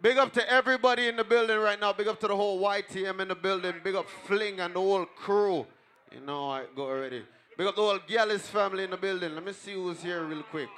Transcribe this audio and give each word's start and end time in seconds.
Big 0.00 0.16
up 0.16 0.32
to 0.32 0.50
everybody 0.50 1.08
in 1.08 1.16
the 1.16 1.24
building 1.24 1.58
right 1.58 1.80
now. 1.80 1.92
Big 1.92 2.06
up 2.06 2.20
to 2.20 2.28
the 2.28 2.36
whole 2.36 2.60
YTM 2.60 3.20
in 3.20 3.28
the 3.28 3.34
building. 3.34 3.74
Big 3.82 3.96
up 3.96 4.08
Fling 4.08 4.60
and 4.60 4.74
the 4.74 4.78
whole 4.78 5.04
crew. 5.04 5.66
You 6.12 6.20
know, 6.20 6.50
I 6.50 6.64
go 6.76 6.84
already. 6.84 7.24
Big 7.56 7.66
up 7.66 7.74
the 7.74 7.82
whole 7.82 7.98
Gallis 7.98 8.42
family 8.42 8.84
in 8.84 8.90
the 8.90 8.96
building. 8.96 9.34
Let 9.34 9.44
me 9.44 9.52
see 9.52 9.74
who's 9.74 10.00
here 10.00 10.22
real 10.24 10.44
quick. 10.44 10.68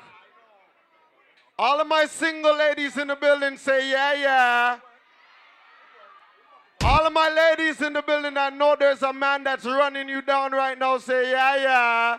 All 1.59 1.79
of 1.79 1.87
my 1.87 2.07
single 2.07 2.57
ladies 2.57 2.97
in 2.97 3.09
the 3.09 3.17
building 3.17 3.59
say 3.59 3.91
yeah, 3.91 4.15
yeah. 4.15 4.79
All 6.83 7.07
of 7.07 7.13
my 7.13 7.29
ladies 7.29 7.83
in 7.83 7.93
the 7.93 8.01
building 8.01 8.33
that 8.33 8.57
know 8.57 8.75
there's 8.79 9.03
a 9.03 9.13
man 9.13 9.45
that's 9.45 9.67
running 9.67 10.09
you 10.09 10.23
down 10.23 10.53
right 10.53 10.79
now 10.79 10.97
say 10.97 11.31
yeah, 11.31 11.57
yeah. 11.57 12.19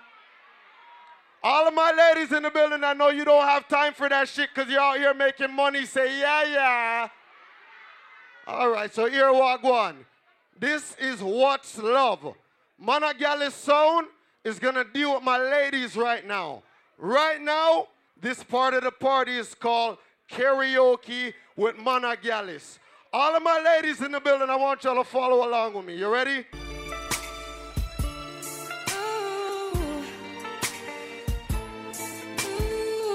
All 1.43 1.67
of 1.67 1.73
my 1.73 1.91
ladies 1.91 2.31
in 2.31 2.43
the 2.43 2.51
building 2.51 2.83
I 2.83 2.93
know 2.93 3.09
you 3.09 3.25
don't 3.25 3.47
have 3.47 3.67
time 3.67 3.93
for 3.93 4.07
that 4.07 4.27
shit 4.27 4.49
because 4.53 4.71
you're 4.71 4.79
out 4.79 4.97
here 4.97 5.13
making 5.13 5.53
money 5.53 5.85
say 5.85 6.19
yeah, 6.19 6.43
yeah. 6.43 7.09
All 8.47 8.69
right, 8.69 8.93
so 8.93 9.09
here 9.09 9.31
walk 9.33 9.63
one. 9.63 10.05
This 10.59 10.95
is 10.99 11.21
what's 11.21 11.77
love. 11.77 12.35
Mon 12.77 13.03
A 13.03 13.13
Gallis 13.13 13.53
sound 13.53 14.07
is 14.43 14.59
gonna 14.59 14.83
deal 14.83 15.15
with 15.15 15.23
my 15.23 15.39
ladies 15.39 15.95
right 15.95 16.25
now. 16.27 16.61
Right 16.97 17.41
now, 17.41 17.87
this 18.19 18.43
part 18.43 18.75
of 18.75 18.83
the 18.83 18.91
party 18.91 19.37
is 19.37 19.55
called 19.55 19.97
karaoke 20.29 21.33
with 21.55 21.77
Mon 21.77 22.05
A 22.05 22.15
Gallis. 22.15 22.77
All 23.11 23.35
of 23.35 23.41
my 23.41 23.59
ladies 23.59 24.01
in 24.01 24.11
the 24.11 24.19
building, 24.19 24.49
I 24.49 24.55
want 24.55 24.83
y'all 24.83 24.95
to 24.95 25.03
follow 25.03 25.47
along 25.47 25.73
with 25.73 25.85
me. 25.85 25.97
You 25.97 26.07
ready? 26.07 26.45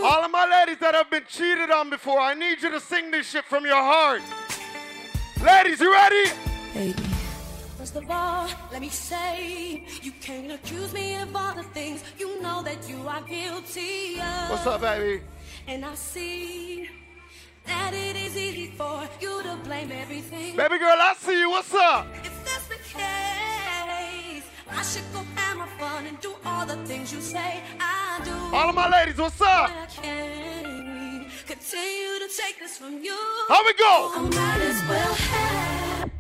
All 0.09 0.25
of 0.25 0.31
my 0.31 0.47
ladies 0.47 0.79
that 0.79 0.95
have 0.95 1.11
been 1.11 1.25
cheated 1.29 1.69
on 1.69 1.91
before, 1.91 2.21
I 2.21 2.33
need 2.33 2.63
you 2.63 2.71
to 2.71 2.79
sing 2.79 3.11
this 3.11 3.29
shit 3.29 3.45
from 3.45 3.67
your 3.67 3.75
heart. 3.75 4.23
Ladies, 5.43 5.81
you 5.81 5.93
ready? 5.93 6.31
Baby. 6.73 7.03
First 7.77 7.97
of 7.97 8.09
all, 8.09 8.49
let 8.71 8.81
me 8.81 8.89
say, 8.89 9.85
you 10.03 10.13
can't 10.21 10.53
accuse 10.53 10.93
me 10.93 11.17
of 11.17 11.35
all 11.35 11.57
the 11.57 11.65
things 11.65 12.05
you 12.21 12.41
know 12.41 12.63
that 12.63 12.89
you 12.89 12.99
are 13.09 13.21
guilty 13.23 14.21
of. 14.21 14.51
What's 14.51 14.65
up, 14.65 14.81
baby? 14.81 15.25
And 15.67 15.85
I 15.85 15.97
see 15.97 16.89
that 17.67 17.93
it 17.93 18.15
is 18.15 18.37
easy 18.37 18.69
for 18.79 19.09
you 19.21 19.43
to 19.43 19.57
blame 19.65 19.91
everything. 19.91 20.55
Baby 20.55 20.79
girl, 20.79 20.99
I 21.01 21.15
see 21.19 21.41
you. 21.41 21.51
What's 21.51 21.75
up? 21.75 22.07
If 22.15 22.23
that's 22.23 22.29
the 22.29 22.31
case, 22.31 22.36
I 24.71 24.83
should 24.83 25.05
go 25.13 25.23
have 25.37 25.57
my 25.59 25.67
fun 25.79 26.07
and 26.07 26.21
do 26.21 26.35
all 26.45 26.67
the 26.67 26.77
things 26.87 27.13
you 27.13 27.21
say 27.21 27.63
I 27.81 28.21
do. 28.25 28.57
All 28.57 28.69
of 28.69 28.75
my 28.75 28.89
ladies, 28.91 29.19
what's 29.19 29.41
up? 29.41 29.71
I 29.71 29.87
can't 29.87 31.27
continue 31.47 32.19
to 32.19 32.29
take 32.37 32.59
this 32.59 32.77
from 32.79 33.03
you. 33.03 33.17
How 33.49 33.65
we 33.65 33.75
go? 33.75 34.11
I 34.15 34.21
might 34.21 34.63
as 34.63 34.89
well 34.89 35.15
have 35.15 36.11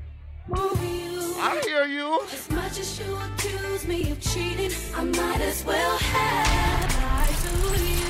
you. 0.82 1.34
I 1.38 1.60
hear 1.64 1.84
you. 1.86 2.20
As 2.32 2.50
much 2.50 2.78
as 2.78 2.98
you 2.98 3.16
accuse 3.16 3.86
me 3.86 4.10
of 4.10 4.20
cheating, 4.20 4.70
I 4.94 5.04
might 5.04 5.40
as 5.40 5.64
well 5.64 5.98
have 5.98 7.36
to 7.42 7.48
you. 7.84 8.06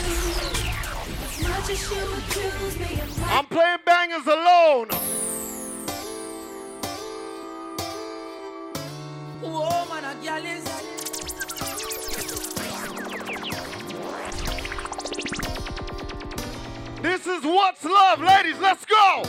As 1.24 1.40
much 1.42 1.70
as 1.70 1.90
you 1.90 2.02
accuse 2.18 2.78
me 2.78 3.00
of 3.00 3.20
lying. 3.20 3.38
I'm 3.38 3.46
playing 3.46 3.78
bangers 3.84 4.26
alone. 4.26 4.88
Whoa, 9.42 9.84
a 10.20 10.24
girl 10.24 10.44
is 10.46 10.64
This 17.02 17.26
is 17.26 17.44
what's 17.44 17.84
love, 17.84 18.20
ladies. 18.20 18.58
Let's 18.58 18.84
go. 18.84 19.22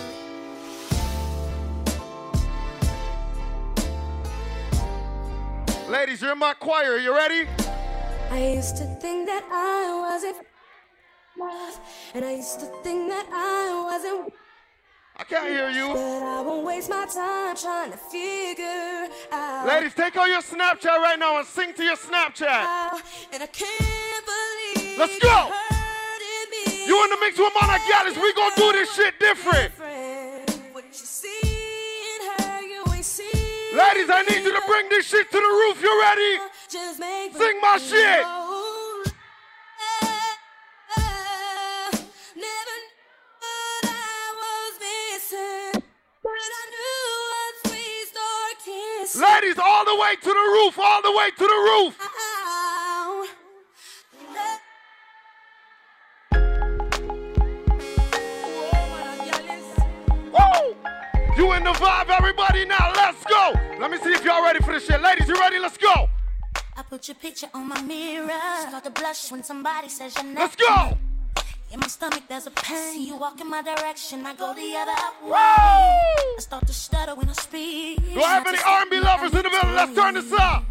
Ladies, 5.89 6.21
you're 6.21 6.33
in 6.33 6.39
my 6.39 6.53
choir. 6.53 6.93
Are 6.93 6.97
You 6.97 7.13
ready? 7.13 7.47
I 8.31 8.53
used 8.55 8.77
to 8.77 8.85
think 8.99 9.27
that 9.27 9.43
I 9.51 9.99
wasn't 10.01 10.45
love, 11.37 11.79
and 12.13 12.25
I 12.25 12.31
used 12.31 12.59
to 12.59 12.65
think 12.83 13.09
that 13.09 13.27
I 13.31 13.83
wasn't. 13.85 14.33
I 15.19 15.23
can't 15.23 15.47
hear 15.47 15.69
you. 15.69 15.87
But 15.93 15.97
I 15.97 16.41
won't 16.41 16.63
waste 16.63 16.89
my 16.91 17.05
time 17.05 17.55
trying 17.55 17.91
to 17.91 17.97
figure 17.97 19.09
out. 19.31 19.65
Ladies, 19.65 19.95
take 19.95 20.15
out 20.15 20.29
your 20.29 20.41
Snapchat 20.41 20.85
right 20.85 21.17
now 21.17 21.39
and 21.39 21.47
sing 21.47 21.73
to 21.73 21.83
your 21.83 21.95
Snapchat. 21.95 22.45
out, 22.45 23.01
and 23.33 23.41
I 23.41 23.47
can't 23.47 24.25
believe 24.25 24.99
Let's 24.99 25.17
go. 25.17 25.49
You 26.85 27.03
in 27.03 27.09
the 27.09 27.17
mix 27.19 27.37
with 27.37 27.51
Mon 27.59 27.69
A 27.69 27.79
Gallis. 27.89 28.15
We 28.21 28.33
gonna 28.33 28.55
do 28.55 28.71
this 28.73 28.93
shit 28.93 29.19
different. 29.19 29.73
What 30.71 30.85
you 30.85 30.93
see 30.93 31.41
in 31.41 32.45
her, 32.45 32.61
you 32.61 32.83
ain't 32.93 33.03
seen 33.03 33.75
Ladies, 33.75 34.09
I 34.09 34.23
need 34.29 34.43
you 34.43 34.53
to 34.53 34.61
bring 34.67 34.87
this 34.89 35.07
shit 35.07 35.29
to 35.31 35.37
the 35.37 35.43
roof. 35.43 35.81
You 35.81 35.99
ready? 35.99 36.43
Just 36.69 36.99
make 36.99 37.35
Sing 37.35 37.59
my 37.59 37.77
shit. 37.77 38.46
Ladies, 49.19 49.57
all 49.57 49.83
the 49.83 49.95
way 49.95 50.15
to 50.15 50.29
the 50.29 50.33
roof. 50.33 50.77
All 50.77 51.01
the 51.01 51.11
way 51.11 51.31
to 51.31 51.43
the 51.43 51.59
roof. 51.69 51.97
Woo! 60.31 60.75
You 61.35 61.53
in 61.53 61.63
the 61.63 61.71
vibe, 61.71 62.09
everybody. 62.09 62.65
Now 62.65 62.91
let's 62.95 63.23
go. 63.25 63.53
Let 63.79 63.89
me 63.89 63.97
see 63.97 64.13
if 64.13 64.23
y'all 64.23 64.43
ready 64.43 64.59
for 64.59 64.73
this 64.73 64.85
shit. 64.85 65.01
Ladies, 65.01 65.27
you 65.27 65.35
ready? 65.35 65.57
Let's 65.57 65.77
go. 65.77 66.09
I 66.75 66.83
put 66.83 67.07
your 67.07 67.15
picture 67.15 67.47
on 67.55 67.67
my 67.69 67.81
mirror. 67.81 68.29
Start 68.67 68.83
to 68.83 68.91
blush 68.91 69.31
when 69.31 69.43
somebody 69.43 69.89
says 69.89 70.13
your 70.15 70.25
name. 70.25 70.35
Let's 70.35 70.55
go. 70.55 70.97
In 71.69 71.81
my 71.81 71.87
stomach, 71.87 72.23
there's 72.29 72.47
a 72.47 72.51
pain. 72.51 72.93
See 72.93 73.07
you 73.07 73.17
walk 73.17 73.41
in 73.41 73.49
my 73.49 73.61
direction, 73.61 74.25
I 74.25 74.33
go 74.35 74.53
the 74.53 74.75
other 74.77 74.95
way. 75.21 75.31
Woo! 75.31 75.35
I 75.35 76.35
start 76.39 76.65
to 76.65 76.73
stutter 76.73 77.13
when 77.13 77.27
I 77.27 77.33
speak. 77.33 78.13
Do 78.13 78.23
I 78.23 78.35
have 78.35 78.47
any 78.47 78.57
R&B 78.65 78.99
lovers 79.01 79.31
in 79.33 79.43
the 79.43 79.49
building? 79.49 79.75
Let's 79.75 79.93
turn 79.93 80.13
this 80.13 80.31
up. 80.31 80.63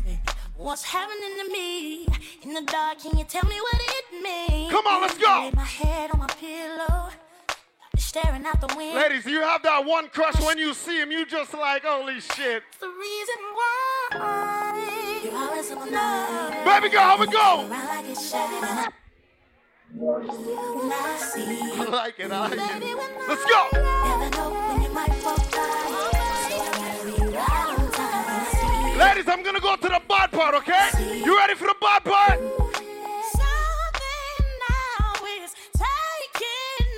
What's 0.57 0.85
happening 0.85 1.37
to 1.45 1.53
me 1.53 2.07
in 2.43 2.55
the 2.55 2.63
dark? 2.63 2.99
Can 3.01 3.19
you 3.19 3.25
tell 3.25 3.45
me 3.45 3.61
what 3.61 3.79
it 3.79 4.23
means? 4.23 4.73
Come 4.73 4.87
on, 4.87 5.03
let's 5.03 5.19
go. 5.19 5.51
My 5.53 5.65
head 5.65 6.11
on 6.13 6.19
my 6.19 6.29
pillow, 6.29 7.11
staring 7.99 8.47
out 8.47 8.63
the 8.67 8.75
window. 8.75 8.99
Ladies, 8.99 9.27
you 9.27 9.43
have 9.43 9.63
that 9.65 9.85
one 9.85 10.09
crush 10.09 10.41
when 10.41 10.57
you 10.57 10.73
see 10.73 10.99
him? 10.99 11.13
You 11.13 11.27
just 11.27 11.53
like, 11.53 11.85
holy 11.85 12.21
shit. 12.21 12.63
The 12.81 12.89
reason 12.89 13.37
why 13.53 15.21
you're 15.23 15.37
always 15.37 15.71
on. 15.73 16.65
Baby 16.65 16.89
girl, 16.89 17.03
how 17.03 17.19
we 17.21 17.27
go? 17.27 17.69
I 19.99 21.87
like 21.91 22.19
it, 22.19 22.31
I 22.31 22.49
like 22.49 22.53
it. 22.53 22.99
Let's 23.29 23.45
go. 23.47 23.69
Never 23.73 24.29
know 24.37 24.51
when 24.53 24.83
you 24.83 24.91
might 24.93 25.25
walk 25.25 25.39
by. 25.39 25.65
So 25.89 26.11
I 26.13 26.61
gotta 26.77 27.05
be 27.07 27.13
right 27.35 27.79
on 27.79 27.93
time. 27.93 28.27
I 28.29 28.93
see 28.93 28.99
Ladies, 28.99 29.27
I'm 29.27 29.43
gonna 29.43 29.59
go 29.59 29.75
to 29.75 29.89
the 29.89 30.03
bad 30.07 30.33
part, 30.33 30.55
okay? 30.57 30.91
You 31.25 31.35
ready 31.39 31.55
for 31.55 31.67
the 31.69 31.77
bad 31.81 32.05
part? 32.05 32.39
Something 33.33 34.45
now 34.69 35.25
is 35.25 35.55
taking 35.73 36.97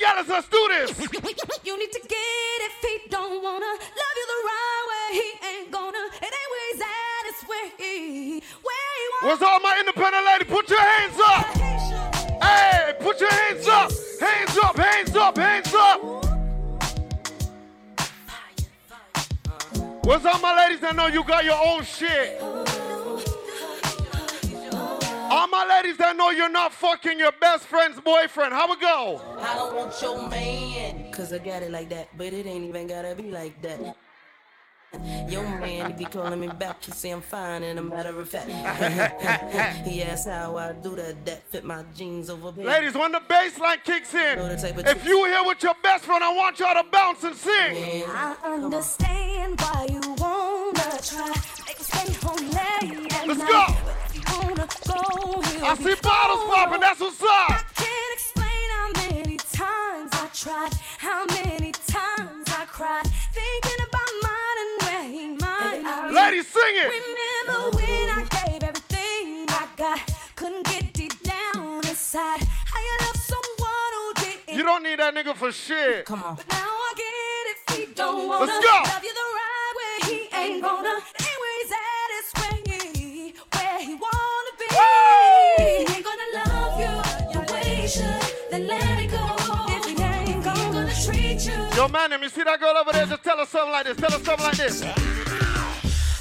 let's 0.00 0.48
do 0.48 0.68
this. 0.68 0.90
You 1.64 1.78
need 1.78 1.92
to 1.92 2.00
get 2.00 2.58
if 2.68 2.74
he 2.80 3.10
don't 3.10 3.42
wanna 3.42 3.66
love 3.66 4.16
you 4.16 4.26
the 4.34 4.40
right 4.44 4.84
way. 4.90 5.20
He 5.20 5.46
ain't 5.48 5.70
gonna. 5.70 5.98
It 5.98 6.32
ain't 6.38 6.50
where 6.52 6.72
he's 6.72 6.80
at. 6.80 7.22
It's 7.26 7.42
where 7.48 7.70
he, 7.76 8.42
where 8.62 8.90
he 8.96 9.04
wants. 9.12 9.22
Where's 9.22 9.42
all 9.42 9.60
my 9.60 9.76
independent 9.80 10.24
ladies? 10.24 10.48
Put 10.48 10.70
your 10.70 10.80
hands 10.80 11.20
up. 11.26 11.46
Hey, 12.42 12.94
put 13.00 13.20
your 13.20 13.30
hands 13.30 13.68
up. 13.68 13.92
Hands 14.20 14.58
up, 14.64 14.76
hands 14.76 15.16
up, 15.16 15.36
hands 15.36 15.74
up. 15.74 16.00
Where's 20.04 20.24
all 20.24 20.38
my 20.38 20.56
ladies 20.56 20.80
that 20.80 20.96
know 20.96 21.08
you 21.08 21.22
got 21.24 21.44
your 21.44 21.58
own 21.62 21.84
shit? 21.84 22.40
All 25.30 25.46
my 25.48 25.66
ladies 25.68 25.96
that 25.98 26.16
know 26.16 26.30
you're 26.30 26.48
not 26.48 26.72
fucking 26.72 27.18
your 27.18 27.32
best 27.32 27.64
friend's 27.66 28.00
boyfriend. 28.00 28.52
How 28.54 28.68
we 28.68 28.76
go? 28.80 29.20
I 29.40 29.54
don't 29.56 29.74
want 29.76 30.00
your 30.00 30.28
man. 30.28 31.10
Cause 31.12 31.32
I 31.32 31.38
got 31.38 31.62
it 31.62 31.70
like 31.70 31.88
that, 31.90 32.08
but 32.16 32.32
it 32.32 32.46
ain't 32.46 32.64
even 32.64 32.86
gotta 32.86 33.14
be 33.14 33.30
like 33.30 33.60
that. 33.62 33.96
Yo, 35.28 35.42
man, 35.42 35.90
he 35.90 36.04
be 36.04 36.04
calling 36.06 36.40
me 36.40 36.46
back. 36.48 36.82
He 36.82 36.92
say 36.92 37.10
I'm 37.10 37.20
fine, 37.20 37.62
and 37.62 37.78
a 37.78 37.82
matter 37.82 38.18
of 38.18 38.26
fact, 38.26 38.48
he 39.86 40.02
asks 40.02 40.26
how 40.26 40.56
I 40.56 40.72
do 40.72 40.96
that. 40.96 41.26
That 41.26 41.42
fit 41.50 41.62
my 41.64 41.84
jeans 41.94 42.30
over 42.30 42.52
there. 42.52 42.64
Ladies, 42.64 42.94
when 42.94 43.12
the 43.12 43.20
bass 43.28 43.58
line 43.58 43.80
kicks 43.84 44.14
in, 44.14 44.38
if 44.38 45.04
you 45.04 45.26
here 45.26 45.44
with 45.44 45.62
your 45.62 45.74
best 45.82 46.04
friend, 46.06 46.24
I 46.24 46.32
want 46.34 46.58
y'all 46.58 46.82
to 46.82 46.88
bounce 46.90 47.22
and 47.22 47.36
sing. 47.36 48.04
I 48.08 48.34
understand 48.44 49.60
why 49.60 49.86
you 49.90 50.00
wanna 50.00 50.98
try. 51.02 51.34
Make 51.66 51.80
us 51.80 51.86
stay 51.86 52.12
home 52.26 52.48
late 52.48 53.12
at 53.12 53.26
Let's 53.28 53.40
night. 53.40 53.48
go. 53.84 53.87
I 54.60 55.76
see 55.76 55.94
bottles 56.02 56.44
popping, 56.50 56.80
that's 56.80 56.98
what's 57.00 57.22
up. 57.22 57.28
I 57.28 57.54
up. 57.54 57.74
can't 57.76 58.12
explain 58.12 58.66
how 58.74 58.90
many 59.06 59.36
times 59.36 60.10
I 60.12 60.28
tried, 60.34 60.72
how 60.98 61.24
many 61.26 61.70
times 61.86 62.48
I 62.48 62.64
cried, 62.66 63.06
thinking 63.06 63.86
about 63.86 64.10
mine 64.22 64.58
and 64.64 64.82
where 64.82 65.04
he 65.04 65.28
might. 65.36 66.08
be. 66.08 66.14
Ladies, 66.14 66.48
sing 66.48 66.74
it. 66.74 66.90
Remember 66.90 67.76
when 67.76 68.10
I 68.10 68.26
gave 68.30 68.62
everything 68.64 69.46
I 69.48 69.68
got, 69.76 70.00
couldn't 70.34 70.66
get 70.66 70.92
deep 70.92 71.22
down 71.22 71.76
inside. 71.86 72.40
How 72.42 72.80
you 72.80 72.96
love 73.06 73.16
someone 73.16 73.92
who 73.94 74.14
didn't. 74.14 74.56
You 74.58 74.64
don't 74.64 74.82
need 74.82 74.98
that 74.98 75.14
nigga 75.14 75.36
for 75.36 75.52
shit. 75.52 76.04
Come 76.06 76.22
on. 76.24 76.34
But 76.34 76.48
now 76.48 76.66
I 76.66 76.94
get 76.96 77.04
it 77.04 77.56
if 77.56 77.88
he 77.88 77.94
don't 77.94 78.26
wanna 78.26 78.46
Let's 78.46 78.64
go. 78.64 78.82
love 78.92 79.04
you 79.04 79.14
the 79.14 79.28
right 79.38 79.74
way. 79.78 80.10
He 80.10 80.36
ain't 80.36 80.62
gonna. 80.62 80.98
The 87.88 88.02
way 88.02 88.12
he 88.12 88.20
should. 88.20 88.50
Then 88.50 88.66
let 88.66 88.98
it 88.98 89.10
go. 89.10 89.36
If 89.68 89.84
he 89.84 90.02
ain't 90.02 90.44
gonna 90.44 90.92
treat 91.04 91.46
you. 91.46 91.76
Yo, 91.76 91.88
man, 91.88 92.22
you 92.22 92.28
see 92.28 92.44
that 92.44 92.60
girl 92.60 92.76
over 92.76 92.92
there? 92.92 93.06
Just 93.06 93.24
tell 93.24 93.38
her 93.38 93.46
something 93.46 93.72
like 93.72 93.86
this. 93.86 93.96
Tell 93.96 94.10
her 94.10 94.24
something 94.24 94.44
like 94.44 94.56
this. 94.56 94.84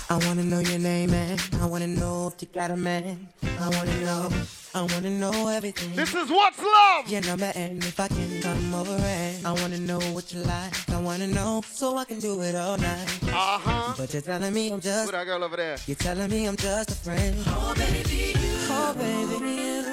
I 0.09 0.15
wanna 0.25 0.43
know 0.43 0.59
your 0.59 0.79
name, 0.79 1.11
man. 1.11 1.37
I 1.61 1.65
wanna 1.65 1.87
know 1.87 2.27
if 2.33 2.41
you 2.41 2.47
got 2.53 2.71
a 2.71 2.77
man. 2.77 3.27
I 3.59 3.69
wanna 3.69 4.01
know. 4.01 4.29
I 4.73 4.81
wanna 4.81 5.09
know 5.09 5.47
everything. 5.47 5.95
This 5.95 6.13
is 6.13 6.29
what's 6.29 6.59
love. 6.59 7.09
Your 7.09 7.21
number 7.21 7.51
and 7.55 7.83
if 7.83 7.99
I 7.99 8.07
can 8.07 8.41
come 8.41 8.73
over 8.73 8.91
and 8.91 9.45
I 9.45 9.51
wanna 9.51 9.79
know 9.79 9.99
what 10.13 10.31
you 10.31 10.41
like. 10.43 10.89
I 10.89 11.01
wanna 11.01 11.27
know 11.27 11.61
so 11.65 11.97
I 11.97 12.05
can 12.05 12.19
do 12.19 12.39
it 12.41 12.55
all 12.55 12.77
night. 12.77 13.07
Uh 13.23 13.57
huh. 13.57 13.93
But 13.97 14.13
you're 14.13 14.21
telling 14.21 14.53
me 14.53 14.71
I'm 14.71 14.79
just. 14.79 15.07
Who 15.07 15.11
that 15.11 15.25
girl 15.25 15.43
over 15.43 15.57
there? 15.57 15.77
You're 15.87 15.95
telling 15.95 16.29
me 16.29 16.45
I'm 16.45 16.55
just 16.55 16.91
a 16.91 16.95
friend. 16.95 17.35
Oh 17.47 17.73
baby, 17.75 18.33
oh 18.69 18.93
baby, 18.93 19.86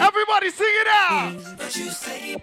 Everybody 0.00 0.50
sing 0.50 0.66
it 0.68 0.86
out. 0.88 1.36
But 1.58 1.76
you 1.76 1.90
say. 1.90 2.36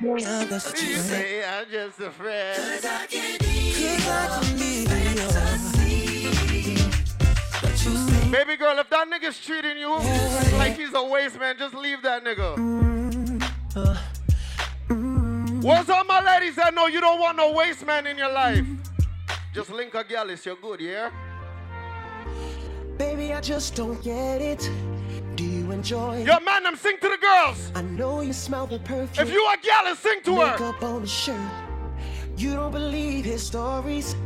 Yeah, 0.00 0.44
that's 0.44 0.66
what 0.66 0.82
you 0.82 0.88
You 0.90 0.96
say. 0.96 1.40
say 1.40 1.44
I'm 1.44 1.66
just 1.70 1.98
a 2.00 2.10
friend. 2.10 2.56
Cause 2.56 2.84
I 2.84 3.06
can 3.06 3.38
be 3.40 3.72
But 7.62 7.84
you 7.84 7.96
say. 7.96 8.30
Baby 8.30 8.56
girl, 8.56 8.78
if 8.78 8.88
that 8.90 9.08
nigga's 9.08 9.38
treating 9.40 9.78
you 9.78 9.90
like 10.58 10.76
he's 10.76 10.94
a 10.94 11.02
waste 11.04 11.38
man, 11.40 11.56
just 11.58 11.74
leave 11.74 12.02
that 12.02 12.22
nigga. 12.24 12.56
What's 15.62 15.88
up, 15.88 16.06
my 16.06 16.20
ladies 16.22 16.56
that 16.56 16.74
know 16.74 16.86
you 16.86 17.00
don't 17.00 17.18
want 17.20 17.36
no 17.36 17.52
waste 17.52 17.84
man 17.84 18.06
in 18.06 18.16
your 18.16 18.32
life? 18.32 18.64
Just 19.54 19.70
link 19.70 19.94
a 19.94 20.04
gal, 20.04 20.30
it's 20.30 20.46
you're 20.46 20.56
good, 20.56 20.80
yeah? 20.80 21.10
Baby, 22.96 23.32
I 23.32 23.40
just 23.40 23.74
don't 23.74 24.00
get 24.02 24.40
it. 24.40 24.70
Enjoy? 25.78 26.24
Yo, 26.24 26.40
man, 26.40 26.64
them 26.64 26.74
sing 26.74 26.96
to 27.00 27.08
the 27.08 27.18
girls. 27.18 27.70
I 27.72 27.82
know 27.82 28.20
you 28.20 28.32
smell 28.32 28.66
the 28.66 28.80
perfume. 28.80 29.24
If 29.24 29.32
you 29.32 29.46
a 29.46 29.56
gal, 29.62 29.94
sing 29.94 30.20
to 30.24 30.34
her. 30.40 30.50
Makeup 30.50 30.82
on 30.82 31.02
the 31.02 31.06
shirt. 31.06 31.38
You 32.36 32.56
don't 32.56 32.72
believe 32.72 33.24
his 33.24 33.46
stories. 33.46 34.16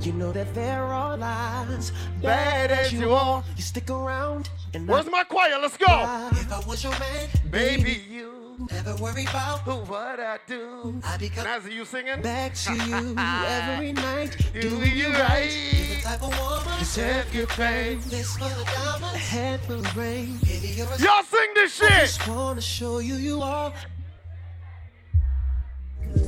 You 0.00 0.12
know 0.14 0.32
that 0.32 0.52
they're 0.52 0.82
all 0.82 1.16
lies. 1.16 1.92
Bad 2.20 2.72
as 2.72 2.92
you 2.92 3.12
are. 3.12 3.44
You 3.56 3.62
stick 3.62 3.88
around 3.88 4.50
and 4.74 4.88
Where's 4.88 5.06
my 5.06 5.22
choir? 5.22 5.56
Let's 5.62 5.76
go. 5.76 5.86
If 6.32 6.52
I 6.52 6.60
was 6.66 6.82
your 6.82 6.98
man, 6.98 7.28
Baby, 7.52 8.02
you 8.10 8.35
never 8.70 8.94
worry 8.96 9.24
about 9.24 9.66
what 9.88 10.20
I 10.20 10.38
do. 10.46 11.00
I 11.04 11.16
become 11.16 11.46
Nazzy, 11.46 11.72
you 11.72 11.84
singing? 11.84 12.20
back 12.22 12.54
to 12.54 12.74
you 12.74 13.14
every 13.18 13.92
night. 13.92 14.36
Do 14.52 14.68
you 14.84 15.12
right? 15.12 15.50
the 15.50 16.00
type 16.02 16.22
of 16.22 16.38
woman 16.38 16.78
Deserve 16.78 17.34
your 17.34 17.46
pain. 17.48 18.00
this 18.06 18.36
for 18.36 18.44
the 18.48 18.64
diamonds. 18.64 19.16
Head 19.28 19.60
full 19.62 19.80
of 19.80 19.96
rain. 19.96 20.38
Baby, 20.44 20.68
you're 20.68 20.86
a 20.86 20.98
Y'all 20.98 21.22
sing 21.22 21.48
this 21.54 21.74
shit. 21.74 21.90
Just 21.90 22.26
wanna 22.28 22.60
show 22.60 22.98
you 22.98 23.14
you 23.16 23.42
are. 23.42 23.72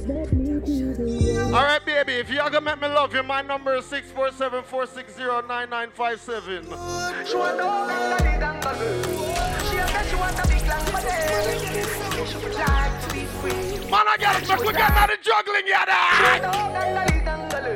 All 0.08 1.64
right, 1.64 1.80
baby. 1.84 2.14
If 2.14 2.30
y'all 2.30 2.50
gonna 2.50 2.60
make 2.60 2.80
me 2.80 2.88
love 2.88 3.14
you, 3.14 3.22
my 3.22 3.40
number 3.42 3.74
is 3.76 3.86
six 3.86 4.10
four 4.10 4.30
seven 4.32 4.62
four 4.62 4.86
six 4.86 5.14
zero 5.16 5.40
nine 5.46 5.70
nine 5.70 5.90
five 5.90 6.20
seven. 6.20 6.64
She 6.64 7.36
want 7.36 7.56
no 7.58 7.86
gangali 7.88 8.38
dangalu. 8.38 9.70
She 9.70 9.76
a 9.78 9.86
say 9.88 10.10
she 10.10 10.16
want 10.16 10.38
a 10.38 10.48
big 10.48 10.66
long 10.66 12.07
Man, 13.90 14.06
I 14.06 14.16
got 14.18 14.42
it. 14.42 14.48
We 14.66 14.72
got 14.72 14.90
another 14.92 15.16
juggling, 15.22 15.66
yada. 15.66 15.96
No 16.44 16.52
gangali 16.76 17.24
dangalu. 17.24 17.74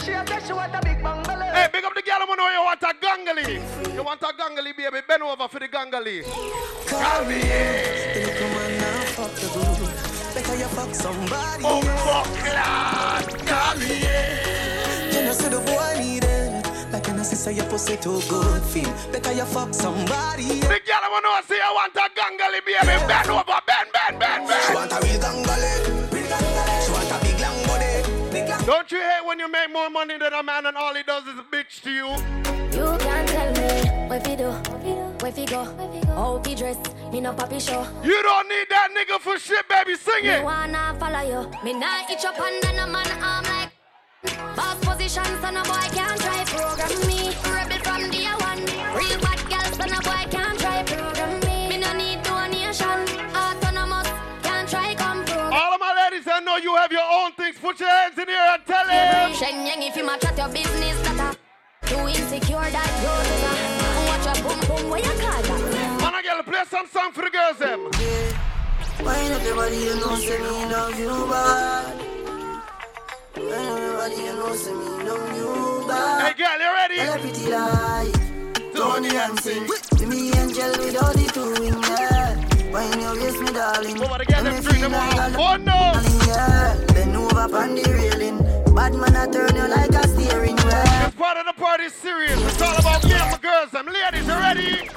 She 0.00 0.12
a 0.12 0.24
say 0.24 0.46
she 0.46 0.52
want 0.52 0.72
a 0.72 0.80
big 0.84 1.02
bungalow. 1.02 1.50
Hey, 1.50 1.68
big 1.72 1.84
up 1.84 1.94
the 1.94 2.02
girl. 2.02 2.22
I 2.22 2.34
know 2.36 2.48
you 2.48 2.62
want 2.62 2.82
a 2.82 2.94
gangali. 2.94 3.60
You 3.92 4.02
want 4.04 4.22
a 4.22 4.26
gangali, 4.26 4.76
baby? 4.76 5.00
Bend 5.06 5.22
over 5.24 5.48
for 5.48 5.58
the 5.58 5.66
gangali. 5.66 6.22
Call 6.86 7.24
me. 7.24 7.40
Then 7.42 8.30
come 8.38 8.56
on 8.56 8.78
now, 8.78 9.02
fuck 9.18 9.34
the 9.34 9.48
groove. 9.50 9.82
Better 10.32 10.56
you 10.56 10.68
fuck 10.76 10.94
somebody. 10.94 11.64
Oh, 11.66 11.82
fuck, 12.06 12.30
lad. 12.54 13.26
Call 13.44 13.76
me. 13.78 13.98
You 15.12 15.24
know, 15.26 15.32
say 15.32 15.48
the 15.48 15.58
boy 15.58 15.98
need 15.98 16.22
it. 16.22 16.61
Like 16.92 17.08
an 17.08 17.24
sister, 17.24 17.50
your 17.50 17.64
pussy 17.66 17.96
too 17.96 18.20
good 18.28 18.62
feel. 18.62 18.90
Better 19.10 19.32
you 19.32 19.44
fuck 19.46 19.72
somebody. 19.72 20.60
The 20.60 20.78
girl, 20.84 21.02
I 21.02 21.20
know 21.22 21.40
say 21.46 21.58
I 21.60 21.72
want 21.72 21.96
a 21.96 22.06
gangali, 22.12 22.60
baby. 22.64 23.06
Bend 23.08 23.30
over, 23.30 23.60
bend, 23.66 23.88
bend, 23.92 24.18
bend, 24.20 24.46
She 24.48 24.72
bend. 24.72 24.74
want 24.74 24.92
a 24.92 24.98
real 25.00 25.20
gangale. 25.20 25.72
She 26.84 26.90
want 26.92 27.10
a 27.10 27.18
big 27.24 27.40
long 27.40 27.60
body. 27.66 28.30
Big 28.30 28.48
long 28.48 28.64
Don't 28.66 28.92
you 28.92 29.00
hate 29.00 29.24
when 29.24 29.38
you 29.38 29.48
make 29.50 29.72
more 29.72 29.88
money 29.88 30.18
than 30.18 30.32
a 30.34 30.42
man 30.42 30.66
and 30.66 30.76
all 30.76 30.94
he 30.94 31.02
does 31.02 31.24
is 31.26 31.40
bitch 31.50 31.80
to 31.82 31.90
you? 31.90 32.08
You 32.76 32.98
can't 32.98 33.28
tell 33.28 33.52
me 33.52 34.08
where 34.08 34.20
fi 34.20 34.34
do, 34.36 34.50
where 35.20 35.32
fi 35.32 35.44
go, 35.46 35.64
how 36.14 36.40
fi 36.44 36.54
dress. 36.54 36.76
Me 37.12 37.20
no 37.20 37.32
papi 37.32 37.60
show. 37.60 37.86
You 38.04 38.22
don't 38.22 38.48
need 38.48 38.66
that 38.70 38.88
nigga 38.96 39.18
for 39.20 39.38
shit, 39.38 39.66
baby. 39.68 39.96
Sing 39.96 40.22
Me 40.24 40.30
it. 40.30 40.44
wanna 40.44 40.94
follow 40.98 41.20
you. 41.20 41.50
Me 41.64 41.72
nah 41.72 42.04
itch 42.10 42.24
up 42.24 42.38
and 42.40 42.62
then 42.62 42.78
a 42.78 42.86
man 42.86 43.10
arm 43.22 43.44
like 43.44 43.51
boss 44.56 44.78
position, 44.84 45.24
so 45.40 45.50
no 45.50 45.62
boy 45.64 45.86
can't 45.90 46.20
try 46.20 46.44
program 46.44 46.94
me. 47.06 47.34
Rebel 47.42 47.78
from 47.82 48.10
day 48.10 48.26
one. 48.38 48.62
Real 48.94 49.18
bad 49.20 49.40
girl, 49.50 49.68
so 49.74 49.84
no 49.86 50.00
boy 50.00 50.22
can't 50.30 50.58
try 50.58 50.82
program 50.84 51.40
me. 51.40 51.68
Me 51.68 51.78
no 51.78 51.92
need 51.94 52.22
donation. 52.22 52.98
Autonomous 53.34 54.08
can't 54.42 54.68
try 54.68 54.94
come 54.94 55.24
program. 55.24 55.52
All 55.52 55.74
of 55.74 55.80
my 55.80 55.92
ladies 56.04 56.24
that 56.26 56.44
know 56.44 56.56
you 56.56 56.74
have 56.76 56.92
your 56.92 57.02
own 57.02 57.32
things, 57.32 57.58
put 57.58 57.80
your 57.80 57.90
hands 57.90 58.18
in 58.18 58.28
here 58.28 58.48
and 58.54 58.64
tell 58.66 58.86
him. 58.86 59.34
Shen 59.34 59.66
Yang, 59.66 59.82
if 59.82 59.96
you 59.96 60.06
match 60.06 60.24
at 60.24 60.36
your 60.36 60.48
business, 60.48 61.00
that 61.02 61.34
a 61.34 61.86
too 61.88 62.06
insecure 62.06 62.70
that 62.70 62.90
you're 63.02 63.42
Watch 64.06 64.24
your 64.26 64.44
boom 64.44 64.60
boom, 64.68 64.90
where 64.90 65.00
you 65.00 65.12
call 65.20 65.42
that? 65.42 66.00
Man, 66.00 66.14
I 66.14 66.22
gotta 66.22 66.44
play 66.44 66.62
some 66.70 66.86
song 66.86 67.12
for 67.12 67.22
the 67.22 67.30
girls, 67.30 67.58
them. 67.58 67.90
Wine 69.04 69.32
everybody 69.32 69.76
you 69.78 69.94
know 69.96 70.14
say 70.14 70.38
me 70.38 70.66
love 70.70 70.98
you 70.98 71.26
bad. 71.28 71.91
Wine 73.52 73.68
everybody 73.68 74.16
you 74.16 74.32
know 74.34 74.54
say 74.54 74.72
me 74.72 74.86
love 75.04 75.36
you 75.36 75.84
bad. 75.88 76.22
Hey, 76.24 76.34
girl, 76.42 76.52
you 76.52 76.70
Tell 76.96 77.12
a 77.12 77.18
ready? 77.18 77.22
pretty 77.22 77.50
lie. 77.50 78.12
Tony 78.74 79.16
and 79.16 79.40
sing. 79.40 79.66
Be 79.98 80.06
me 80.06 80.32
angel 80.32 80.70
without 80.84 81.14
the 81.14 81.30
two 81.34 81.52
wing, 81.60 81.82
yeah. 81.82 82.70
Wine 82.72 83.00
your 83.00 83.14
waist, 83.14 83.40
me 83.40 83.46
darling. 83.52 84.00
Over 84.02 84.18
the 84.18 84.24
girl, 84.24 84.42
Make 84.42 84.54
them 84.54 84.54
me 84.54 84.60
drink 84.62 84.78
feel 84.80 84.88
them 84.88 84.92
like 84.92 85.38
all. 85.38 85.52
a 85.52 85.54
Oh, 85.54 85.56
no. 85.56 85.64
darling, 85.64 86.20
yeah. 86.26 86.86
Bend 86.94 87.16
over 87.16 87.56
on 87.58 87.74
the 87.74 87.84
railing. 87.92 88.38
Bad 88.74 88.94
man, 88.94 89.16
I 89.16 89.26
turn 89.30 89.54
you 89.54 89.68
like 89.68 89.90
a 89.90 90.08
steering 90.08 90.56
wheel. 90.56 90.82
This 91.04 91.14
part 91.14 91.36
of 91.36 91.44
the 91.46 91.52
party 91.60 91.84
is 91.84 91.92
serious. 91.94 92.40
It's 92.40 92.62
all 92.62 92.76
about 92.78 93.04
me 93.04 93.12
and 93.12 93.30
my 93.30 93.38
girls, 93.38 93.70
them. 93.70 93.86
Ladies, 93.86 94.26
you 94.26 94.34
ready? 94.34 94.88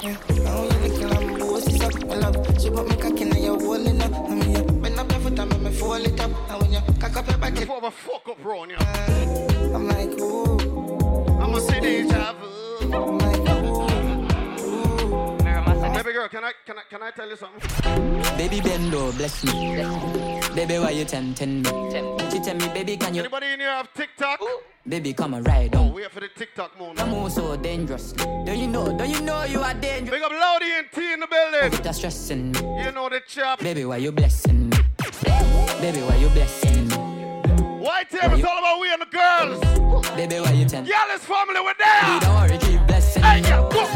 Before 7.56 7.80
the 7.80 7.90
fuck 7.90 8.28
up, 8.28 8.42
bro, 8.42 8.64
you 8.64 8.76
know. 8.76 9.74
I'm 9.74 9.88
like, 9.88 10.08
ooh, 10.20 11.26
I'ma 11.40 11.58
say 11.58 11.80
deja 11.80 12.32
vu. 12.34 12.92
I'm 12.92 13.18
like, 13.18 13.38
ooh, 13.48 14.64
ooh. 14.64 15.38
Baby 15.94 16.12
girl, 16.12 16.28
can 16.28 16.44
I 16.44 16.52
can 16.66 16.76
I 16.78 16.82
can 16.90 17.02
I 17.02 17.10
tell 17.10 17.28
you 17.28 17.36
something? 17.36 17.60
Baby 18.36 18.60
Bendo, 18.60 19.16
bless 19.16 19.44
me. 19.44 19.76
Baby, 20.54 20.78
why 20.78 20.90
you 20.90 21.04
tempting 21.04 21.62
me? 21.62 21.70
She 22.30 22.40
tell 22.40 22.54
me, 22.56 22.68
baby, 22.68 22.96
can 22.96 23.14
you? 23.14 23.20
Anybody 23.22 23.46
in 23.52 23.60
here 23.60 23.70
have 23.70 23.92
TikTok? 23.94 24.40
Baby, 24.88 25.12
come 25.14 25.34
and 25.34 25.46
ride 25.46 25.74
Oh, 25.74 25.80
on. 25.80 25.92
wait 25.94 26.10
for 26.12 26.20
the 26.20 26.28
TikTok 26.28 26.72
You 26.78 26.86
moment. 26.86 27.08
move 27.08 27.32
so 27.32 27.56
dangerous. 27.56 28.12
Don't 28.12 28.58
you 28.58 28.68
know? 28.68 28.96
Don't 28.96 29.10
you 29.10 29.20
know 29.22 29.42
you 29.44 29.60
are 29.60 29.74
dangerous? 29.74 30.10
Big 30.10 30.22
up 30.22 30.30
Lodi 30.32 30.70
and 30.78 30.86
T 30.92 31.12
in 31.12 31.20
the 31.20 31.26
building. 31.26 31.70
With 31.70 31.86
a 31.86 31.92
stressing 31.92 32.52
me. 32.52 32.60
You 32.84 32.92
know 32.92 33.08
the 33.08 33.20
chop. 33.26 33.58
Baby, 33.60 33.84
why 33.84 33.96
you 33.96 34.12
blessing 34.12 34.70
me? 34.70 34.76
Baby, 35.80 36.00
why 36.00 36.16
you 36.16 36.28
blessing 36.30 36.88
me? 36.88 36.94
White 37.84 38.10
table, 38.10 38.36
it's 38.36 38.44
all 38.44 38.58
about 38.58 38.80
we 38.80 38.92
and 38.92 39.02
the 39.02 39.06
girls. 39.06 40.06
Baby, 40.16 40.40
why 40.40 40.52
you 40.52 40.66
tempt? 40.66 40.90
Girl 40.90 41.14
is 41.14 41.22
family, 41.24 41.60
we're 41.60 41.74
We 41.74 42.20
don't 42.20 42.34
worry, 42.34 42.58
keep 42.58 42.86
blessing. 42.86 43.22
Hey, 43.22 43.40
girl, 43.42 43.68
go. 43.70 43.86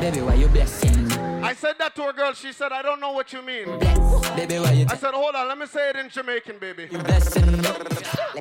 Baby, 0.00 0.20
why 0.20 0.34
you 0.34 0.48
blessing? 0.48 1.12
I 1.42 1.54
said 1.54 1.74
that 1.78 1.94
to 1.96 2.08
a 2.08 2.12
girl. 2.12 2.32
She 2.32 2.52
said, 2.52 2.72
I 2.72 2.82
don't 2.82 3.00
know 3.00 3.12
what 3.12 3.32
you 3.32 3.42
mean. 3.42 3.64
Bless. 3.78 4.30
Baby, 4.36 4.58
why 4.58 4.72
you 4.72 4.86
I 4.88 4.96
said, 4.96 5.14
hold 5.14 5.34
on, 5.34 5.48
let 5.48 5.58
me 5.58 5.66
say 5.66 5.90
it 5.90 5.96
in 5.96 6.08
Jamaican, 6.08 6.58
baby. 6.58 6.88
You 6.90 6.98
blessing. 6.98 7.62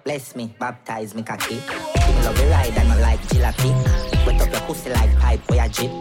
Bless 0.03 0.35
me, 0.35 0.53
baptize 0.59 1.15
me 1.15 1.23
cocky. 1.23 1.55
Give 1.55 2.15
me 2.15 2.23
love 2.23 2.37
the 2.37 2.47
ride 2.47 2.77
and 2.77 2.91
I 2.91 2.99
like 3.01 3.21
jalopy. 3.29 4.25
Wet 4.25 4.41
up 4.41 4.51
your 4.51 4.61
pussy 4.61 4.89
like 4.89 5.17
pipe 5.19 5.41
or 5.49 5.55
your 5.55 5.67
jeep. 5.67 5.91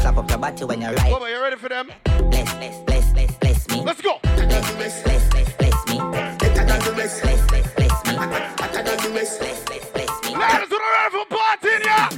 Slap 0.00 0.16
up 0.16 0.28
your 0.30 0.38
body 0.38 0.64
when 0.64 0.80
you 0.80 0.88
ride. 0.88 0.96
Bubba, 1.12 1.30
you 1.30 1.40
ready 1.42 1.56
for 1.56 1.68
them? 1.68 1.90
Bless, 2.30 2.54
bless, 2.54 2.78
bless, 2.84 3.12
bless, 3.12 3.36
bless 3.38 3.68
me. 3.68 3.82
Let's 3.82 4.00
go. 4.00 4.18
Bless, 4.22 4.46
bless, 4.46 5.02
bless, 5.02 5.02
bless, 5.02 5.28
bless. 5.30 5.30
Bless, 5.30 5.59
bless, 7.00 7.20
bless, 7.22 7.46
bless, 7.48 7.74
bless 7.74 8.04
me. 8.06 8.12
Bless, 9.12 9.38
bless, 9.38 9.64
bless, 9.64 9.90
bless 9.90 10.12
me. 10.24 10.36
Ladies, 10.36 10.68
we're 10.70 10.84
ready 10.92 11.10
for 11.16 11.26
party, 11.32 11.72
yeah. 11.84 12.08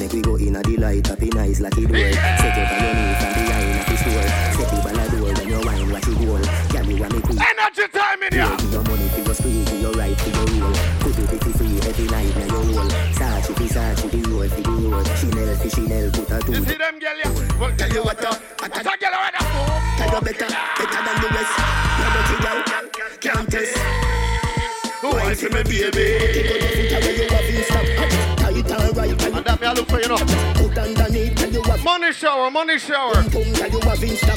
Make 0.00 0.12
we 0.12 0.22
go 0.22 0.36
in 0.36 0.56
a 0.56 0.62
delight, 0.62 1.06
happy 1.06 1.28
nice 1.30 1.60
like 1.60 1.76
it 1.76 1.90
roll. 1.90 2.12
Set 2.40 2.56
up 2.56 2.70
your 2.80 2.94
knees 2.96 3.20
and 3.20 3.34
behind 3.36 3.76
a 3.76 3.84
fish 3.84 4.04
roll. 4.08 4.28
Set 4.56 4.68
the 4.72 4.78
ball 4.80 4.98
a 4.98 5.04
door 5.12 5.32
when 5.36 5.48
you 5.48 5.60
wine, 5.60 5.90
watch 5.92 6.08
it 6.08 6.16
roll. 6.24 6.40
Girl, 6.72 6.86
you 6.88 6.96
want 7.02 7.12
me 7.12 7.20
queen. 7.20 7.38
Energy 7.44 7.86
time 7.92 8.22
in 8.22 8.32
Yeah. 8.32 8.48
here. 8.48 8.56
Give 8.56 8.72
your 8.72 8.82
money 8.88 9.08
for 9.12 9.20
your 9.20 9.34
spree, 9.34 9.64
give 9.68 9.80
your 9.82 9.92
right 9.92 10.18
for 10.20 10.30
your 10.32 10.64
roll. 10.64 10.76
Put 11.00 11.18
it 11.18 11.42
for 11.44 11.52
free 11.58 11.76
every 11.84 12.06
night 12.08 12.32
now 12.36 12.48
your 12.56 12.64
roll. 12.72 12.90
Sachi 13.12 13.52
for 13.52 13.68
Sachi, 13.68 14.06
the 14.12 14.20
roll 14.32 14.48
for 14.48 14.62
the 14.64 14.72
roll. 14.88 15.04
Chanel 15.20 15.50
for 15.60 15.70
Chanel, 15.76 16.06
put 16.10 16.30
a 16.32 16.52
You 16.52 16.64
see 16.64 16.78
them, 16.80 16.98
girl, 16.98 17.18
yeah? 17.20 17.60
Well, 17.60 17.72
tell 17.76 17.92
you 17.92 18.02
what, 18.02 18.24
uh, 18.24 18.34
what's 18.60 18.78
a 18.80 18.82
girl 18.96 19.12
right 19.12 19.34
now? 19.36 19.44
Tell 20.00 20.08
you 20.08 20.20
better, 20.24 20.48
better 20.80 21.00
than 21.04 21.16
the 21.20 21.28
rest. 21.36 21.54
You're 22.00 22.12
dirty 22.16 22.36
girl, 22.40 22.60
can't 23.20 23.50
test. 23.52 24.21
Who 25.32 25.48
wants 25.48 25.48
to 25.48 25.48
me, 25.48 25.62
baby? 25.62 26.92
Tight 28.36 28.70
and 28.70 28.96
right, 28.96 29.10
and 29.10 29.36
And 29.36 29.44
that 29.46 29.60
me 29.62 29.66
I 29.66 29.72
look 29.72 29.88
for, 29.88 29.98
you 29.98 30.08
know. 30.08 30.18
put 30.18 30.76
underneath, 30.76 31.34
tell 31.36 31.50
you 31.50 31.62
what. 31.62 31.82
Money 31.82 32.12
shower, 32.12 32.50
money 32.50 32.78
shower. 32.78 33.14
Boom, 33.30 33.52
tell 33.54 33.70
you 33.70 33.78
what, 33.78 33.98
Vince, 33.98 34.20
stop. 34.20 34.36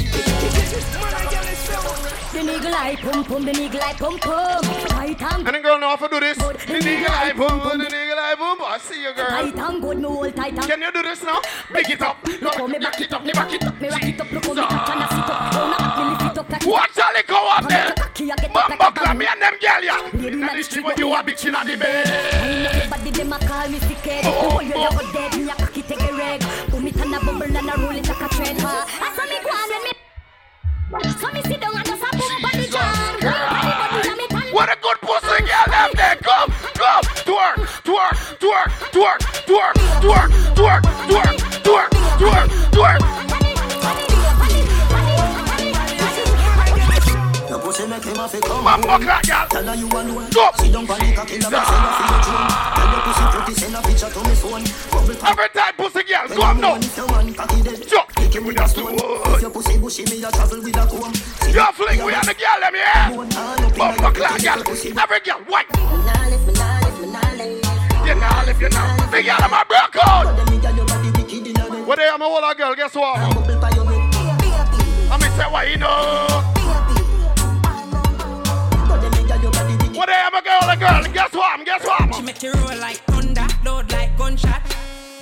The 2.32 2.40
nigga 2.40 2.72
like 2.72 3.00
pum 3.00 3.26
pum, 3.26 3.44
the 3.44 3.52
nigga 3.52 3.80
like 3.80 3.98
pum 3.98 4.18
pum. 4.20 4.62
Tight 4.88 5.22
and 5.22 5.48
Any 5.50 5.60
girl 5.60 5.80
know 5.80 5.90
how 5.90 5.96
to 5.98 6.08
do 6.08 6.20
this? 6.22 6.38
Good. 6.38 6.56
The 6.60 6.80
nigga 6.80 7.10
like 7.10 7.36
boom, 7.36 7.60
boom, 7.60 7.78
the 7.78 7.86
nigga 7.86 8.16
like 8.16 8.38
boom. 8.38 8.58
I 8.62 8.78
see 8.78 9.02
you, 9.04 9.14
girl. 9.14 9.28
tight 9.28 9.56
and 9.56 9.82
good, 9.82 9.98
me 9.98 10.04
hold 10.04 10.34
tight 10.34 10.54
and. 10.54 10.62
Can 10.64 10.82
you 10.82 10.92
do 10.94 11.02
this 11.04 11.24
now? 11.24 11.42
Pick 11.74 11.90
it 11.90 12.02
up. 12.02 12.26
Look 12.26 12.56
how 12.56 12.68
me 12.68 12.80
back 12.80 13.02
it 13.02 13.12
up, 13.12 13.26
me 13.26 13.34
back 13.34 13.52
it 13.52 13.64
up, 13.66 13.82
me 13.82 13.90
rock 13.90 14.04
it 14.04 14.22
up. 14.22 14.32
Look 14.32 14.46
how 14.46 14.54
me 14.54 14.62
catch 14.62 14.90
and 14.92 15.04
I 15.04 15.08
sit 15.10 15.30
up. 15.30 15.54
Now 15.54 16.04
me 16.04 16.10
lift 16.12 16.32
it 16.32 16.38
up 16.38 16.50
like 16.50 16.62
it. 16.62 16.68
Watch 16.70 16.98
how 16.98 17.14
they 17.14 17.24
go 17.24 17.50
out 17.50 17.68
there. 17.68 17.95
I 18.18 18.24
get 18.24 18.56
up 18.56 18.96
like 18.96 19.10
a 19.10 19.14
me 19.14 19.28
and 19.28 19.42
them 19.42 19.56
girl, 19.60 19.84
And 20.14 20.58
the 20.58 20.64
street, 20.64 20.86
when 20.86 20.98
you 20.98 21.14
a 21.14 21.22
bitch 21.22 21.46
inna 21.48 21.66
the 21.66 21.76
bed. 21.76 22.08
Them 23.14 23.34
a 23.34 23.40
call 23.40 23.68
me 23.68 23.80
sick. 23.80 24.24
Oh, 24.24 24.62
you 24.62 24.72
dead, 24.72 25.36
me 25.36 25.50
a 25.50 25.56
cocky 25.56 25.82
take 25.82 26.02
a 26.02 26.16
reg. 26.16 26.42
Put 26.70 26.82
me 26.82 26.92
turn 26.94 27.14
a 27.14 27.20
bubble 27.20 27.44
and 27.44 27.58
a 27.58 27.74
roll 27.76 27.92
it 27.92 28.08
like 28.08 28.22
a. 28.22 28.26
I 28.26 29.12
saw 29.16 29.26
me 29.26 29.38
go 29.44 29.50
on 29.52 29.70
when 29.70 29.84
me. 29.84 29.92
So 31.20 31.30
me 31.32 31.42
sit 31.44 31.60
down 31.60 31.76
and 31.76 31.86
just 31.86 32.04
a 32.04 32.18
boom 32.18 32.42
body 32.42 32.68
jam. 32.68 33.20
Body 33.20 33.72
body 33.84 34.08
and 34.08 34.18
me 34.18 34.28
tan. 34.28 34.54
What 34.54 34.70
a 34.70 34.78
good 34.82 34.98
pussy 35.02 35.44
girl 35.44 35.68
them 35.68 35.92
there. 35.96 36.16
Come, 36.16 36.52
come. 36.74 37.04
Twerk, 37.28 37.68
twerk, 37.84 38.16
twerk, 38.40 38.70
twerk, 38.96 39.20
twerk, 39.44 39.76
twerk, 40.00 40.32
twerk, 40.56 40.82
twerk, 41.04 41.36
twerk, 41.64 41.90
twerk, 42.18 42.50
twerk. 42.72 43.35
say 47.76 47.88
make 47.88 48.04
him 48.04 48.20
a 48.20 48.28
fi 48.28 48.40
come. 48.40 48.64
My 48.64 48.80
fuck 48.80 49.02
that 49.04 49.22
girl. 49.28 49.48
Tell 49.52 49.68
her 49.68 49.76
you 49.76 49.88
alone. 49.92 50.30
Go. 50.32 50.48
She 50.64 50.72
don't 50.72 50.88
panic 50.88 51.16
cocky 51.16 51.40
love 51.44 51.52
it 51.52 51.66
Send 51.68 51.84
her 51.84 51.92
fi 51.92 52.06
the 52.08 52.18
drone 52.24 52.52
Tell 52.76 52.88
her 52.88 53.02
pussy 53.04 53.26
pretty 53.36 53.54
Send 53.60 53.76
her 53.76 53.84
picture 53.84 54.12
to 54.16 54.20
me 54.24 54.36
phone. 54.40 54.66
Every 54.96 55.50
time 55.52 55.74
pussy 55.76 56.04
girl 56.08 56.26
Go 56.32 56.42
up 56.42 56.58
now 56.58 56.76
If 56.80 56.96
your 56.96 57.08
man 57.12 57.34
cocky 57.36 57.62
dead. 57.62 57.84
Chuck 57.84 58.08
Kick 58.16 58.34
him 58.36 58.46
with 58.48 58.62
a 58.62 58.68
stone. 58.68 58.96
If 58.96 59.42
your 59.42 59.52
pussy 59.52 59.78
bushy 59.78 60.04
Me 60.08 60.24
a 60.24 60.32
travel 60.32 60.62
with 60.64 60.80
a 60.80 60.86
comb. 60.88 61.14
You 61.52 61.68
fling 61.76 62.00
with 62.00 62.16
the 62.24 62.36
girl 62.40 62.58
Let 62.64 62.72
me 62.72 62.80
hear. 62.80 63.12
My 63.76 63.92
fuck 64.00 64.16
that 64.16 64.40
girl. 64.40 64.64
Every 64.64 65.20
girl 65.20 65.42
white. 65.52 65.68
Nah 65.76 66.32
lift 66.32 66.48
me 66.48 66.54
nah 66.56 66.80
lift 66.80 67.00
me 67.04 67.08
nah 67.12 67.28
lift 67.36 68.08
You 68.08 68.16
nah 68.16 68.44
lift 68.48 68.62
you 68.62 68.70
nah 68.72 68.96
The 69.12 69.20
girl 69.20 69.44
I'm 69.44 69.52
a 69.52 69.62
broke 69.68 70.00
out 70.00 70.32
What 71.86 71.98
day 72.00 72.08
I'm 72.08 72.24
a 72.24 72.56
girl 72.56 72.76
Guess 72.76 72.96
what? 72.96 73.20
I'm 75.12 75.22
a 75.22 75.30
say 75.36 75.52
what 75.52 75.70
you 75.70 75.78
know. 75.78 76.55
A 80.36 80.42
girl, 80.42 80.70
a 80.70 80.76
girl, 80.76 81.14
guess 81.14 81.34
what? 81.34 81.66
Guess 81.66 81.86
what? 81.86 82.16
She 82.16 82.22
make 82.22 82.44
you 82.44 82.52
roll 82.52 82.78
like 82.80 82.98
thunder, 83.08 83.48
load 83.64 83.92
like 83.92 84.18
gunshot. 84.18 84.62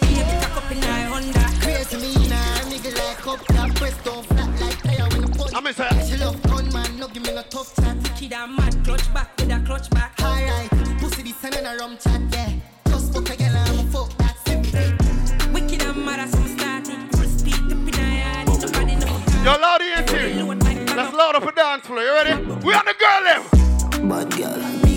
Baby, 0.01 0.23
cock 0.41 0.57
up 0.57 0.71
in 0.71 0.79
my 0.79 1.01
Honda. 1.11 1.45
Crazy 1.61 1.97
me 1.97 2.27
nah, 2.27 2.35
nigga 2.69 2.91
like 2.97 3.27
up 3.27 3.45
that 3.47 3.75
press 3.75 3.97
don't 4.03 4.25
flat 4.25 4.59
like 4.59 4.81
tire 4.81 5.07
when 5.09 5.21
the 5.21 5.37
punch. 5.37 5.53
I 5.53 5.61
me 5.61 5.71
say, 5.71 5.89
She 6.09 6.17
love 6.17 6.41
gun 6.43 6.71
man, 6.73 6.97
no 6.97 7.07
give 7.07 7.23
me 7.23 7.33
no 7.33 7.43
tough 7.43 7.75
chat. 7.75 7.97
Kid 8.17 8.33
a 8.33 8.47
mad 8.47 8.75
clutch 8.83 9.13
back 9.13 9.29
with 9.37 9.51
a 9.51 9.59
clutch 9.59 9.89
back. 9.91 10.19
Alright, 10.19 10.69
pussy 10.99 11.21
this 11.21 11.43
and 11.43 11.67
a 11.67 11.77
rum 11.77 11.97
chat, 11.97 12.21
yeah. 12.31 12.53
Just 12.87 13.13
fuck 13.13 13.29
a 13.29 13.37
girl 13.37 13.55
and 13.55 13.89
fuck 13.93 14.17
that 14.17 14.35
simple. 14.47 15.53
Wicked 15.53 15.83
and 15.83 16.05
mad 16.05 16.19
as 16.21 16.31
some 16.31 16.47
starting. 16.57 17.07
Full 17.09 17.29
speed 17.29 17.53
up 17.53 17.71
in 17.71 17.85
my 17.85 18.17
yard. 18.17 18.47
Nobody 18.47 18.95
know. 18.95 19.21
yo, 19.45 19.51
loud 19.61 19.81
ENT. 19.81 20.37
Load 20.37 20.63
Let's 20.95 21.13
load 21.13 21.35
up 21.35 21.45
a 21.45 21.51
dance 21.51 21.85
floor. 21.85 22.01
You 22.01 22.13
ready? 22.13 22.33
We 22.65 22.73
on 22.73 22.85
the 22.85 22.95
girl 22.97 23.23
them. 23.23 23.63
Bad 24.09 24.35
girl, 24.35 24.92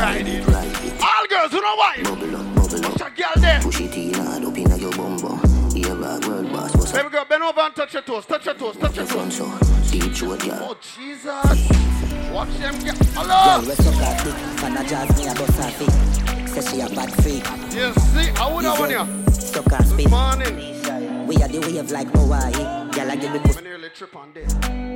Ride 0.00 0.26
it. 0.28 0.46
Ride 0.46 0.66
it. 0.84 0.94
All 1.02 1.26
girls, 1.28 1.52
you 1.52 1.60
know 1.60 1.76
why? 1.76 2.00
Bubble 2.02 2.36
up, 2.36 2.54
bubble 2.54 2.86
up. 2.86 2.92
Watch 2.92 3.02
a 3.02 3.10
girl 3.20 3.36
there. 3.36 3.60
Push 3.60 3.80
it 3.82 3.96
in 3.96 4.14
hard 4.14 4.44
up 4.44 4.56
inna 4.56 4.76
your 4.78 4.90
bum 4.92 5.16
bum. 5.18 5.70
Here 5.74 5.94
bag 5.94 6.24
world 6.26 6.50
boss, 6.52 6.74
what's? 6.74 6.92
Baby 6.92 7.10
girl, 7.10 7.24
bend 7.28 7.42
over 7.42 7.60
and 7.60 7.74
touch 7.76 7.92
your 7.92 8.02
toes. 8.02 8.24
Touch 8.24 8.46
your 8.46 8.54
toes. 8.54 8.76
Touch 8.78 8.96
your 8.96 9.06
toes. 9.06 9.34
so, 9.36 9.58
deep 9.90 10.12
throat, 10.14 10.40
girl. 10.40 10.68
Oh, 10.70 10.76
Jesus. 10.96 12.30
Watch 12.32 12.56
them 12.58 12.78
girl. 12.82 12.94
Hello. 13.14 13.60
we 13.60 13.74
suck 13.74 13.94
her 13.94 14.24
dick. 14.24 14.62
Man 14.62 14.76
a 14.78 14.88
jazz 14.88 15.18
me 15.18 15.26
a 15.28 15.34
bust 15.34 15.58
her 15.60 15.70
feet. 15.70 16.48
Say 16.48 16.62
she 16.76 16.80
a 16.80 16.88
bad 16.88 17.12
freak. 17.22 17.44
You 17.74 17.92
see, 17.92 18.30
I 18.40 18.54
would 18.54 18.64
have 18.64 18.78
one 18.78 18.90
you. 18.90 19.32
Suck 19.32 19.70
her 19.70 19.76
Good 19.78 19.86
spit. 19.86 20.10
morning. 20.10 21.26
We 21.26 21.36
are 21.42 21.48
the 21.48 21.60
wave 21.60 21.90
like 21.90 22.08
Hawaii. 22.16 22.52
Girl, 22.52 23.10
I 23.10 23.16
give 23.16 23.32
me 23.32 23.38
pussy. 23.40 23.58
I 23.58 23.62
nearly 23.62 23.90
trip 23.90 24.16
on 24.16 24.32
there. 24.32 24.46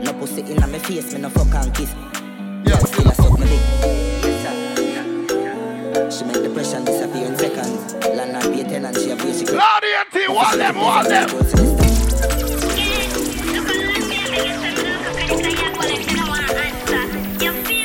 No 0.02 0.12
pussy 0.14 0.40
inna 0.40 0.66
me 0.66 0.78
face, 0.78 1.12
me 1.12 1.20
no 1.20 1.28
fuck 1.28 1.54
and 1.54 1.74
kiss. 1.74 1.92
Yeah, 2.66 2.78
Still 2.78 3.08
a 3.08 3.14
suck 3.14 3.38
me 3.38 3.46
dick 3.46 3.93
to 6.24 6.32
make 6.32 6.42
depression 6.42 6.84
disappear 6.84 7.26
in 7.26 7.36
seconds. 7.36 7.94
Land 8.06 8.36
she 8.96 9.10
a 9.10 9.16
basic. 9.16 9.50
Loud 9.52 9.82
them, 10.56 10.76
one 10.76 11.08
them. 11.08 11.28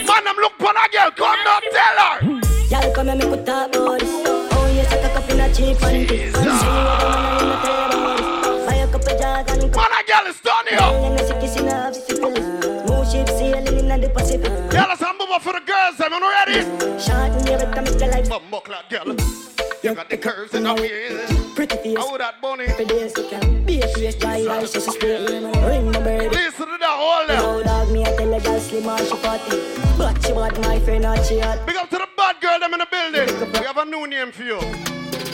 Man, 0.06 0.28
I'm 0.28 0.36
looking 0.38 0.58
for 0.60 0.72
a 0.72 0.90
girl, 0.90 1.12
come 1.16 1.40
now, 1.44 1.60
tell 1.72 2.00
her. 2.00 2.16
Y'all 2.70 2.94
come 2.94 3.10
and 3.10 3.20
me 3.20 3.26
put 3.26 3.50
up. 3.50 3.72
Oh, 3.76 3.98
yes, 4.74 4.94
I 4.94 4.98
in 5.30 5.40
a 5.40 5.54
cheap 5.54 5.84
and 5.84 6.08
this. 6.08 6.34
Buy 8.66 8.76
a 8.76 8.88
couple 8.92 9.18
jars 9.18 9.48
and... 9.50 9.62
Man, 9.76 9.92
a 9.92 10.04
girl 10.08 10.28
is 10.28 10.40
done 10.42 10.68
here. 10.68 10.92
Move 12.88 13.08
ships 13.12 13.32
sailing 13.32 13.68
in 13.68 14.02
the 14.02 14.10
Pacific. 14.10 14.52
I'm 15.02 15.40
for 15.42 15.54
the 15.54 15.60
girls, 15.60 16.00
I'm 16.00 16.12
ready. 16.22 16.62
Shot 17.00 17.32
in 17.32 17.58
the 17.60 17.66
to 18.70 18.76
life. 18.76 18.90
Bumbo 18.90 18.90
clap, 18.90 18.90
girl. 18.90 19.16
You 19.82 19.96
got 19.96 20.10
the 20.10 20.18
curves 20.18 20.54
in 20.54 20.64
the 20.64 20.74
waist. 20.74 21.56
Pretty 21.56 21.76
face. 21.78 21.98
How 21.98 22.18
that 22.18 22.42
bunny? 22.42 22.68
For 22.68 22.86
days 22.86 23.14
to 23.14 23.30
come. 23.30 23.66
Be 23.66 23.82
a 23.82 23.88
face, 23.88 24.16
dry 24.16 24.46
eyes, 24.50 24.72
so 24.72 24.80
she 24.80 24.92
straight. 24.92 25.30
Ring 25.30 25.86
my 25.86 26.00
bird. 26.00 26.32
Listen 26.32 26.68
to 26.68 26.78
that 26.78 26.90
whole 26.90 27.28
them. 27.28 27.38
No 27.38 27.64
dog, 27.64 27.92
me 27.92 28.04
I 28.06 28.16
tell 28.16 28.34
a 28.34 28.42
girl 28.42 28.60
slim 28.60 28.90
and 28.90 29.08
she 29.08 29.16
fatty. 29.18 29.58
But 29.98 30.26
she 30.26 30.34
bad, 30.34 30.60
my 30.62 30.80
friend, 30.80 31.04
not 31.04 31.26
she 31.26 31.40
hot. 31.40 31.66
Big 31.66 31.78
up 31.78 31.90
to 31.90 31.98
the 31.98 32.08
bad 32.18 32.42
girl 32.42 32.60
them 32.60 32.74
in 32.74 32.80
the 32.80 32.88
building. 32.92 33.52
We 33.54 33.66
have 33.66 33.78
a 33.78 33.86
new 33.86 34.08
name 34.08 34.32
for 34.32 34.44
you. 34.44 34.60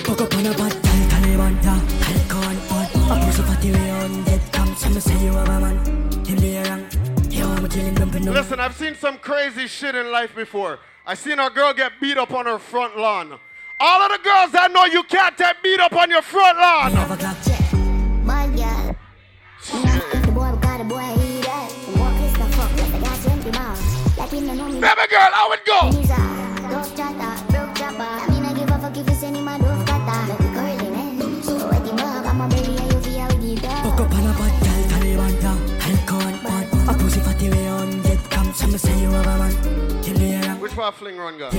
Fuck 0.05 0.21
up 0.21 0.33
on 0.35 0.45
a 0.45 0.53
bad 0.53 0.73
guy, 0.83 1.01
Taliban, 1.09 1.63
yeah. 1.63 1.81
Alcohol, 2.13 2.55
bad. 2.69 3.21
A 3.21 3.25
pussy 3.25 3.41
fatty 3.41 3.71
way 3.71 3.91
on 3.91 4.23
dead 4.23 4.41
come. 4.51 4.75
Some 4.75 4.99
say 4.99 5.25
you 5.25 5.31
have 5.33 5.49
a 5.49 5.59
man. 5.59 6.25
Him 6.25 6.39
be 6.39 6.57
wrong. 6.57 6.85
I'm 7.57 7.69
killing 7.69 7.95
them 7.95 8.09
for 8.11 8.19
no. 8.19 8.31
Listen, 8.31 8.59
I've 8.59 8.75
seen 8.75 8.95
some 8.95 9.17
crazy 9.17 9.67
shit 9.67 9.95
in 9.95 10.11
life 10.11 10.35
before. 10.35 10.79
I 11.07 11.13
seen 11.13 11.39
a 11.39 11.49
girl 11.51 11.71
get 11.73 11.91
beat 12.01 12.17
up 12.17 12.31
on 12.31 12.47
her 12.47 12.57
front 12.57 12.97
lawn. 12.97 13.37
All 13.79 14.01
of 14.01 14.11
the 14.11 14.17
girls 14.23 14.51
that 14.53 14.71
know 14.71 14.85
you 14.85 15.03
can't 15.03 15.37
get 15.37 15.61
beat 15.61 15.79
up 15.79 15.93
on 15.93 16.09
your 16.09 16.23
front 16.23 16.57
lawn. 16.57 16.91
Have 16.93 17.11
a 17.11 17.17
clock. 17.17 17.37
Bad 24.81 25.09
girl. 25.65 26.24
A 40.85 40.91
fling 40.91 41.17
run, 41.17 41.35
girl? 41.37 41.47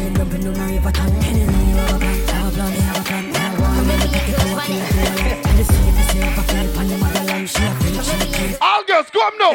All 8.62 8.85
girls, 8.85 9.11
now. 9.38 9.50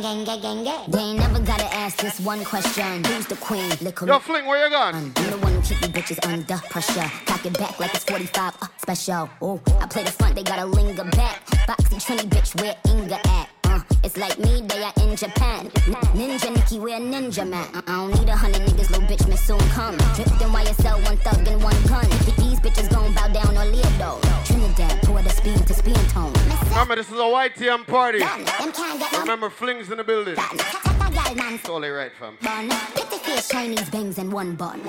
Gang, 0.00 0.24
gang, 0.40 0.64
gang. 0.64 0.90
They 0.90 0.98
ain't 0.98 1.18
never 1.18 1.40
gotta 1.40 1.64
ask 1.74 1.98
this 1.98 2.20
one 2.20 2.44
question. 2.44 3.02
Who's 3.04 3.26
the 3.26 3.36
queen? 3.36 3.68
Look 3.80 4.00
Yo, 4.00 4.18
fling, 4.20 4.46
where 4.46 4.64
you 4.64 4.70
gone? 4.70 4.94
I'm 4.94 5.12
the 5.12 5.36
one 5.38 5.52
who 5.54 5.62
keep 5.62 5.80
you 5.80 5.88
bitches 5.88 6.24
under 6.26 6.58
pressure. 6.68 7.10
Cock 7.26 7.44
it 7.44 7.58
back 7.58 7.80
like 7.80 7.92
it's 7.94 8.04
45 8.04 8.54
uh, 8.62 8.66
special. 8.76 9.28
Ooh, 9.42 9.60
I 9.80 9.86
play 9.86 10.04
the 10.04 10.12
front, 10.12 10.36
they 10.36 10.44
gotta 10.44 10.66
linger 10.66 11.04
back. 11.04 11.44
Boxy 11.66 11.98
Trini 11.98 12.28
bitch, 12.28 12.60
where 12.60 12.76
Inga 12.86 13.18
at? 13.26 13.59
It's 14.02 14.16
like 14.16 14.38
me, 14.38 14.62
they 14.62 14.82
are 14.82 14.92
in 15.02 15.14
Japan. 15.14 15.66
N- 15.86 15.94
ninja 16.16 16.54
Nikki, 16.54 16.78
where 16.78 16.98
Ninja 16.98 17.46
man. 17.48 17.68
I 17.74 17.80
don't 17.96 18.18
need 18.18 18.28
a 18.28 18.36
hundred 18.36 18.62
niggas, 18.62 18.90
little 18.90 19.06
bitch, 19.06 19.28
may 19.28 19.36
soon 19.36 19.58
come. 19.70 19.96
Drifting 20.14 20.48
YSL, 20.48 21.04
one 21.04 21.16
thug 21.18 21.46
and 21.46 21.62
one 21.62 21.76
gun. 21.86 22.04
Th- 22.24 22.36
These 22.36 22.60
bitches 22.60 22.90
gon' 22.90 23.12
bow 23.14 23.28
down 23.28 23.56
on 23.58 23.66
Leodo. 23.72 24.18
Trinidad, 24.46 25.02
pour 25.02 25.20
the 25.22 25.28
speed 25.30 25.66
to 25.66 25.74
speed 25.74 25.96
tone. 26.08 26.32
Remember, 26.70 26.96
this 26.96 27.08
is 27.08 27.18
a 27.18 27.22
YTM 27.22 27.86
party. 27.86 28.20
Them 28.20 28.72
can't 28.72 28.98
get 29.00 29.12
Remember, 29.20 29.50
flings 29.50 29.90
in 29.90 29.98
the 29.98 30.04
building. 30.04 30.34
gal, 30.34 31.34
man. 31.34 31.58
Totally 31.58 31.90
right, 31.90 32.12
fam. 32.18 32.38
Bun. 32.42 32.68
Pretty 32.94 33.18
face, 33.18 33.48
Chinese 33.48 33.90
bangs 33.90 34.16
and 34.18 34.32
one 34.32 34.54
bun. 34.56 34.80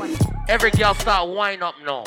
Every 0.48 0.72
girl 0.72 0.94
start 0.94 1.28
wind 1.30 1.64
up 1.64 1.76
now. 1.86 2.04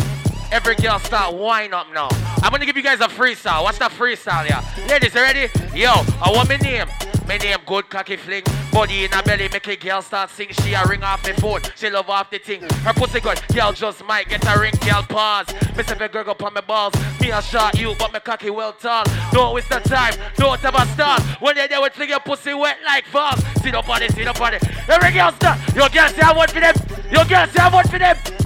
Every 0.55 0.77
girl 0.77 1.01
start 1.01 1.35
wind 1.35 1.75
up 1.75 1.93
now. 1.93 2.07
I'm 2.41 2.53
gonna 2.53 2.65
give 2.65 2.77
you 2.77 2.83
guys 2.85 3.01
a 3.01 3.09
freestyle. 3.09 3.65
What's 3.65 3.79
that 3.79 3.91
freestyle, 3.91 4.49
yeah? 4.49 4.65
Ladies, 4.89 5.13
ready? 5.13 5.51
Yo, 5.75 5.91
I 6.23 6.31
want 6.33 6.49
my 6.49 6.57
name. 6.59 6.87
My 7.27 7.39
name 7.39 7.59
good 7.67 7.91
cocky 7.91 8.15
fling. 8.15 8.45
Body 8.71 9.05
in 9.05 9.11
her 9.11 9.23
belly 9.25 9.49
make 9.49 9.67
a 9.67 9.75
girl 9.75 10.01
start 10.01 10.31
sing. 10.31 10.51
She 10.53 10.75
a 10.75 10.85
ring 10.87 11.03
off 11.03 11.27
me 11.27 11.33
phone. 11.33 11.61
She 11.75 11.91
love 11.91 12.09
off 12.09 12.31
the 12.31 12.39
thing. 12.39 12.63
Her 12.85 12.93
pussy 12.93 13.19
good. 13.19 13.43
Girl 13.53 13.73
just 13.73 14.05
might 14.05 14.29
get 14.29 14.47
a 14.47 14.57
ring. 14.57 14.75
Girl 14.87 15.03
pause. 15.03 15.49
Miss 15.77 15.91
a 15.91 15.97
girl 15.97 16.23
go 16.23 16.37
on 16.47 16.55
my 16.55 16.61
balls. 16.61 16.95
Me 17.21 17.33
a 17.33 17.43
shot 17.43 17.77
you, 17.77 17.97
but 17.99 18.13
my 18.13 18.21
cocky 18.21 18.51
well 18.51 18.75
tall. 18.75 19.03
Don't 19.33 19.57
waste 19.57 19.71
the 19.71 19.81
time. 19.81 20.15
Don't 20.37 20.65
ever 20.65 20.87
start. 20.93 21.21
When 21.41 21.57
they 21.57 21.67
there 21.67 21.83
with 21.83 21.95
fling 21.95 22.11
your 22.11 22.21
pussy 22.21 22.55
wet 22.55 22.77
like 22.87 23.07
falls. 23.07 23.43
See 23.61 23.73
on 23.73 24.03
it, 24.03 24.13
sit 24.13 24.29
up 24.29 24.41
on. 24.41 24.55
Every 24.55 25.11
girl 25.11 25.33
start. 25.33 25.59
Your 25.75 25.89
girl 25.89 26.09
say 26.11 26.23
I 26.23 26.33
want 26.33 26.53
for 26.53 26.61
them. 26.61 26.77
Your 27.11 27.25
girl 27.25 27.45
say 27.49 27.61
I 27.61 27.71
want 27.73 27.91
for 27.91 27.99
them. 27.99 28.44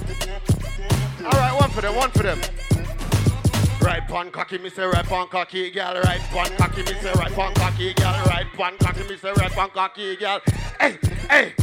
All 1.29 1.39
right, 1.39 1.61
one 1.61 1.71
for 1.71 1.83
them, 1.83 1.95
one 1.95 2.11
for 2.11 2.23
them. 2.23 2.41
Right 3.83 4.07
pon 4.09 4.31
cocky, 4.31 4.57
me 4.57 4.71
say 4.71 4.85
right 4.85 5.05
pon 5.05 5.29
cocky, 5.29 5.71
girl. 5.71 6.01
Right 6.01 6.21
pon 6.31 6.47
cocky, 6.57 6.83
me 6.85 6.95
say 7.03 7.13
right 7.13 7.33
pon 7.33 7.53
cocky, 7.53 7.93
girl. 7.93 8.25
Right 8.27 8.47
pon 8.55 8.79
cocky, 8.79 9.03
me 9.07 9.17
say 9.19 9.33
right 9.33 9.53
pon 9.53 9.69
cocky, 9.69 10.17
girl. 10.17 10.41
Hey, 10.81 10.97
hey. 11.29 11.55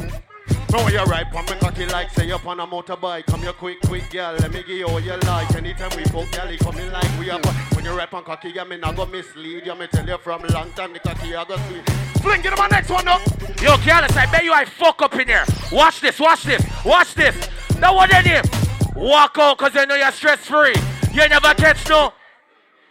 Know 0.72 0.88
you're 0.90 1.06
right 1.06 1.26
pon 1.32 1.46
me 1.46 1.54
cocky 1.60 1.88
like 1.88 2.12
say 2.12 2.32
up 2.32 2.46
on 2.46 2.60
a 2.60 2.68
motorbike. 2.68 3.26
Come 3.26 3.42
here 3.42 3.54
quick, 3.54 3.82
quick, 3.82 4.08
girl. 4.12 4.36
Let 4.38 4.54
me 4.54 4.62
give 4.62 4.78
you 4.78 4.86
all 4.86 5.00
you 5.00 5.18
like. 5.18 5.56
Anytime 5.56 5.90
we 5.98 6.04
fuck, 6.04 6.32
girl, 6.32 6.48
it 6.48 6.60
coming 6.60 6.92
like 6.92 7.20
we 7.20 7.32
are. 7.32 7.42
When 7.74 7.86
you 7.86 7.98
right 7.98 8.10
pon 8.10 8.24
cocky, 8.24 8.52
girl, 8.52 8.66
me 8.66 8.78
not 8.78 8.96
go 8.96 9.08
mislead 9.08 9.66
you. 9.66 9.74
Me 9.74 9.88
tell 9.88 10.08
you 10.08 10.20
from 10.20 10.44
long 10.50 10.72
time, 10.74 10.94
the 10.94 11.00
cocky 11.00 11.36
I 11.36 11.44
go 11.44 11.58
sweet. 11.58 11.90
Fling, 12.22 12.44
get 12.44 12.56
my 12.56 12.68
next 12.68 12.92
one 12.92 13.08
up. 13.08 13.22
Yo, 13.60 13.78
Careless, 13.78 14.16
I 14.16 14.30
bet 14.32 14.44
you 14.44 14.54
I 14.54 14.66
fuck 14.66 15.02
up 15.02 15.16
in 15.16 15.28
here. 15.28 15.46
Watch 15.72 16.02
this, 16.02 16.20
watch 16.20 16.44
this, 16.44 16.64
watch 16.86 17.16
this. 17.16 17.36
That 17.80 17.94
one 17.94 18.14
in 18.16 18.26
him. 18.26 18.65
Walk 18.96 19.38
out 19.38 19.58
cause 19.58 19.76
you 19.76 19.86
know 19.86 19.96
you're 19.96 20.12
stress 20.12 20.40
free. 20.46 20.74
You 21.12 21.28
never 21.28 21.54
catch 21.56 21.88
no. 21.90 22.14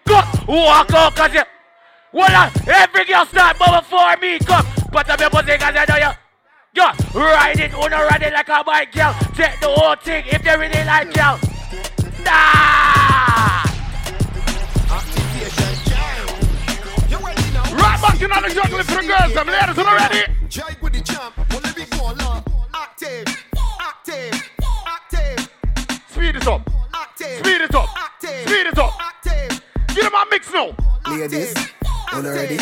Go, 0.06 0.20
walk 0.46 0.92
out 0.92 1.14
cause 1.14 1.32
you. 1.32 1.42
Well, 2.12 2.30
uh, 2.30 2.50
every 2.66 3.06
girl 3.06 3.24
start 3.24 3.56
for 3.56 4.16
me. 4.20 4.38
Come, 4.40 4.66
put 4.92 5.08
up 5.08 5.18
your 5.18 5.30
pussy 5.30 5.56
cause 5.56 5.74
you 5.74 5.86
know 5.88 5.96
you. 5.96 6.10
Yo, 6.74 6.84
ride 7.14 7.58
it, 7.58 7.72
wanna 7.72 7.96
ride 7.96 8.22
it 8.22 8.32
like 8.34 8.48
a 8.48 8.62
bike, 8.64 8.92
girl. 8.92 9.14
Take 9.34 9.60
the 9.60 9.68
whole 9.68 9.96
thing 9.96 10.24
if 10.26 10.42
they 10.42 10.56
really 10.56 10.84
like 10.84 11.14
girl. 11.14 11.38
Nah. 12.24 13.62
Right 17.72 18.00
back 18.02 18.20
in 18.20 18.32
on 18.32 18.42
the 18.42 18.50
juggling 18.54 18.84
for 18.84 19.00
the 19.00 19.06
girls. 19.06 19.34
Them 19.34 19.46
ladies, 19.46 19.76
you 19.76 19.84
ready? 19.84 20.32
Jive 20.48 20.82
with 20.82 20.92
the 20.92 21.00
champ, 21.00 21.34
well, 21.50 21.60
let 21.62 21.76
me 21.76 21.84
go 21.90 22.12
along. 22.12 22.44
Active, 22.74 23.24
active, 23.26 23.33
it 26.44 26.48
up. 26.48 26.70
active. 26.94 27.38
Speed 27.38 27.60
it 27.62 27.74
up. 27.74 27.88
Active. 27.96 28.48
Speed 28.48 28.66
it 28.66 28.78
up. 28.78 28.92
Active. 29.00 29.62
Get 29.88 30.04
him 30.04 30.14
a 30.14 30.26
mix 30.30 30.52
now. 30.52 30.76
Ladies, 31.08 31.54
on 32.12 32.24
ready? 32.24 32.58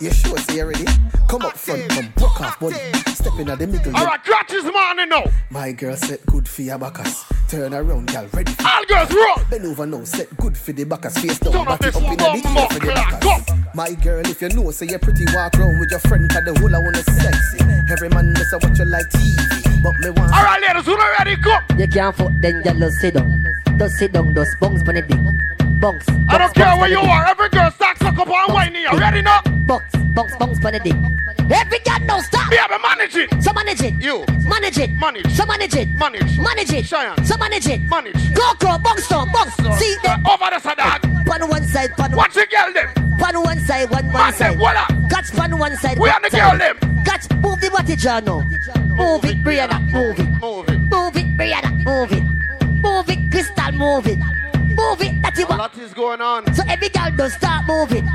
You 0.00 0.12
sure 0.12 0.38
say 0.38 0.56
you 0.58 0.64
ready? 0.66 0.84
Come 1.28 1.42
up 1.42 1.56
front, 1.56 1.88
come 1.88 2.12
broke 2.16 2.40
off 2.40 2.60
body. 2.60 2.76
Step 3.14 3.32
in 3.38 3.50
at 3.50 3.58
the 3.58 3.66
middle. 3.66 3.96
All 3.96 4.06
right, 4.06 4.22
catch 4.22 4.48
this 4.48 4.62
morning 4.62 5.08
now. 5.08 5.24
My 5.50 5.72
girl 5.72 5.96
said 5.96 6.20
good 6.26 6.48
for 6.48 6.62
your 6.62 6.78
backers. 6.78 7.24
Turn 7.48 7.74
around, 7.74 8.12
girl, 8.12 8.28
ready 8.32 8.52
for 8.52 8.66
All 8.66 8.84
girls 8.86 9.10
roll. 9.12 9.44
Bend 9.50 9.66
over 9.66 9.86
now, 9.86 10.04
set 10.04 10.34
good 10.36 10.56
for 10.56 10.72
the 10.72 10.84
backers. 10.84 11.18
Face 11.18 11.38
down, 11.40 11.52
Turn 11.52 11.64
back 11.64 11.82
it 11.82 11.96
up 11.96 12.02
in 12.02 12.10
the 12.10 12.16
bumbo 12.16 12.60
air 12.60 12.68
for 12.68 12.74
the 12.74 12.92
clock, 12.92 13.20
backers. 13.20 13.74
My 13.74 13.92
girl, 13.94 14.26
if 14.26 14.40
you 14.40 14.48
know, 14.50 14.70
say 14.70 14.86
you're 14.86 14.98
pretty, 15.00 15.24
walk 15.34 15.54
round 15.54 15.80
with 15.80 15.90
your 15.90 16.00
friend, 16.00 16.30
cause 16.30 16.44
the 16.44 16.58
whole 16.60 16.74
I 16.74 16.78
wanna 16.78 17.02
sexy. 17.02 17.58
Every 17.90 18.08
man 18.10 18.34
does 18.34 18.52
watch 18.52 18.78
you 18.78 18.84
like 18.84 19.06
TV, 19.10 19.82
but 19.82 19.98
me 19.98 20.10
want. 20.10 20.32
All 20.32 20.44
right, 20.44 20.62
ladies, 20.62 20.86
who 20.86 20.96
not 20.96 21.18
ready? 21.18 21.36
Come. 21.42 21.78
You 21.78 21.88
can't 21.88 22.14
fuck 22.14 22.30
then 22.40 22.62
just 22.62 22.98
sit 22.98 23.14
down. 23.14 23.44
Just 23.78 23.96
sit 23.96 24.12
down, 24.12 24.34
just 24.34 24.60
bounce 24.60 24.86
on 24.88 24.94
the 24.94 25.02
dick. 25.02 25.47
Bounce. 25.80 26.04
I 26.28 26.38
don't 26.38 26.54
care 26.54 26.76
where 26.76 26.90
you 26.90 26.98
are. 26.98 27.26
Every 27.26 27.48
girl 27.50 27.70
suck 27.70 28.02
up 28.02 28.18
and 28.18 28.52
whining. 28.54 28.82
You 28.82 28.98
ready 28.98 29.22
now? 29.22 29.42
Bounce, 29.42 29.94
bounce, 30.14 30.34
bounce 30.36 30.64
on 30.64 30.72
the 30.72 30.80
dick. 30.80 30.96
Every 31.50 31.78
girl 31.80 32.00
now 32.00 32.20
stop. 32.20 32.52
Yeah, 32.52 32.66
but 32.68 32.80
manage 32.82 33.14
it. 33.14 33.42
So 33.42 33.52
manage 33.52 33.82
it. 33.82 33.94
You. 34.02 34.24
Manage 34.44 34.78
it. 34.78 34.90
Manage. 34.98 35.30
So 35.32 35.46
manage 35.46 35.74
it. 35.76 35.88
Manage. 35.94 36.38
Manage 36.38 36.72
it. 36.72 36.84
Cheyenne. 36.84 37.24
So 37.24 37.36
manage 37.36 37.68
it. 37.68 37.80
Manage. 37.82 38.34
Go, 38.34 38.54
go, 38.58 38.78
bounce 38.78 39.08
down, 39.08 39.30
bounce. 39.32 39.54
See 39.78 39.96
that? 40.02 40.20
Over 40.26 40.50
the 40.50 40.58
side. 40.58 40.76
Pan 41.26 41.48
one 41.48 41.64
side, 41.64 41.90
pan 41.96 42.16
Watch 42.16 42.34
the 42.34 42.46
girl 42.46 42.72
them. 42.72 43.18
Pan 43.18 43.40
one 43.40 43.60
side, 43.60 43.90
one 43.90 44.10
one 44.10 44.32
side. 44.32 44.52
them, 44.52 44.58
voila. 44.58 44.86
Catch 45.10 45.30
pan 45.32 45.58
one 45.58 45.76
side. 45.76 45.98
We 45.98 46.10
on 46.10 46.22
the 46.22 46.30
girl 46.30 46.58
them. 46.58 47.04
Catch, 47.04 47.30
move 47.36 47.60
the 47.60 47.70
body, 47.70 47.94
John. 47.96 48.24
Move 48.24 49.24
it, 49.24 49.44
Brianna, 49.44 49.80
move 49.92 50.18
it. 50.18 50.28
Move 50.40 50.68
it. 50.68 50.78
Move 50.80 51.16
it, 51.16 51.36
Brianna, 51.36 51.84
move 51.84 52.12
it. 52.12 52.24
Move 52.82 53.10
it, 53.10 53.30
Crystal, 53.30 53.72
move 53.72 54.06
it. 54.06 54.18
Move 54.78 55.02
it, 55.02 55.20
that's 55.22 55.40
A 55.40 55.46
lot 55.46 55.76
is 55.76 55.92
going 55.92 56.20
on. 56.20 56.54
So 56.54 56.62
every 56.68 56.88
girl 56.88 57.10
does 57.16 57.34
start 57.34 57.66
moving. 57.66 58.08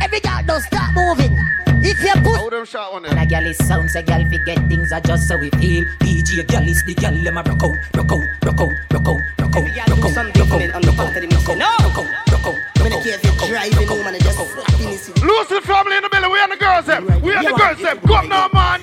Every 0.00 0.20
girl 0.20 0.40
does 0.46 0.64
start 0.66 0.94
moving. 0.94 1.36
If 1.82 2.00
you 2.02 2.14
put 2.22 2.36
How 2.36 2.44
would 2.44 2.52
them 2.52 2.64
shot 2.64 2.92
one 2.92 3.04
And 3.04 3.12
a 3.14 3.16
there? 3.16 3.26
gal 3.26 3.46
is 3.46 3.58
sound, 3.58 3.90
say 3.90 4.02
gal 4.02 4.24
forget 4.30 4.56
things 4.68 4.92
are 4.92 5.00
just 5.00 5.26
so 5.28 5.36
we 5.36 5.50
feel. 5.50 5.84
PG 6.00 6.42
gal 6.44 6.66
is 6.66 6.82
the 6.84 6.94
gal, 6.94 7.12
them 7.12 7.36
a 7.36 7.42
rock 7.42 7.62
out, 7.62 7.76
rock 7.96 8.12
out, 8.12 8.24
rock 8.44 8.60
out, 8.60 8.72
rock 8.92 9.08
out, 9.08 9.20
rock 9.38 9.56
out, 9.56 9.66
rock 9.76 10.06
out, 10.06 10.38
rock 10.38 10.52
out, 10.52 10.52
rock 10.52 10.52
out, 10.52 10.84
rock 10.84 10.98
out, 10.98 11.10
rock 11.10 11.48
out, 11.50 11.58
rock 11.82 11.98
out, 11.98 12.08
rock 12.30 12.46
out, 12.46 12.74
Driving 13.48 13.88
home 13.88 14.06
and 14.06 14.16
I 14.16 14.18
just 14.18 14.38
slapping 14.38 14.88
his 14.88 15.08
Lucy 15.22 15.60
family 15.60 15.96
in 15.96 16.02
the 16.02 16.08
building. 16.08 16.30
We 16.30 16.38
on 16.40 16.50
the 16.50 16.56
girls 16.56 16.86
them. 16.86 17.04
We 17.20 17.34
on 17.34 17.44
the 17.44 17.52
girls 17.52 17.78
them. 17.78 17.98
Come 18.00 18.28
now, 18.28 18.48
man. 18.52 18.82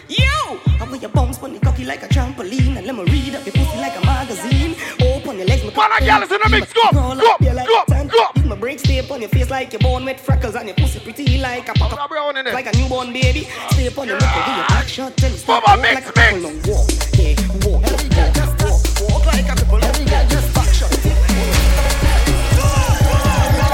Your 6.06 6.20
legs, 6.20 6.22
my 6.22 6.22
Man, 6.22 6.22
a 6.22 6.22
gal 6.22 6.24
is 6.24 6.32
in 6.32 6.40
the 6.42 6.50
mix. 6.50 6.74
Go, 6.74 6.82
Roll 6.94 7.16
go, 7.16 7.32
up 7.32 7.40
go, 7.40 7.94
a 7.94 8.06
go. 8.06 8.26
Leave 8.36 8.46
my 8.46 8.56
brakes 8.56 8.84
stay 8.84 9.00
up 9.00 9.12
on 9.12 9.22
your 9.22 9.30
face 9.30 9.50
like 9.50 9.72
you're 9.74 9.80
born 9.80 10.06
with 10.06 10.20
freckles 10.20 10.56
And 10.56 10.68
your 10.68 10.76
pussy 10.76 11.00
pretty 11.00 11.38
like 11.38 11.70
a 11.70 11.74
pop 11.74 11.92
Baba 11.92 12.08
Brown 12.08 12.38
in 12.38 12.46
there. 12.46 12.54
Like 12.54 12.68
a 12.74 12.78
newborn 12.78 13.14
baby 13.14 13.48
Stay 13.72 13.88
up 13.88 13.98
on 13.98 14.08
your 14.08 14.18
nipple, 14.18 14.42
give 14.46 14.58
your 14.58 14.68
back 14.68 14.88
shot 14.88 15.18
Tell 15.18 15.32
you 15.32 15.38
stop 15.38 15.64
Baba 15.64 15.82
walk 15.82 15.82
mix, 15.82 16.06
like 16.06 16.08
a 16.08 16.12
couple 16.12 16.52
mix. 16.52 16.68
now 16.68 16.74
walk 16.74 16.90
Yeah, 17.18 17.36
walk, 17.62 17.82
walk, 17.82 18.02
walk, 18.18 18.42
walk, 18.62 18.82
walk 19.10 19.26
like 19.26 19.46
a 19.46 19.56
couple 19.56 19.84
Every 19.84 20.06
girl 20.06 20.26
just 20.28 20.54
back 20.56 20.74
shot 20.74 20.92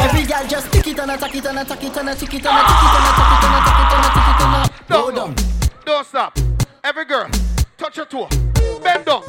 Every 0.04 0.26
girl 0.26 0.48
just 0.48 0.72
tick 0.72 0.88
it 0.88 1.00
and 1.00 1.12
attack 1.12 1.36
it 1.36 1.46
and 1.46 1.60
attack 1.60 1.84
it 1.84 1.98
and 1.98 2.10
attack 2.10 2.34
it 2.34 2.34
and 2.34 2.34
attack 2.34 2.34
it 2.34 2.46
and 2.46 2.58
attack 2.58 2.84
it 2.84 3.44
and 3.44 3.56
attack 3.58 3.80
it 3.80 3.94
and 3.94 4.06
attack 4.06 4.28
it 4.28 4.42
and 4.44 4.56
attack 4.56 4.88
Don't, 4.88 5.16
don't, 5.16 5.36
don't 5.86 6.06
stop. 6.06 6.38
Every 6.84 7.06
girl, 7.06 7.30
touch 7.78 7.98
your 7.98 8.06
toe. 8.06 8.30
Bend 8.84 9.06
down. 9.06 9.27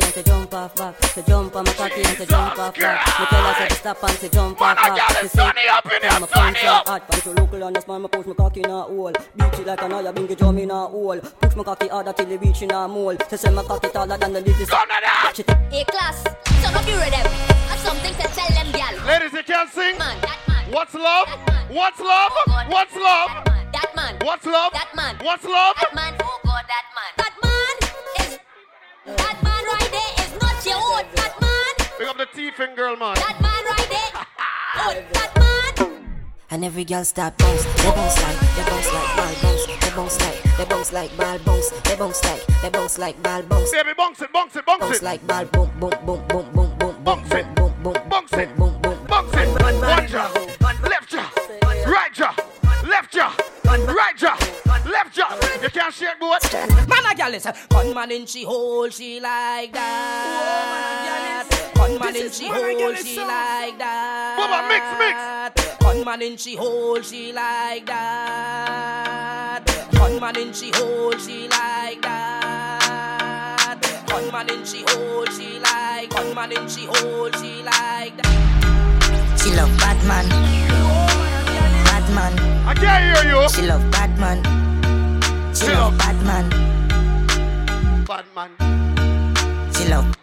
Cocky 0.00 0.06
and 0.06 0.14
say 0.14 0.22
jump 0.22 0.54
off 0.54 0.74
back. 0.76 1.02
Say 1.04 1.22
jump 1.26 1.56
on 1.56 1.64
my 1.64 1.72
cocky 1.72 1.94
and 2.02 2.06
say 2.18 2.26
jump 2.26 2.58
off 2.58 2.74
back. 2.74 3.20
Me 3.20 3.26
tell 3.26 3.44
her 3.54 3.68
to 3.68 3.74
stop 3.74 4.02
and 4.02 4.12
say 4.18 4.28
jump 4.28 4.60
off 4.60 4.76
Man, 4.76 4.92
a 4.92 4.96
back. 4.96 5.08
girl 5.08 5.20
She 5.20 5.26
is 5.26 5.32
say, 5.32 5.40
up 5.68 5.84
in 5.86 5.90
here, 6.02 6.10
I'm 6.10 6.22
a 6.22 6.28
sunny 6.28 6.52
punch 6.52 6.64
up. 6.64 6.88
hard. 6.88 7.02
Punch 7.08 7.26
a 7.26 7.30
local 7.30 7.64
on 7.64 7.72
the 7.72 7.80
smile, 7.80 7.98
me 8.00 8.08
push 8.08 8.26
my 8.26 8.34
cocky 8.34 8.60
in 8.60 8.70
a 8.70 8.82
hole. 8.82 9.12
Beat 9.36 9.58
it 9.60 9.66
like 9.66 9.82
an 9.82 9.92
eye, 9.92 10.12
bingy 10.12 10.36
drum 10.36 10.58
in 10.58 10.70
a 10.70 10.74
hole. 10.86 11.20
Push 11.20 11.56
my 11.56 11.64
cocky 11.64 11.88
harder 11.88 12.12
till 12.12 12.30
it 12.30 12.40
reach 12.40 12.62
in 12.62 12.70
a 12.70 12.88
mole. 12.88 13.16
She 13.28 13.36
say 13.36 13.50
my 13.50 13.62
cocky 13.62 13.88
taller 13.88 14.16
than 14.18 14.32
the 14.32 14.40
little. 14.40 14.66
Come 14.66 14.78
on 14.80 15.02
now. 15.02 15.32
She 15.32 15.42
take 15.42 15.56
Hey 15.70 15.84
class, 15.84 16.22
turn 16.62 16.74
up 16.74 16.86
your 16.86 16.98
rhythm. 16.98 17.20
I 17.24 17.74
have 17.74 17.78
something 17.80 18.14
to 18.14 18.28
tell 18.34 18.48
them, 18.50 18.72
gal. 18.72 19.06
Ladies, 19.06 19.32
you 19.32 19.42
can't 19.42 19.70
sing. 19.70 19.98
Man, 19.98 20.20
that 20.22 20.38
man. 20.48 20.72
What's 20.72 20.94
love? 20.94 21.26
That 21.26 21.46
man. 21.46 21.76
What's 21.76 22.00
love? 22.00 22.32
Oh 22.34 22.44
God. 22.46 22.66
What's 22.70 22.96
love? 22.96 23.30
That 23.72 23.90
man. 23.96 24.16
What's 24.24 24.46
love? 24.46 24.72
That 24.72 24.88
man. 24.96 25.16
What's 25.22 25.44
love? 25.44 25.76
That 25.80 25.94
man. 25.94 26.14
Oh 26.22 26.40
God, 26.44 26.64
that 26.66 26.86
man. 26.96 27.12
That 27.16 27.34
man 27.42 28.26
is. 28.26 28.38
That 29.16 29.42
man 29.42 29.49
Pick 32.00 32.08
up 32.08 32.16
the 32.16 32.24
teeth 32.34 32.58
in 32.58 32.74
girl, 32.74 32.96
man. 32.96 33.14
That 33.16 33.36
man 33.42 33.64
right 33.76 33.88
there. 33.90 34.24
Oh, 34.76 35.04
that 35.12 35.36
man. 35.36 36.24
And 36.50 36.64
every 36.64 36.82
girl 36.86 37.04
start 37.04 37.36
bounce, 37.36 37.62
they 37.62 37.90
bounce 37.90 38.22
like, 38.22 38.40
they 38.56 38.64
bounce 38.64 38.92
like 38.94 39.16
ball 39.16 39.34
bounce, 39.42 39.66
they 39.66 39.90
bounce 39.94 40.20
like, 40.20 40.56
they 40.56 40.64
bounce 40.64 40.92
like 40.94 41.16
ball 41.18 41.38
bounce, 41.40 41.70
they 41.70 41.96
bounce 41.96 42.24
like, 42.24 42.46
they 42.62 42.70
bounce 42.70 42.98
like 42.98 43.22
ball 43.22 43.42
bounce. 43.42 43.70
Baby, 43.72 43.90
bounce 43.98 44.22
it, 44.22 44.32
bounce 44.32 44.56
it, 44.56 44.64
bounce, 44.64 44.82
it. 44.82 44.86
bounce 44.88 45.02
like 45.02 45.26
ball 45.26 45.44
boom, 45.44 45.70
boom, 45.78 45.92
boom, 46.06 46.26
boom, 46.26 46.50
boom, 46.54 46.78
boom, 46.78 47.04
bounce 47.04 47.32
it, 47.34 47.54
boom, 47.54 47.74
boom, 47.82 48.08
bounce 48.08 48.32
it, 48.32 48.56
boom, 48.56 48.80
boom, 48.80 49.06
bounce 49.06 49.34
it. 49.34 49.62
One 49.62 50.08
jaw, 50.08 50.32
left 50.88 51.10
jaw, 51.10 51.30
right 51.86 52.14
jaw, 52.14 52.34
left 52.90 53.12
jaw, 53.12 53.32
right 53.64 54.16
jaw, 54.16 54.36
left 54.90 55.14
jaw. 55.14 55.32
You 55.62 55.70
can't 55.70 55.94
shake, 55.94 56.18
boy. 56.18 56.36
Man, 56.88 57.06
a 57.10 57.14
gal 57.14 57.32
is 57.32 57.46
gunman 57.68 58.10
in 58.10 58.26
she 58.26 58.42
hole, 58.44 58.88
she 58.88 59.20
like 59.20 59.72
that. 59.72 61.46
Gunman 61.74 62.16
in 62.16 62.30
she 62.30 62.48
hole, 62.48 62.94
she 62.96 63.18
like 63.18 63.78
that. 63.78 64.36
Bubba, 64.38 64.66
mix, 64.68 64.84
mix. 64.98 65.16
Gunman 65.78 66.22
in 66.22 66.36
she 66.36 66.56
hole, 66.56 67.00
she 67.00 67.32
like 67.32 67.86
that. 67.86 69.64
Gunman 69.92 70.36
in 70.36 70.52
she 70.52 70.72
hole, 70.74 71.16
she 71.16 71.48
like 71.48 72.02
that. 72.02 73.78
Gunman 74.08 74.50
in 74.50 74.64
she 74.64 74.82
hole, 74.88 75.26
she 75.26 75.60
like. 75.60 76.10
Gunman 76.10 76.52
in 76.52 76.68
she 76.68 76.86
hole, 76.86 77.30
she 77.32 77.62
like 77.62 78.16
that. 78.16 79.40
She 79.42 79.50
love 79.54 79.78
bad 79.78 79.98
man, 82.14 82.34
bad 82.34 82.40
man. 82.40 82.66
I 82.66 82.74
can't 82.74 83.18
hear 83.18 83.24
you. 83.32 83.48
She 83.48 83.62
love 83.62 83.90
bad 83.90 84.18
man. 84.18 84.42
She 85.54 85.66
love 85.66 85.96
bad 85.98 86.16
man. 86.24 86.50
Bad 88.04 88.24
man. 88.34 88.50
She 89.74 89.88
love. 89.88 90.16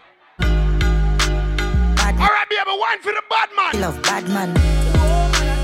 All 2.20 2.34
right, 2.34 2.50
baby, 2.50 2.72
wine 2.80 3.00
for 3.02 3.12
the 3.12 3.22
bad 3.30 3.50
man. 3.56 3.72
She 3.72 3.80
love 3.80 4.02
bad 4.04 4.28
man. 4.30 4.56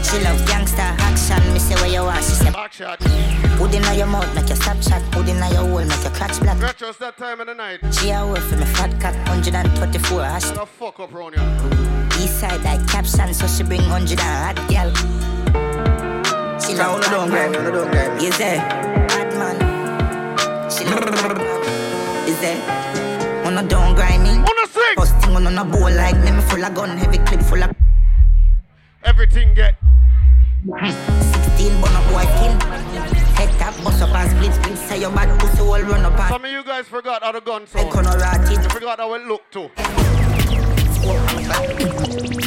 She 0.04 0.20
love 0.24 0.46
gangster 0.46 0.82
action. 0.82 1.54
Me 1.54 1.60
say 1.60 1.76
where 1.76 1.88
you 1.90 2.02
are. 2.02 2.22
She 2.22 2.34
say 2.34 2.52
Backshot. 2.52 3.00
Put 3.58 3.74
in 3.74 3.84
your 3.98 4.06
mouth, 4.06 4.34
make 4.36 4.48
your 4.48 4.58
stop 4.58 4.82
shot. 4.82 5.02
Put 5.12 5.28
in 5.28 5.38
your 5.38 5.66
hole, 5.66 5.84
make 5.84 6.04
your 6.04 6.12
crotch 6.12 6.40
black. 6.40 6.62
Retro's 6.62 6.98
that 6.98 7.18
time 7.18 7.40
of 7.40 7.48
the 7.48 7.56
night. 7.56 7.80
She 7.92 8.12
a 8.12 8.26
work 8.26 8.40
for 8.40 8.58
fat 8.58 9.00
cat, 9.00 9.16
124 9.28 10.24
hash. 10.24 10.52
The 10.52 10.66
fuck 10.66 11.00
up 11.00 11.10
here. 11.10 11.34
East 12.22 12.40
side 12.40 12.64
like 12.64 12.86
caption, 12.88 13.34
so 13.34 13.48
she 13.48 13.64
bring 13.64 13.82
100 13.90 14.20
and 14.20 14.60
hot 14.60 14.70
girl. 14.70 15.73
She 16.74 16.80
love 16.80 17.02
bad 17.02 17.12
don't 17.12 17.30
grind, 17.30 17.52
man. 17.52 17.64
no 17.66 17.72
don't 17.72 17.92
grind. 17.92 18.20
Is 18.24 18.36
there 18.40 18.58
bad 18.58 19.30
man? 19.38 20.72
She 20.72 20.84
love 20.86 21.02
bad 21.02 21.38
man. 21.38 22.28
Is 22.28 22.40
there? 22.42 23.44
Wanna 23.44 23.62
don't 23.68 23.94
grind 23.94 24.24
me? 24.24 24.30
Wanna 24.30 24.68
sing? 24.74 24.96
First 24.98 25.16
thing 25.22 25.36
on 25.36 25.56
a 25.56 25.64
bowl 25.64 25.92
like 25.92 26.18
me, 26.18 26.32
me 26.32 26.42
full 26.42 26.66
of 26.66 26.74
gun, 26.74 26.98
heavy 26.98 27.20
clip 27.20 27.42
full 27.42 27.62
of. 27.62 27.70
Everything 29.04 29.54
get. 29.54 29.76
16 30.66 31.80
bun 31.80 31.94
up 31.94 32.10
boy 32.10 32.26
kill. 32.42 32.54
Head 33.38 33.52
tap, 33.60 33.76
bust 33.84 34.02
up 34.02 34.10
and 34.10 34.32
split 34.32 34.56
split. 34.56 34.78
Say 34.90 35.02
your 35.02 35.12
bad 35.12 35.40
pussy 35.40 35.62
all 35.62 35.80
run 35.80 36.04
up 36.04 36.20
and. 36.20 36.30
Some 36.30 36.44
of 36.44 36.50
you 36.50 36.64
guys 36.64 36.88
forgot 36.88 37.22
how 37.22 37.34
the 37.34 37.42
gun 37.42 37.68
sound. 37.68 37.92
Colorado. 37.92 38.50
You 38.50 38.70
forgot 38.70 38.98
how 38.98 39.14
it 39.14 39.28
looked 39.28 39.54
too. 39.54 39.70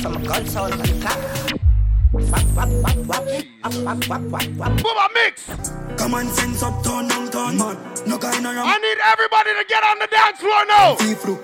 Some 0.02 0.24
gun 0.24 0.46
sound 0.46 0.72
on 0.72 1.65
the. 2.16 3.46
Bubba 3.66 5.06
mix. 5.14 5.44
Common 5.98 6.28
sense 6.28 6.62
up, 6.62 6.82
turn 6.84 7.08
down, 7.08 7.30
turn 7.30 7.58
man. 7.58 7.76
No 8.06 8.16
guy 8.18 8.38
no 8.40 8.54
ram. 8.54 8.66
I 8.66 8.78
need 8.78 8.98
everybody 9.02 9.50
to 9.58 9.64
get 9.66 9.82
on 9.82 9.98
the 9.98 10.06
dance 10.06 10.38
floor 10.38 10.64
now. 10.70 10.94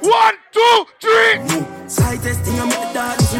One, 0.01 0.37
two, 0.55 0.87
three. 1.03 1.43
Side 1.89 2.23
testing, 2.23 2.61
I 2.61 2.65
make 2.71 2.79
the 2.79 2.95
dance. 2.95 3.35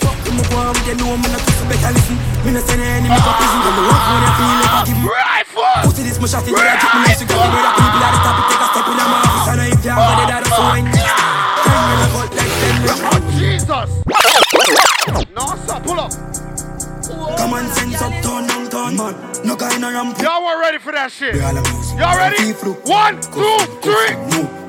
Fuck 0.00 0.16
them, 0.24 0.40
I 0.40 0.42
go 0.48 0.56
on 0.56 0.72
with 0.72 0.88
you 0.88 0.96
know 0.96 1.16
not 1.16 1.44
to 1.44 1.64
better 1.68 1.92
listen. 1.92 2.16
Me 2.46 2.50
not 2.56 2.64
send 2.64 2.80
any 2.80 3.08
make 3.08 3.20
up 3.20 3.36
prison. 3.36 3.60
Come 3.62 3.78
love 3.84 4.04
when 4.08 4.22
you 4.24 4.32
feel 4.32 4.56
like 4.58 4.72
I 4.72 4.80
give 4.88 4.96
me. 4.96 5.04
Rifle. 5.12 5.76
Pussy 5.84 6.02
this, 6.08 6.18
my 6.18 6.26
shot 6.26 6.48
it, 6.48 6.56
I 6.56 6.80
get 6.80 6.88
me 6.88 7.12
to 7.12 7.24
get 7.28 7.36
me. 7.36 7.52
Where 7.52 7.62
the 7.62 7.72
people 7.76 8.00
at 8.00 8.10
the 8.16 8.20
top, 8.24 8.36
take 8.48 8.64
a 8.64 8.66
step 8.72 8.88
in 8.88 8.96
my 8.96 9.04
office. 9.12 9.44
I 9.44 9.54
know 9.60 9.68
if 9.68 9.84
you're 9.84 9.92
body 9.92 10.24
that 10.30 10.42
so 10.48 10.62
when. 10.72 10.88
Ten 10.88 11.78
minutes, 11.84 12.16
cut 12.16 12.32
like 12.32 12.52
ten. 12.64 12.80
Oh, 12.96 13.20
Jesus. 13.36 14.88
No, 15.08 15.46
sir, 15.66 15.80
pull 15.82 15.98
up. 15.98 16.12
Common 17.36 17.66
sense 17.74 18.00
up, 18.00 18.12
turn 18.22 18.46
down, 18.46 18.70
turn 18.70 18.96
man. 18.96 19.14
No 19.44 19.56
guy 19.56 19.76
no 19.78 19.90
ram. 19.90 20.14
Y'all 20.22 20.44
were 20.46 20.60
ready 20.60 20.78
for 20.78 20.92
that 20.92 21.10
shit. 21.10 21.34
We 21.34 21.40
all 21.42 21.58
a 21.58 21.62
music. 21.74 21.98
Y'all 21.98 22.14
ready? 22.14 22.54
One, 22.86 23.18
two, 23.34 23.58
three. 23.82 24.14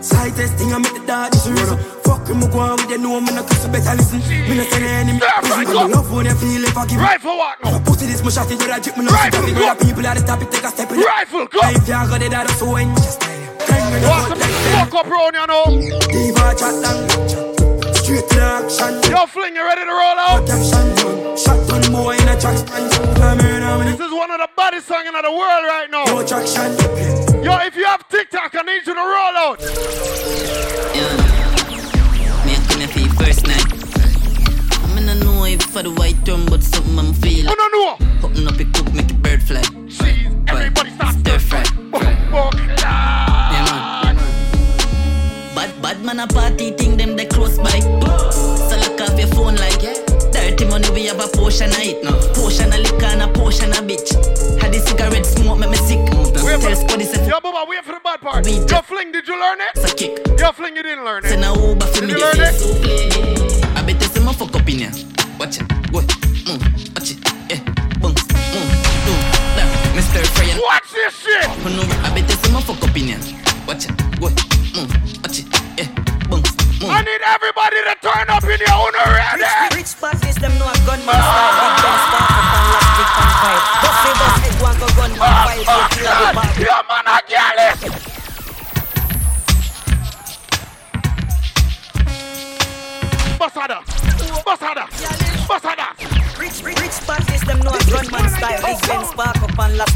Side 0.02 0.34
testing, 0.34 0.74
I 0.74 0.80
make 0.82 0.98
the 0.98 1.06
dance 1.06 1.46
run. 1.46 1.78
Fuck 2.02 2.28
him, 2.28 2.42
I 2.42 2.50
go 2.50 2.60
on 2.66 2.82
with 2.82 2.90
you 2.90 2.98
know 2.98 3.22
me 3.22 3.30
not 3.30 3.46
to 3.46 3.68
better 3.70 3.94
listen. 3.94 4.26
Me 4.26 4.58
not 4.58 4.74
make 4.74 5.22
up 5.22 5.46
prison. 5.46 5.66
Come 5.70 5.92
love 5.92 6.12
when 6.12 6.26
you 6.26 6.34
feel 6.34 6.64
if 6.66 6.78
I 6.78 6.88
give. 6.88 7.00
Rifle 7.00 7.38
what 7.38 7.64
now? 7.64 7.80
Pussy 7.86 8.08
this, 8.08 8.24
my 8.24 8.32
shot 8.34 8.50
it, 8.50 8.58
I 8.58 8.80
drip 8.80 8.98
me 8.98 9.06
not 9.06 9.30
to 9.30 9.54
go. 9.54 9.54
Where 9.54 9.76
people 9.78 10.08
at 10.08 10.18
the 10.18 10.26
top, 10.26 10.42
it 10.42 10.50
take 10.50 10.66
a 10.66 10.70
step 10.74 10.90
in. 10.90 10.98
Rifle, 10.98 11.46
go. 11.46 11.62
If 11.62 11.86
you 11.86 11.94
got 11.94 12.22
it, 12.22 12.32
that's 12.32 12.58
so 12.58 12.74
when. 12.74 12.90
Ten 13.70 13.86
minutes, 13.94 14.10
What's 14.10 14.28
cut 14.34 14.38
the 14.42 14.50
like 14.50 14.58
ten. 14.66 14.90
fuck 14.90 14.94
up 14.98 15.08
round 15.14 15.36
you 15.38 15.46
know? 15.46 15.66
Diva 16.10 16.58
chat 16.58 16.74
down. 16.82 17.53
Straight 18.14 18.30
to 18.30 18.36
the 18.36 18.44
action. 18.44 19.12
Yo, 19.12 19.26
Fling, 19.26 19.56
you 19.56 19.66
ready 19.66 19.82
to 19.82 19.90
roll 19.90 20.18
out? 20.22 20.46
Protection, 20.46 20.86
man. 20.94 21.92
Boy 21.92 22.14
in 22.14 22.30
a 22.30 22.40
track 22.40 22.58
span. 22.58 22.86
I'm 23.24 23.40
here 23.40 23.60
now, 23.60 23.80
This 23.80 24.00
is 24.00 24.12
one 24.14 24.30
of 24.30 24.38
the 24.38 24.50
baddest 24.56 24.88
songs 24.88 25.08
in 25.08 25.14
the 25.14 25.32
world 25.32 25.66
right 25.66 25.90
now. 25.90 26.06
No 26.06 26.22
traction. 26.22 26.78
Yo, 27.44 27.58
if 27.66 27.76
you 27.76 27.86
have 27.86 28.08
TikTok, 28.10 28.54
I 28.54 28.62
need 28.62 28.86
you 28.86 28.94
to 28.94 29.02
roll 29.02 29.36
out. 29.46 29.60
Me 32.46 32.54
me 32.78 32.86
feel 32.86 33.10
first 33.18 33.48
night. 33.48 33.66
I 34.84 34.94
mean, 34.94 35.10
I 35.10 35.16
know 35.16 35.58
for 35.72 35.82
the 35.82 35.90
white 35.90 36.24
drum, 36.24 36.46
but 36.46 36.62
something 36.62 37.00
I'm 37.00 37.14
feeling. 37.14 37.48
Oh, 37.50 37.56
no, 37.58 37.68
no. 37.74 38.28
Open 38.28 38.48
up 38.48 38.60
it 38.60 38.72
cook, 38.74 38.94
make 38.94 39.10
a 39.10 39.16
bird 39.16 39.42
fly. 39.42 39.62
Jeez, 39.90 40.23
learn 59.44 59.62
it? 59.62 59.68
It's 59.76 59.92
a 59.92 59.96
kick. 59.96 60.40
Yo, 60.40 60.52
Fling, 60.52 60.76
you 60.76 60.84
didn't 60.84 61.06
learn 61.06 61.24
it. 61.26 61.30
Send 61.30 61.44
a 61.44 61.48
Uber 61.48 61.86
for 61.86 62.02
Did 62.02 62.10
you 62.10 62.20
learn 62.20 62.36
it? 62.40 63.66
I 63.78 63.84
bet 63.86 64.00
fuck 64.34 64.56
up 64.56 64.68
in 64.70 64.80
here. 64.80 65.13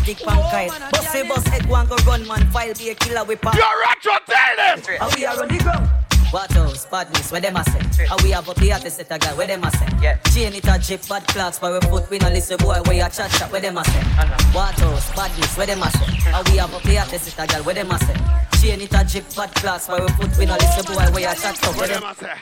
Up 0.10 0.20
and 0.20 0.20
last 0.20 0.20
big 0.20 0.20
pan 0.20 0.70
kite. 0.70 0.92
Buffy 0.92 1.28
bus 1.28 1.48
head 1.48 1.66
one 1.68 1.88
go 1.88 1.98
gunman 1.98 2.48
file. 2.52 2.74
Be 2.74 2.90
a 2.90 2.96
killer 2.96 3.24
with 3.24 3.42
power. 3.42 3.56
Yo, 3.56 3.66
Retro, 3.86 4.14
tell 4.26 4.56
them. 4.58 5.00
How 5.00 5.10
we 5.16 5.26
are 5.26 5.42
on 5.42 5.48
the 5.48 5.58
ground. 5.64 5.90
What 6.32 6.54
else? 6.58 6.86
Badness, 6.86 7.32
where 7.32 7.40
them 7.40 7.56
a 7.56 7.64
say? 7.64 8.06
How 8.06 8.18
we 8.22 8.32
have 8.32 8.50
up 8.50 8.58
the 8.58 8.74
artist 8.74 8.98
set 8.98 9.08
a 9.12 9.18
guy, 9.18 9.34
where 9.34 9.48
them 9.48 9.64
a 9.64 9.72
say? 9.72 9.88
Yeah. 10.02 10.18
Chain 10.34 10.54
it 10.54 10.68
a 10.68 10.78
jip, 10.78 11.08
bad 11.08 11.26
clocks, 11.26 11.58
for 11.58 11.72
we 11.72 11.80
foot, 11.88 12.10
we 12.10 12.18
no 12.18 12.28
listen 12.28 12.58
boy, 12.58 12.82
where 12.84 12.98
you 12.98 13.02
chat 13.04 13.32
chat, 13.32 13.50
where 13.50 13.62
them 13.62 13.78
a 13.78 13.86
say? 13.86 14.04
What 14.52 14.78
else? 14.82 15.16
Badness, 15.16 15.56
where 15.56 15.68
them 15.68 15.84
a 15.84 15.90
say? 15.90 16.30
How 16.30 16.44
we 16.52 16.58
have 16.58 16.74
up 16.74 16.84
the 16.84 17.00
artist 17.00 17.26
set 17.26 17.50
a 17.50 17.54
guy, 17.54 17.62
where 17.62 17.76
them 17.76 17.92
a 17.92 18.00
say? 18.00 18.14
Chain 18.62 18.82
it 18.82 18.94
a 18.94 19.04
jip, 19.06 19.24
bad 19.36 19.54
clocks, 19.56 19.86
for 19.86 20.02
we 20.02 20.08
foot, 20.08 20.38
we 20.40 20.46
no 20.46 20.54
listen 20.54 20.86
boy, 20.94 21.06
where 21.14 21.30
you 21.30 21.36
chat 21.36 21.56
chat, 21.56 21.76
where 21.76 21.88
them 21.88 22.04
a 22.04 22.16
say? 22.16 22.34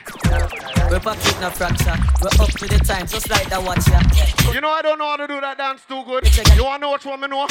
We 0.89 0.99
pocket 0.99 1.37
no 1.41 1.49
fracture, 1.49 1.97
we 2.21 2.27
up 2.39 2.49
to 2.51 2.67
the 2.67 2.79
time, 2.85 3.05
just 3.05 3.29
like 3.29 3.49
the 3.49 3.59
watcher. 3.59 4.53
You 4.53 4.61
know 4.61 4.69
I 4.69 4.81
don't 4.81 4.97
know 4.97 5.09
how 5.09 5.17
to 5.17 5.27
do 5.27 5.41
that 5.41 5.57
dance 5.57 5.81
too 5.85 6.03
good. 6.05 6.23
You 6.55 6.63
wanna 6.63 6.79
know 6.79 6.89
what 6.91 7.05
one 7.05 7.19
me 7.19 7.27
know? 7.27 7.47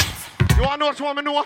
You 0.57 0.63
wanna 0.63 0.79
know 0.79 0.87
what 0.87 1.01
one 1.01 1.17
me 1.17 1.23
know? 1.23 1.45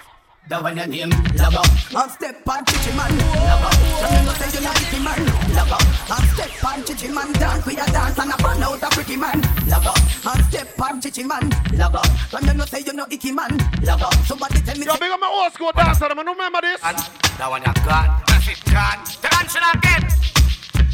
That 0.49 0.63
one 0.63 0.81
your 0.81 0.87
name, 0.89 1.13
Lava. 1.37 1.61
And 1.93 2.09
step 2.09 2.41
on 2.49 2.65
chichi 2.65 2.89
man, 2.97 3.13
Lava. 3.21 3.69
From 4.01 4.17
you 4.17 4.23
know 4.25 4.33
say 4.33 4.49
you 4.49 4.65
not 4.65 4.81
pretty 4.81 4.97
man, 5.05 5.21
Lava. 5.53 5.77
And 6.09 6.25
step 6.33 6.65
on 6.65 6.81
chichi 6.89 7.09
man, 7.13 7.29
dance 7.37 7.67
we 7.69 7.77
a 7.77 7.85
dance 7.93 8.17
and 8.17 8.33
a 8.33 8.37
burn 8.41 8.63
out 8.65 8.81
a 8.81 8.89
pretty 8.89 9.21
man, 9.21 9.45
Lava. 9.69 9.93
And 10.25 10.41
step 10.49 10.81
on 10.81 11.05
chichi 11.05 11.25
man, 11.29 11.53
Lava. 11.77 12.01
From 12.33 12.49
you 12.49 12.55
know 12.57 12.65
say 12.65 12.81
you 12.81 12.95
no 12.97 13.05
icky 13.13 13.29
man, 13.31 13.61
Lava. 13.85 14.09
Somebody 14.25 14.65
tell 14.65 14.79
me. 14.81 14.89
Yo, 14.89 14.97
big 14.97 15.13
up 15.13 15.21
my 15.21 15.29
old 15.29 15.53
school 15.53 15.69
dancer, 15.77 16.09
man. 16.17 16.25
Remember 16.25 16.65
this? 16.65 16.81
And 16.81 16.97
that 16.97 17.49
one 17.53 17.61
you 17.61 17.75
gone. 17.85 18.09
If 18.33 18.49
it 18.49 18.65
gone. 18.73 19.05
The 19.21 19.29
dance 19.29 19.53
again. 19.53 20.09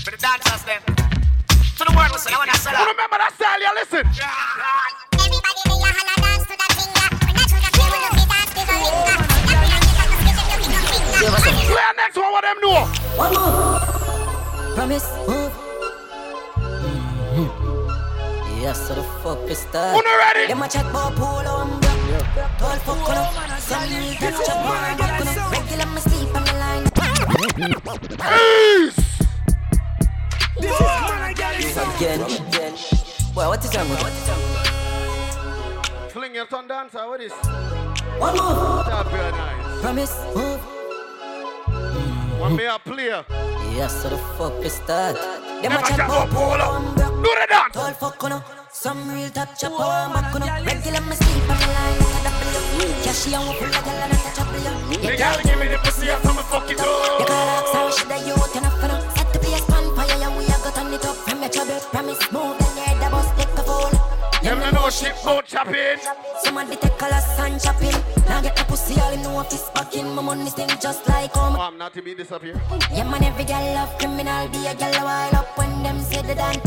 For 0.02 0.10
the 0.10 0.18
dancers 0.18 0.66
them. 0.66 0.82
remember 2.90 3.22
that 3.22 3.30
style, 3.38 3.62
yeah, 3.62 3.70
listen. 3.78 4.02
Where 11.74 11.94
next 11.96 12.16
one, 12.16 12.30
what 12.30 12.42
them 12.42 12.60
know? 12.62 12.86
One 13.18 13.34
more. 13.34 13.82
Promise, 14.76 15.10
move. 15.26 15.50
Yes, 18.62 18.86
so 18.86 18.94
the 18.94 19.02
fuck 19.22 19.42
is 19.50 19.64
that? 19.72 19.92
Uno 19.92 20.12
ready? 20.22 20.46
Them 20.46 20.62
a 20.62 20.68
chat 20.68 20.86
about 20.86 21.16
pool 21.16 21.26
on 21.26 21.80
Tall 22.58 22.78
fuck 22.86 23.08
on 23.10 23.60
Some 23.60 23.88
new 23.90 24.14
that's 24.20 24.46
chat 24.46 24.56
about 24.56 24.98
back 24.98 25.20
on 25.20 25.26
Regular 25.50 25.86
me 25.92 26.00
sleep 26.00 26.30
on 26.34 26.44
the 26.46 26.54
line 26.62 26.86
Peace! 28.22 28.96
This 30.60 30.70
is 30.70 30.80
man 30.80 31.30
again. 31.32 31.58
Again, 31.96 32.20
again. 32.48 32.74
Boy, 33.34 33.48
what 33.48 33.64
is 33.64 33.74
wrong 33.76 33.90
with 33.90 33.98
Fling 36.12 36.34
your 36.36 36.46
tongue 36.46 36.68
dancer, 36.68 37.06
what 37.08 37.20
is? 37.20 37.32
One 37.32 38.36
more. 38.36 38.84
That 38.84 39.06
very 39.10 39.32
nice. 39.32 39.80
Promise, 39.82 40.14
move. 40.36 40.73
One 42.44 42.56
me 42.56 42.66
a 42.66 42.78
player. 42.78 43.24
Yes, 43.72 44.02
so 44.02 44.10
the 44.10 44.18
fuck 44.36 44.52
is 44.62 44.78
that? 44.80 45.16
Them 45.62 45.72
a 45.72 45.80
chat 45.80 45.96
about 45.96 46.28
pool 46.28 46.60
on 46.60 46.94
Do 46.94 47.30
the 47.40 47.46
dance. 47.48 47.72
Tall 47.72 47.90
fuck 47.96 48.22
on 48.24 48.42
Some 48.70 49.00
real 49.08 49.30
top 49.30 49.56
chop 49.56 49.72
on 49.80 50.12
back 50.12 50.34
on 50.36 50.42
Regular 50.66 51.00
me 51.08 51.16
sleep 51.16 51.48
on 51.48 51.56
the 51.56 51.68
line 51.72 51.96
like 52.04 52.20
a 52.20 52.32
double 52.52 52.92
Cashy 53.00 53.32
and 53.32 53.48
full 53.56 53.72
of 53.72 53.80
girl 53.80 53.96
and 53.96 54.12
a 54.12 54.16
touch 54.20 54.40
up 54.44 54.48
below 54.52 54.76
The 54.92 55.16
girl 55.16 55.38
give 55.42 55.58
me 55.58 55.68
the 55.72 55.78
pussy 55.78 56.10
up 56.10 56.20
from 56.20 56.36
a 56.36 56.42
fucking 56.42 56.76
You 56.76 56.84
door. 56.84 57.24
call 57.24 57.48
up 57.48 57.64
how 57.72 57.90
should 57.90 58.12
I 58.12 58.20
you 58.28 58.36
turn 58.52 58.64
up 58.68 58.76
for 58.76 58.88
no 58.92 59.00
Set 59.16 59.32
the 59.32 59.38
place 59.38 59.70
on 59.72 59.96
fire 59.96 60.18
yeah 60.20 60.36
we 60.36 60.44
a 60.44 60.56
go 60.60 60.70
turn 60.76 60.92
it 60.92 61.04
up. 61.06 61.16
From 61.16 61.40
your 61.40 61.48
trouble 61.48 61.80
promise 61.96 62.30
move 62.30 62.63
no 64.84 64.90
know 64.90 65.42
shit 65.42 65.46
chopping. 65.46 65.98
Somebody 66.42 66.76
take 66.76 67.00
a 67.00 67.04
last 67.08 67.40
and 67.40 67.60
chopping. 67.60 67.96
Now 68.28 68.40
get 68.42 68.54
the 68.56 68.64
pussy 68.64 69.00
all 69.00 69.12
in 69.12 69.22
no 69.22 69.36
office 69.36 69.70
back 69.70 69.94
in. 69.96 70.14
My 70.14 70.22
money 70.22 70.50
sting 70.50 70.68
just 70.80 71.08
like 71.08 71.32
home. 71.32 71.56
Oh, 71.56 71.60
I'm 71.60 71.78
not 71.78 71.94
to 71.94 72.02
be 72.02 72.14
disappear. 72.14 72.60
Yeah 72.92 73.08
man, 73.08 73.24
every 73.24 73.44
girl 73.44 73.64
love 73.74 73.96
criminal. 73.98 74.48
Be 74.48 74.66
a 74.66 74.74
girl 74.74 74.94
a 74.94 75.04
while 75.04 75.36
up 75.36 75.58
when 75.58 75.82
them 75.82 76.00
say 76.00 76.20
the 76.22 76.34
done. 76.34 76.60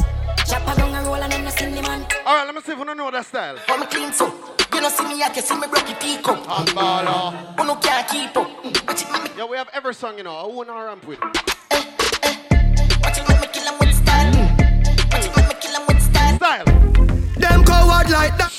Chop 0.48 0.64
a 0.64 0.80
gun 0.80 0.96
and 0.96 1.06
roll 1.06 1.16
and 1.16 1.32
then 1.32 1.44
no 1.44 1.50
see 1.52 1.66
the 1.66 1.82
man. 1.82 2.08
Alright, 2.26 2.46
let 2.46 2.56
me 2.56 2.62
see 2.62 2.72
if 2.72 2.80
you 2.80 2.86
know 2.86 3.12
that 3.12 3.26
style. 3.26 3.58
I'm 3.68 3.86
clean 3.88 4.12
so. 4.12 4.34
You 4.74 4.82
know 4.82 4.90
see 4.90 5.04
me, 5.08 5.22
I 5.22 5.30
can 5.30 5.44
see 5.44 5.56
me 5.56 5.68
broke 5.68 5.90
it 5.90 6.00
teacup. 6.00 6.40
Oh. 6.48 6.66
Baller. 6.70 7.60
Who 7.60 7.68
no 7.68 7.76
can't 7.76 8.08
keep 8.08 8.36
up. 8.36 8.48
Mm, 8.64 8.88
watch 8.88 9.02
it, 9.04 9.12
make 9.12 9.24
me, 9.24 9.30
Yeah, 9.38 9.46
we 9.46 9.58
have 9.58 9.70
every 9.74 9.94
song, 9.94 10.18
you 10.18 10.24
know. 10.24 10.36
I 10.36 10.48
wanna 10.48 10.74
ramp 10.74 11.06
with. 11.06 11.20
Eh, 11.22 11.28
eh, 11.72 11.84
eh. 12.24 12.98
watch 13.04 13.18
it, 13.20 13.30
make 13.30 13.42
me 13.42 13.48
kill 13.54 13.68
'em 13.68 13.78
with 13.80 13.94
style. 13.96 14.34
Mm. 14.34 15.14
Watch 15.14 15.26
it, 15.26 15.36
make 15.36 15.48
me 15.50 15.56
kill 15.62 15.76
'em 15.76 15.86
with 15.88 16.02
style. 16.02 16.36
Style. 16.38 17.07
Them 17.40 17.64
coward 17.64 18.10
like 18.10 18.38
that. 18.38 18.52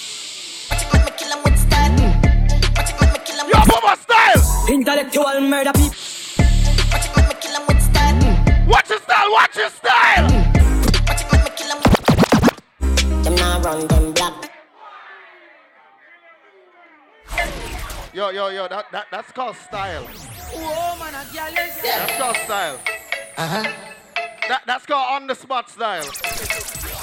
Watch 0.71 0.83
it, 0.83 0.88
make 0.93 1.05
me 1.05 1.11
kill 1.19 1.33
'em 1.33 1.43
with 1.45 1.59
style. 1.59 1.99
Watch 2.77 2.91
it, 2.91 3.01
make 3.01 3.12
me 3.12 3.19
kill 3.25 3.41
'em 3.41 3.49
Yo, 3.49 3.59
Bubba 3.71 3.95
style. 4.05 4.43
Intellectual 4.69 5.41
murder 5.41 5.73
people. 5.73 5.97
Watch 6.93 7.07
it, 7.07 7.17
make 7.17 7.29
me 7.29 7.35
kill 7.41 7.57
'em 7.57 7.67
with 7.67 7.83
style. 7.83 8.67
Watch 8.69 8.88
your 8.91 9.01
style. 9.01 9.31
Watch 9.33 9.57
your 9.57 9.71
style. 9.71 10.27
Watch 11.09 11.23
it, 11.23 11.33
make 11.33 11.45
me 11.45 11.51
kill 11.57 11.71
'em 11.73 11.79
with 11.83 13.25
Them 13.25 13.35
now 13.35 13.61
run 13.61 13.87
them 13.88 14.12
black. 14.12 14.35
Yo, 18.12 18.31
yo, 18.31 18.49
yo. 18.49 18.69
That, 18.69 18.87
that 18.93 19.07
that's 19.11 19.33
called 19.33 19.57
style. 19.57 20.07
Oh 20.55 20.97
man, 20.99 21.14
a 21.14 21.25
girl 21.35 21.55
is 21.64 21.83
That's 21.83 22.17
called 22.17 22.37
style. 22.37 22.79
Uh 23.37 23.47
huh. 23.47 23.73
That 24.49 24.62
that's 24.67 24.87
called 24.87 25.14
on 25.14 25.27
the 25.27 25.35
spot 25.35 25.69
style. 25.71 26.09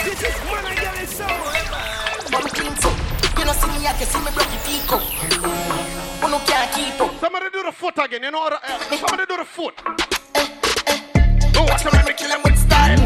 This 0.05 0.21
is 0.21 0.37
man 0.45 0.65
again. 0.71 1.07
So 1.07 1.25
I'm 1.25 2.47
clean 2.53 2.75
so. 2.77 2.89
You 3.39 3.45
know 3.45 3.53
see 3.53 3.67
me, 3.73 3.87
I 3.87 3.93
can 3.97 4.05
see 4.05 4.19
me 4.19 4.29
broke 4.35 4.53
it 4.53 4.61
teacup. 4.63 5.01
Who 6.21 6.27
no 6.29 6.37
can't 6.45 6.71
keep 6.73 7.01
up. 7.01 7.19
Somebody 7.19 7.49
do 7.51 7.63
the 7.63 7.71
foot 7.71 7.97
again. 7.97 8.21
You 8.21 8.29
know 8.29 8.39
what? 8.41 8.53
Uh, 8.53 8.79
somebody 8.97 9.25
do 9.25 9.37
the 9.37 9.45
foot. 9.45 9.73
Oh, 11.57 11.65
watch 11.65 11.85
it, 11.85 11.91
make 11.91 12.05
me 12.05 12.13
kill 12.13 12.31
'em 12.31 12.41
with 12.43 12.55
style. 12.55 13.01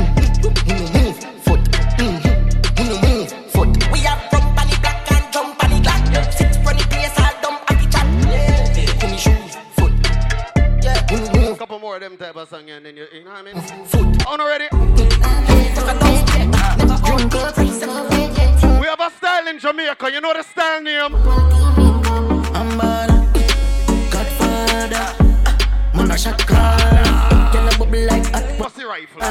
Foot. 1.46 1.62
Move 2.00 3.32
foot. 3.54 3.70
We 3.94 4.00
rum 4.04 4.20
on 4.60 4.68
the 4.68 4.78
black 4.84 5.12
and 5.14 5.26
jump 5.34 5.58
the 5.58 5.68
glass. 5.80 6.38
Six 6.38 6.58
the 6.58 6.86
place 6.92 7.18
all 7.18 7.36
dumb 7.42 7.58
on 7.70 7.76
the 7.80 7.86
chat. 7.94 8.08
Give 8.76 9.10
me 9.10 9.18
shoes. 9.18 9.56
Foot. 9.78 9.94
Yeah. 10.84 11.56
Couple 11.56 11.80
more 11.80 11.96
of 11.96 12.02
them 12.02 12.18
type 12.18 12.36
of 12.36 12.50
song, 12.50 12.70
and 12.70 12.86
then 12.86 12.98
you, 12.98 13.06
you 13.14 13.24
know 13.24 13.32
what 13.32 13.40
I 13.40 13.54
mean? 13.54 13.86
Foot. 13.86 14.28
On 14.28 14.42
already. 14.42 14.68
We 17.20 18.86
have 18.88 19.02
a 19.02 19.10
style 19.12 19.48
in 19.48 19.60
Jamaica. 19.60 20.10
You 20.12 20.22
know 20.22 20.34
the 20.34 20.44
style 20.44 20.82
name? 20.82 21.12
Pussy 28.58 28.86
rifle. 28.86 29.22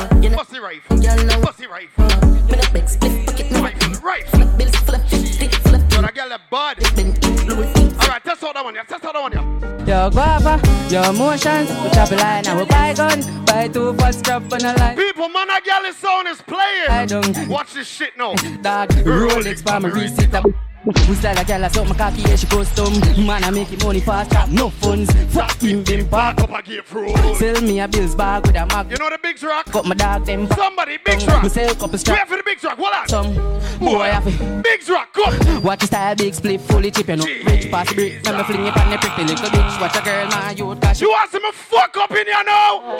Alright, 8.03 8.25
test 8.25 8.45
out 8.45 8.55
that 8.55 8.65
one, 8.65 8.75
yeah. 8.75 8.83
Test 8.83 9.05
out 9.05 9.15
that 9.15 9.23
one, 9.23 9.33
yeah. 9.33 9.58
Yo, 9.89 10.11
guava, 10.11 10.61
your 10.91 11.03
emotions, 11.07 11.71
we 11.83 11.89
chop 11.93 12.11
a 12.11 12.17
line, 12.17 12.47
and 12.47 12.59
we 12.59 12.67
buy 12.67 12.93
gun, 12.93 13.23
buy 13.47 13.69
two 13.69 13.95
fast 13.95 14.19
strap 14.19 14.43
on 14.53 14.63
a 14.63 14.75
line. 14.77 14.95
People, 14.95 15.31
man, 15.31 15.49
that 15.49 15.65
girl 15.65 15.83
is 15.89 15.97
sound 15.97 16.29
is 16.29 16.43
I 16.91 17.07
don't 17.07 17.49
Watch 17.49 17.73
this 17.73 17.89
shit 17.89 18.15
now. 18.19 18.35
dog, 18.61 18.91
Rolex 18.91 19.63
for 19.63 19.81
my 19.81 19.89
receipt. 19.89 20.68
We 20.87 21.15
style 21.17 21.37
a 21.37 21.45
girl, 21.45 21.65
I 21.65 21.69
suck 21.69 21.89
my 21.89 21.95
cocky, 21.95 22.23
yeah, 22.23 22.37
she 22.37 22.47
custom. 22.47 23.01
Man, 23.27 23.43
I 23.43 23.51
make 23.51 23.73
it 23.73 23.83
money 23.83 24.01
fast, 24.01 24.31
trap, 24.31 24.49
no 24.49 24.71
funds. 24.71 25.13
Fuck 25.35 25.61
him, 25.61 25.83
bim, 25.83 26.07
Back 26.07 26.41
up 26.41 26.51
and 26.51 26.65
get 26.65 26.87
through. 26.87 27.15
Sell 27.35 27.61
me 27.63 27.81
a 27.81 27.89
bills 27.89 28.15
bag 28.15 28.47
with 28.47 28.57
a 28.57 28.65
mag. 28.67 28.91
You 28.91 28.97
know 28.97 29.11
the 29.11 29.19
big 29.21 29.43
rock? 29.43 29.71
Got 29.73 29.87
my 29.87 29.95
dog, 29.95 30.25
them 30.25 30.47
back. 30.47 30.59
Somebody, 30.59 30.99
big 31.05 31.21
rock. 31.23 31.43
We 31.43 31.49
sell 31.49 31.75
couple 31.75 31.99
strap. 31.99 32.29
for 32.29 32.37
the 32.37 32.43
big 32.45 32.63
rock. 32.63 32.79
Hold 32.79 32.95
on. 32.95 33.09
Some 33.09 33.35
boy, 33.81 34.21
feel. 34.23 34.63
Big 34.63 34.89
rock, 34.89 35.13
come. 35.13 35.63
Watch 35.63 35.81
the 35.81 35.87
style, 35.87 36.15
big 36.15 36.35
split, 36.35 36.61
fully 36.61 36.91
chip, 36.93 37.09
you 37.09 37.17
know. 37.17 37.25
Rich 37.25 37.71
pass 37.71 37.89
the 37.89 37.95
brick, 37.97 38.25
let 38.25 38.37
me 38.37 38.45
fling 38.45 38.67
it 38.67 38.77
on 38.77 38.91
the 38.91 38.99
pretty 38.99 39.25
little 39.25 39.51
bitch. 39.51 39.81
Watch 39.81 39.97
a 39.97 40.03
girl, 40.03 40.27
my 40.29 40.51
youth, 40.53 40.81
cause 40.81 40.99
she 40.99 41.05
You 41.05 41.11
want 41.11 41.31
some 41.31 41.53
fuck 41.53 41.97
up 41.97 42.11
in 42.13 42.27
here 42.27 42.45
now? 42.47 42.99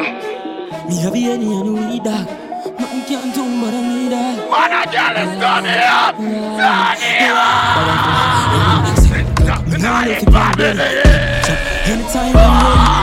Me 0.89 0.97
have 1.01 1.15
any 1.15 1.53
and 1.53 1.91
we 1.91 2.01
dog. 2.01 2.27
Nothing 2.79 3.05
can 3.05 3.33
do 3.33 3.48
but 3.61 3.75
I 3.75 3.81
need 3.83 4.13
that. 4.13 4.37
Man, 4.51 4.73
is 5.17 5.35
done 5.39 5.65
here. 5.65 5.83
Done 6.59 6.97
here. 6.99 7.69
Anytime 10.39 10.45
I'm 10.45 10.59
ready. 10.59 10.83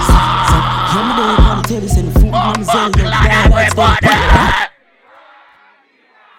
So, 0.06 0.16
so, 0.46 0.58
you're 0.94 1.04
my 1.04 1.14
dog, 1.18 1.40
I'm 1.40 1.64
tell 1.64 1.82
you, 1.82 1.90
send 1.90 2.08
the 2.08 2.20
food, 2.20 2.34
I'm 2.34 2.64
selling 2.64 2.92
that's 2.94 3.74
the 3.74 4.70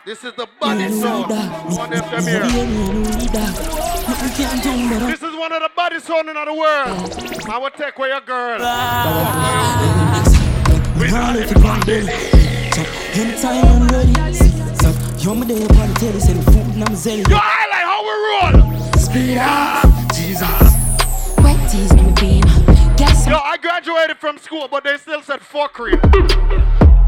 This 0.07 0.25
is 0.25 0.33
the 0.35 0.47
body 0.61 0.89
zone. 0.89 1.29
One 1.77 1.93
of 1.93 2.11
them 2.11 2.23
here. 2.23 2.47
Nothing 4.07 4.33
can 4.37 4.59
do 4.63 4.71
but 4.89 5.03
I 5.03 5.11
This 5.11 5.23
is 5.23 5.35
one 5.35 5.53
of 5.53 5.61
the 5.63 5.71
body 5.75 5.99
zone 5.99 6.29
in 6.29 6.35
the 6.35 6.55
world. 6.55 7.49
I 7.49 7.59
will 7.59 7.71
take 7.71 7.99
away 7.99 8.09
your 8.11 8.21
girl. 8.21 8.59
We 10.99 11.09
you 11.51 12.56
want 12.77 12.89
belly. 12.89 12.97
So, 13.07 13.21
anytime 13.21 13.65
I'm 13.65 13.89
ready. 13.89 14.15
So, 14.77 14.93
you're 15.19 15.35
my 15.35 15.47
dog, 15.47 15.71
I'm 15.77 15.95
tell 15.95 16.13
you, 16.13 16.21
send 16.21 16.41
the 16.41 16.53
food, 16.53 16.83
I'm 16.83 16.97
selling 16.97 17.19
You 17.21 17.31
your 17.31 17.39
highlight 17.41 17.85
how 17.85 18.03
we 18.05 18.13
roll. 18.61 18.93
Speed 18.99 19.39
up. 19.39 20.15
Jesus. 20.15 20.43
Wet 21.39 21.71
tease 21.71 21.93
me 21.95 22.13
beam. 22.21 22.43
Guess 22.97 23.27
Yo, 23.27 23.37
I 23.37 23.57
graduated 23.61 24.19
from 24.19 24.39
school, 24.39 24.69
but 24.71 24.85
they 24.85 24.97
still 24.97 25.23
said 25.23 25.41
fuckery. 25.41 26.01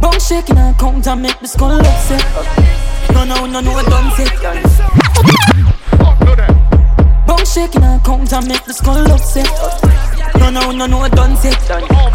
Bone 0.00 0.20
shaking 0.20 0.58
and 0.58 0.76
count 0.78 1.06
and 1.06 1.22
make 1.22 1.38
the 1.40 1.48
skull 1.48 1.72
upset. 1.72 2.24
No, 3.12 3.24
no, 3.24 3.46
no, 3.46 3.60
no, 3.60 3.72
I 3.72 3.82
done 3.84 4.10
set. 4.16 4.28
Fuck, 5.98 6.20
no 6.20 6.34
that. 6.34 7.26
Bone 7.26 7.44
shaking 7.44 7.82
and 7.82 8.04
count 8.04 8.32
and 8.32 8.48
make 8.48 8.64
the 8.64 8.74
skull 8.74 9.10
upset. 9.10 10.07
No, 10.38 10.50
no, 10.50 10.70
no, 10.72 10.86
no, 10.86 10.98
I 11.00 11.08
done 11.08 11.36
set. 11.36 11.68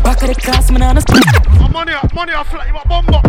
Back 0.04 0.22
of 0.24 0.30
the 0.30 0.36
class, 0.36 0.72
man, 0.72 0.84
on 0.84 0.98
a 0.98 1.70
money 1.72 1.94
up, 1.94 2.14
money 2.14 2.34
up, 2.34 2.48
fly, 2.48 2.66
you 2.68 2.74
bumbo. 2.88 3.20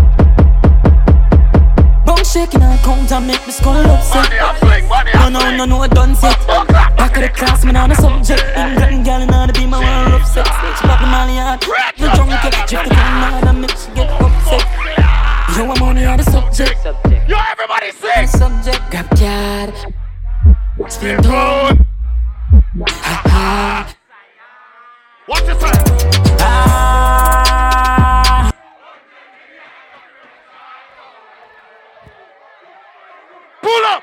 Bone 2.04 2.24
shaking 2.24 2.62
and 2.62 2.78
count 2.80 3.10
and 3.10 3.26
make 3.26 3.42
the 3.44 3.52
skull 3.52 3.76
upset. 3.76 4.24
Money 4.24 4.38
up, 4.38 4.56
fling, 4.56 4.88
money 4.88 5.10
No, 5.14 5.26
up, 5.26 5.32
no, 5.32 5.56
no, 5.56 5.64
no, 5.64 5.78
I 5.80 5.88
done 5.88 6.14
set. 6.14 6.38
Back 6.46 7.16
of 7.16 7.22
the 7.22 7.28
class, 7.30 7.64
man, 7.64 7.76
on 7.76 7.90
a 7.90 7.94
subject. 7.94 8.42
England 8.56 9.04
gal 9.04 9.22
and 9.22 9.50
the 9.50 9.58
be 9.58 9.66
my 9.66 9.78
one 9.78 10.24
sex. 10.26 10.48
She 10.78 10.86
pop 10.86 11.00
the 11.00 11.06
molly 11.06 11.38
out. 11.38 11.60
The 11.60 12.06
drunk 12.14 12.30
get 12.42 12.68
drift 12.68 12.88
the 12.88 12.94
gun 12.94 13.48
and 13.48 13.60
make 13.60 13.70
she 13.70 13.90
get 13.94 14.10
upset. 14.20 14.84
Yo, 15.56 15.70
I'm 15.70 15.82
on 15.82 16.16
the 16.16 16.24
subject. 16.24 16.84
Yo, 17.28 17.36
everybody 17.52 17.90
sing. 17.92 18.26
subject, 18.26 18.82
grab 18.90 19.08
card. 19.16 19.72
Spin 20.90 21.22
down. 21.22 21.86
Ha 22.86 23.22
ha. 23.24 23.94
Watch. 25.26 25.44
Ah. 26.40 27.00
Pull 33.62 33.84
up! 33.86 34.02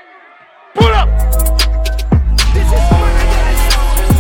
Pull 0.74 0.88
up! 0.88 1.08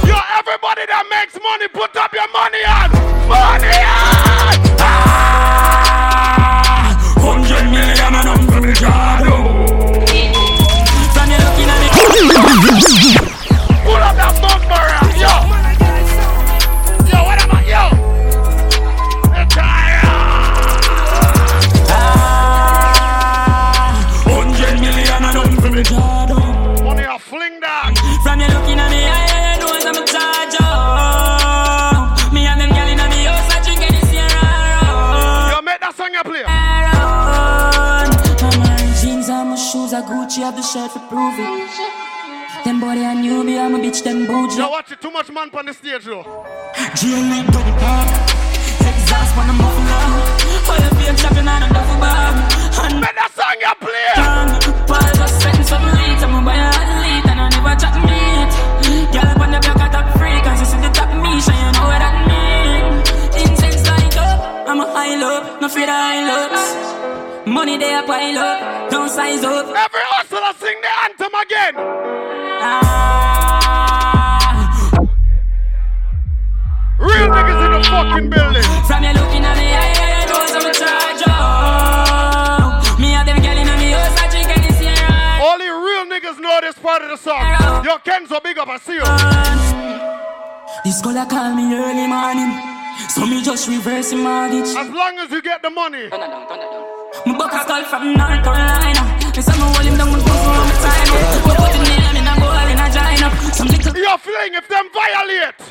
Yo, 0.06 0.16
everybody 0.38 0.86
that 0.86 1.06
makes 1.10 1.34
money, 1.42 1.68
put 1.74 1.98
up 1.98 2.14
your 2.14 2.30
money 2.30 2.64
on! 2.70 2.92
Money 3.28 3.82
on! 3.82 4.62
Ah. 4.78 5.74
100 7.18 7.66
million 7.72 8.14
I'm 8.14 8.46
from 8.46 9.41
part 87.02 87.12
of 87.12 87.20
the 87.20 87.30
song. 87.30 87.84
Yo, 87.84 87.98
Kenzo, 88.00 88.42
big 88.44 88.58
up, 88.58 88.68
I 88.68 88.78
see 88.78 88.94
you. 88.94 89.04
This 90.84 91.02
girl 91.02 91.18
a 91.18 91.26
call 91.26 91.56
me 91.56 91.74
early 91.76 92.08
morning, 92.08 92.52
so 93.10 93.26
me 93.26 93.42
just 93.44 93.68
reverse 93.68 94.12
the 94.12 94.18
mortgage. 94.18 94.76
As 94.76 94.90
long 94.90 95.20
as 95.20 95.32
you 95.32 95.42
get 95.42 95.62
the 95.62 95.70
money. 95.70 96.10
My 96.10 97.38
buck 97.38 97.54
a 97.54 97.66
call 97.66 97.84
from 97.86 98.14
North 98.14 98.44
Carolina. 98.44 99.02
Me 99.36 99.42
say 99.42 99.52
me 99.54 99.60
hold 99.60 99.86
him 99.86 99.98
down, 99.98 100.10
me 100.10 100.20
go 100.20 100.32
for 100.32 100.54
my 100.58 100.76
time. 100.82 101.08
Me 101.46 101.52
put 101.58 101.74
him 101.76 101.86
in, 101.92 102.18
in 102.18 102.28
a 102.28 102.34
bowl 102.40 102.68
in 102.72 102.80
a 102.80 102.88
China. 102.94 103.28
Some 103.54 103.68
little 103.68 103.98
Yo, 103.98 104.18
fling 104.18 104.54
if 104.54 104.68
them 104.68 104.90
violate. 104.94 105.62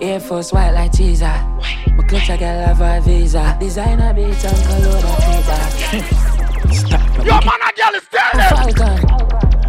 Air 0.00 0.20
Force 0.20 0.52
white 0.52 0.72
like 0.72 0.92
cheese. 0.96 1.22
My 1.22 2.04
clutch 2.08 2.30
I 2.30 2.36
got 2.36 2.78
lava 2.78 3.00
visa. 3.02 3.56
Designer 3.58 4.12
beats 4.14 4.44
and 4.44 4.64
color 4.66 5.00
pizza. 5.26 5.56
Yo, 7.24 7.34
man, 7.46 7.62
a 7.62 7.72
girl 7.76 7.94
is 7.94 8.06
telling 8.10 8.38
them. 8.38 8.74
Falcon. 8.74 9.11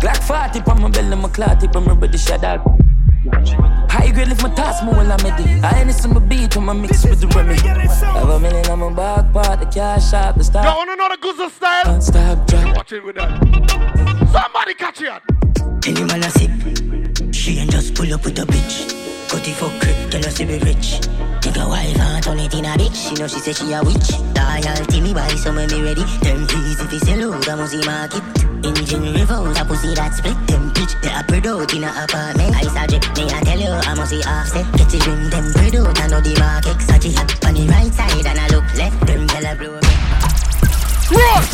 Glock 0.03 0.21
40 0.21 0.69
on 0.69 0.81
my 0.81 0.89
belly, 0.89 1.15
my 1.15 1.29
clot 1.29 1.61
tip, 1.61 1.73
I'm 1.77 1.87
ready 1.87 2.11
to 2.11 2.17
shut 2.17 2.43
up. 2.43 2.59
High 3.89 4.11
grade 4.11 4.27
lift 4.27 4.43
my 4.43 4.53
task, 4.53 4.83
more 4.83 4.95
while 4.95 5.09
I'm 5.09 5.17
ready. 5.23 5.61
I 5.61 5.79
ain't 5.79 5.93
some 5.93 6.27
beat 6.27 6.53
when 6.57 6.67
I 6.67 6.73
mix 6.73 7.05
with 7.05 7.21
the 7.21 7.27
Remy. 7.27 7.55
Have 7.55 8.27
a 8.27 8.37
million 8.37 8.69
on 8.69 8.79
my 8.79 8.91
back 8.91 9.31
part, 9.31 9.61
the 9.61 9.65
cash 9.65 10.11
shop, 10.11 10.35
the 10.35 10.39
Yo, 10.39 10.43
star. 10.43 10.75
wanna 10.75 10.97
know 10.97 11.07
the 11.07 11.15
Guzzle 11.21 11.49
style? 11.49 11.83
Don't 11.85 12.01
stop, 12.01 12.45
drop. 12.47 12.75
Watch 12.75 12.91
it 12.91 13.05
with 13.05 13.15
that. 13.15 13.31
Somebody 14.29 14.73
catch 14.73 14.99
it. 14.99 15.81
Tell 15.81 15.97
you 15.97 16.05
man 16.05 16.23
a 16.23 16.29
sip. 16.31 17.33
She 17.33 17.59
ain't 17.59 17.71
just 17.71 17.95
pull 17.95 18.13
up 18.13 18.25
with 18.25 18.37
a 18.39 18.45
bitch. 18.45 19.29
Cut 19.29 19.47
it 19.47 19.55
for 19.55 19.69
crip, 19.79 20.11
tell 20.11 20.21
her 20.21 20.31
she 20.31 20.43
be 20.43 20.59
rich. 20.59 20.99
Take 21.53 21.61
a 21.61 21.69
wife 21.69 21.99
and 21.99 22.23
turn 22.23 22.39
it 22.39 22.53
in 22.55 22.65
a 22.65 22.73
bitch. 22.73 22.95
She 22.97 23.13
know 23.13 23.27
she 23.27 23.37
say 23.37 23.53
she 23.53 23.71
a 23.73 23.83
witch. 23.83 24.09
Loyalty 24.33 25.01
me 25.01 25.13
buy 25.13 25.29
when 25.45 25.69
me 25.69 25.83
ready. 25.83 26.01
Them 26.25 26.47
please 26.47 26.81
if 26.81 26.91
it's 26.91 27.07
out, 27.07 27.47
I 27.47 27.53
must 27.53 27.71
see 27.73 27.85
market. 27.85 28.23
Engine 28.65 29.13
revolve, 29.13 29.55
a 29.55 29.63
pussy 29.63 29.93
that 29.93 30.15
split. 30.15 30.33
Them 30.47 30.71
bitch, 30.73 30.97
they 31.05 31.13
a 31.13 31.21
out 31.21 31.73
in 31.75 31.83
a 31.83 31.89
apartment. 31.93 32.55
I 32.55 32.63
suggest 32.63 33.05
me 33.15 33.29
I 33.29 33.41
tell 33.45 33.59
you, 33.59 33.69
I 33.69 33.93
must 33.93 34.09
see 34.09 34.23
offset. 34.23 34.65
Get 34.73 34.89
the 34.89 34.97
rim, 35.05 35.29
them 35.29 35.85
out, 35.85 35.99
I 36.01 36.07
know 36.07 36.21
the 36.21 36.33
market. 36.41 36.81
Such 36.81 37.05
a 37.05 37.21
on 37.45 37.53
the 37.53 37.67
right 37.69 37.93
side 37.93 38.25
and 38.25 38.39
I 38.39 38.47
look 38.47 38.65
left. 38.73 39.05
Them 39.05 39.27
tell 39.27 39.45
her 39.45 39.55
blow 39.55 39.77
me. 39.77 39.93
After 41.13 41.52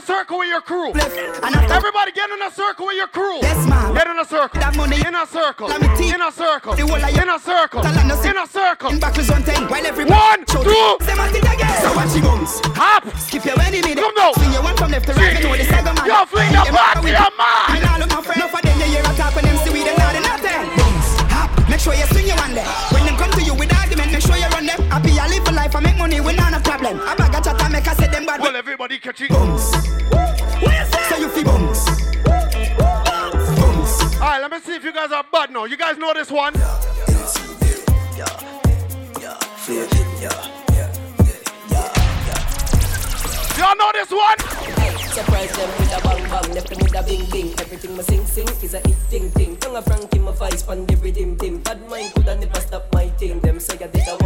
a 0.00 0.06
circle 0.06 0.38
with 0.38 0.48
your 0.48 0.60
crew. 0.60 0.92
Everybody 0.94 2.12
get 2.12 2.30
in 2.30 2.40
a 2.42 2.50
circle 2.50 2.86
with 2.86 2.96
your 2.96 3.08
crew. 3.08 3.38
Yes, 3.42 3.60
ma'am. 3.68 3.94
Get 3.94 4.06
in 4.06 4.18
a 4.18 4.24
circle. 4.24 4.60
That 4.60 4.76
money. 4.76 4.96
In 5.04 5.14
a 5.14 5.26
circle. 5.26 5.68
In 5.68 6.22
a 6.22 6.32
circle. 6.32 6.74
The 6.74 6.86
whole 6.88 6.96
of. 7.04 7.12
In 7.12 7.28
a 7.28 7.38
circle. 7.38 7.80
In 7.84 8.36
a 8.38 8.46
circle. 8.46 8.90
In 8.90 9.00
back 9.00 9.18
is 9.18 9.28
one 9.30 9.42
thing. 9.42 9.60
While 9.68 9.84
everybody 9.84 10.16
One, 10.16 10.40
two. 10.48 10.62
Them 11.04 11.20
at 11.20 11.34
it 11.36 11.44
again. 11.44 11.80
So 11.84 11.92
watch 11.92 12.12
the 12.16 12.20
guns. 12.24 12.52
Hop. 12.80 13.04
Skip 13.18 13.44
your 13.44 13.56
minute. 13.60 13.84
Come 13.84 14.14
now. 14.16 14.32
Swing 14.32 14.52
your 14.52 14.62
one 14.62 14.76
from 14.76 14.90
left 14.90 15.06
to 15.08 15.14
right. 15.14 15.36
You 15.36 15.44
know 15.44 15.56
the 15.56 15.64
saga 15.68 15.92
man. 15.92 16.06
Yo, 16.08 16.24
fling 16.24 16.52
the 16.52 16.62
party, 16.72 17.00
with- 17.04 17.18
your 17.20 17.32
man. 17.36 17.68
And 17.76 17.84
all 17.84 18.00
of 18.00 18.08
my 18.08 18.20
friends. 18.24 18.40
Enough 18.40 18.54
of 18.56 18.62
them 18.62 18.76
you 18.80 18.88
hear 18.88 19.04
a 19.04 19.12
talk 19.20 19.32
when 19.36 19.44
them 19.44 19.56
see 19.60 19.72
we 19.74 19.80
them 19.84 19.96
not 20.00 20.16
nothing. 20.16 20.64
Bums. 20.80 21.08
Hop. 21.34 21.48
Make 21.68 21.80
sure 21.80 21.92
you 21.94 22.06
swing 22.08 22.26
your 22.30 22.38
one 22.40 22.54
there. 22.56 22.68
When 22.94 23.04
them 23.04 23.16
come 23.20 23.32
to 23.36 23.42
you 23.44 23.52
with 23.54 23.72
argument, 23.74 24.12
make 24.16 24.24
sure 24.24 24.36
you 24.36 24.48
run 24.48 24.64
them. 24.64 24.80
Happy 24.88 25.12
I 25.20 25.28
live 25.28 25.44
a 25.44 25.52
life, 25.52 25.76
I 25.76 25.80
make 25.80 25.98
money, 25.98 26.20
we 26.24 26.32
not 26.32 26.56
a 26.56 26.60
problem. 26.64 27.00
I 27.04 27.12
make 27.80 27.88
I 27.88 27.94
say 27.94 28.08
them 28.08 28.26
bad. 28.26 28.40
Well, 28.40 28.56
everybody 28.56 28.98
catch 28.98 29.20
it. 29.22 29.30
Bums. 29.30 29.62
So 31.08 31.16
you 31.16 31.28
feel 31.28 31.44
bums. 31.44 31.84
Bums. 33.58 33.92
All 34.14 34.28
right, 34.28 34.40
let 34.40 34.50
me 34.50 34.60
see 34.60 34.74
if 34.74 34.84
you 34.84 34.92
guys 34.92 35.12
are 35.12 35.24
bad 35.32 35.50
now. 35.50 35.64
You 35.64 35.76
guys 35.76 35.96
know 35.96 36.12
this 36.14 36.30
one? 36.30 36.54
yeah 36.54 36.70
Y'all 43.60 43.76
know 43.76 43.92
this 43.92 44.10
one? 44.10 44.38
Surprise 45.12 45.52
them 45.52 45.68
with 45.78 45.92
a 45.92 46.00
bang 46.02 46.22
bang, 46.30 46.54
left 46.54 46.70
them 46.70 46.78
with 46.80 46.96
a 46.96 47.02
bing 47.02 47.28
bing. 47.30 47.52
Everything 47.60 47.96
my 47.96 48.02
sing 48.02 48.24
sing 48.24 48.48
is 48.62 48.74
a 48.74 48.78
hit 48.78 48.96
ting 49.10 49.30
ting. 49.32 49.56
Tongue 49.56 49.76
a 49.76 49.82
Frankie, 49.82 50.18
my 50.18 50.32
vice, 50.32 50.62
pan 50.62 50.86
the 50.86 50.96
rhythm 50.96 51.36
tim. 51.36 51.58
Bad 51.58 51.86
mind 51.90 52.12
coulda 52.14 52.36
never 52.36 52.60
stop 52.60 52.86
my 52.94 53.08
thing. 53.10 53.38
Them 53.40 53.60
say 53.60 53.74
I 53.74 53.88
did 53.88 54.08
a 54.08 54.16
one, 54.16 54.19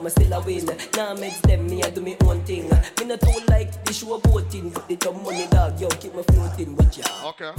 but 0.00 0.04
me 0.04 0.10
still 0.10 0.32
a 0.32 0.40
win. 0.40 0.66
Now 0.96 1.14
makes 1.14 1.40
them 1.40 1.66
me 1.66 1.82
I 1.82 1.90
do 1.90 2.00
me 2.00 2.16
own 2.22 2.42
thing. 2.44 2.64
Me 2.64 3.04
not 3.06 3.20
too 3.20 3.40
like 3.48 3.84
the 3.84 3.92
show 3.92 4.18
boating, 4.18 4.70
but 4.70 4.88
the 4.88 4.96
dumb 4.96 5.22
money 5.22 5.46
dog, 5.48 5.80
yo 5.80 5.88
keep 5.88 6.14
me 6.14 6.22
floating 6.22 6.76
with 6.76 6.98
ya. 6.98 7.04
Okay. 7.28 7.52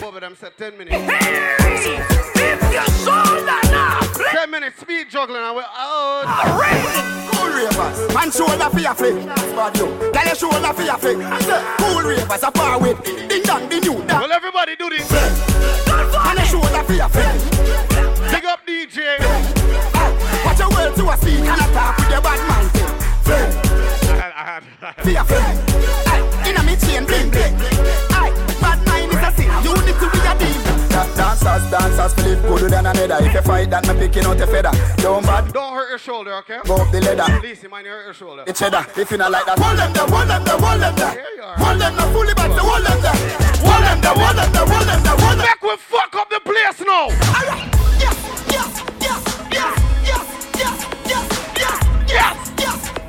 Go 0.00 0.08
over 0.08 0.20
them, 0.20 0.36
said 0.36 0.52
10 0.58 0.78
minutes. 0.78 0.94
Hey, 0.94 1.96
If 2.34 2.62
you 2.72 2.94
sold 3.04 3.46
that 3.46 3.68
now, 3.70 4.32
10 4.32 4.50
minutes 4.50 4.80
speed 4.80 5.08
juggling, 5.10 5.42
and 5.42 5.56
we're 5.56 5.62
out. 5.62 6.24
Cool 7.32 7.48
ravers, 7.48 8.14
man 8.14 8.30
shoulder 8.30 8.70
for 8.70 8.80
your 8.80 8.94
flick. 8.94 9.26
Bad 9.26 9.76
you, 9.78 10.12
tell 10.12 10.26
your 10.26 10.34
shoulder 10.34 10.72
for 10.72 10.82
your 10.82 10.98
flick. 10.98 11.18
Cool 11.78 12.02
ravers, 12.02 12.42
a 12.42 12.50
far 12.50 12.80
with. 12.80 13.02
Ding 13.28 13.42
dong, 13.42 13.68
ding 13.68 13.82
you, 13.82 13.94
dong. 14.04 14.20
Well, 14.20 14.32
everybody 14.32 14.76
do 14.76 14.90
this. 14.90 15.10
And 15.12 16.38
a 16.38 16.44
shoulder 16.46 16.82
for 16.84 16.92
your 16.92 17.08
flick. 17.08 17.53
Your 21.26 21.44
world 21.44 21.58
to 21.58 21.64
a 21.64 21.64
speak 21.64 21.74
talk 21.74 21.96
with 21.98 22.10
your 22.10 22.20
bad 22.20 22.40
man. 22.48 22.64
For 25.02 25.10
your 25.10 25.24
flick. 25.24 25.44
In 26.46 26.56
a 26.56 26.62
me 26.62 26.76
chain, 26.76 27.04
bling 27.04 27.30
bling. 27.30 27.54
Aye, 28.10 28.32
bad 28.60 28.78
mind 28.86 29.12
is 29.12 29.22
a 29.22 29.30
sin. 29.32 29.50
You 29.64 29.74
need 29.84 29.98
to 29.98 30.06
be 30.12 30.18
a 30.20 30.34
demon. 30.38 30.74
Dancers, 31.16 31.70
dancers, 31.70 32.14
flip 32.14 32.42
good 32.42 32.70
than 32.70 32.86
another. 32.86 33.24
If 33.24 33.34
you 33.34 33.42
fight 33.42 33.70
that, 33.70 33.86
me 33.88 33.94
picking 33.94 34.24
out 34.24 34.40
a 34.40 34.46
feather. 34.46 34.70
Don't 34.98 35.24
bad. 35.24 35.52
Don't 35.52 35.74
hurt 35.74 35.88
your 35.88 35.98
shoulder, 35.98 36.34
okay? 36.38 36.58
Go 36.64 36.76
up 36.76 36.90
the 36.92 37.00
ladder. 37.00 37.40
Please, 37.40 37.62
you 37.62 37.68
mind 37.68 37.86
you 37.86 37.92
hurt 37.92 38.04
your 38.04 38.14
shoulder. 38.14 38.44
The 38.46 38.52
cheddar, 38.52 38.86
if 38.96 39.10
you 39.10 39.16
not 39.16 39.30
like 39.30 39.46
that, 39.46 39.58
hold 39.58 39.78
them 39.78 39.92
there, 39.92 40.06
hold 40.06 40.28
them 40.28 40.44
there, 40.44 40.58
hold 40.58 40.80
them 40.80 40.94
there. 40.94 41.24
Hold 41.56 41.80
them 41.80 41.96
there, 41.96 42.12
fully 42.12 42.34
back, 42.34 42.50
hold 42.52 42.84
them 42.84 43.00
there. 43.02 43.14
Hold 43.64 43.84
them 43.84 44.00
there, 44.00 44.14
hold 44.14 44.36
them 44.36 44.52
there, 44.52 44.66
hold 44.66 44.86
them 44.86 45.02
there, 45.02 45.16
Back 45.38 45.62
we 45.62 45.76
fuck 45.76 46.14
up 46.14 46.28
the 46.30 46.40
place 46.40 46.80
now. 46.80 47.08
Yes! 47.98 48.23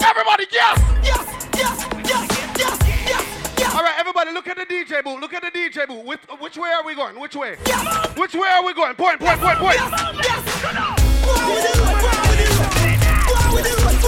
Everybody, 0.05 0.45
yes! 0.51 0.77
Yes, 1.03 1.25
yes, 1.57 1.87
yes, 2.05 2.27
yes, 2.57 2.77
yes, 3.09 3.57
yes. 3.57 3.73
All 3.75 3.81
right, 3.81 3.95
everybody, 3.97 4.31
look 4.31 4.47
at 4.47 4.55
the 4.55 4.65
DJ 4.65 5.03
booth. 5.03 5.19
Look 5.19 5.33
at 5.33 5.41
the 5.41 5.49
DJ 5.49 5.87
booth. 5.87 6.05
Which, 6.05 6.19
which 6.39 6.57
way 6.57 6.69
are 6.69 6.85
we 6.85 6.93
going? 6.93 7.19
Which 7.19 7.35
way? 7.35 7.57
Yes. 7.65 8.15
Which 8.15 8.35
way 8.35 8.47
are 8.47 8.63
we 8.63 8.73
going? 8.75 8.93
Point, 8.93 9.19
point, 9.19 9.39
point, 9.39 9.57
point. 9.57 9.77
Yes, 9.77 10.13
yes. 10.23 10.61
Come 10.61 10.77
on. 10.77 10.95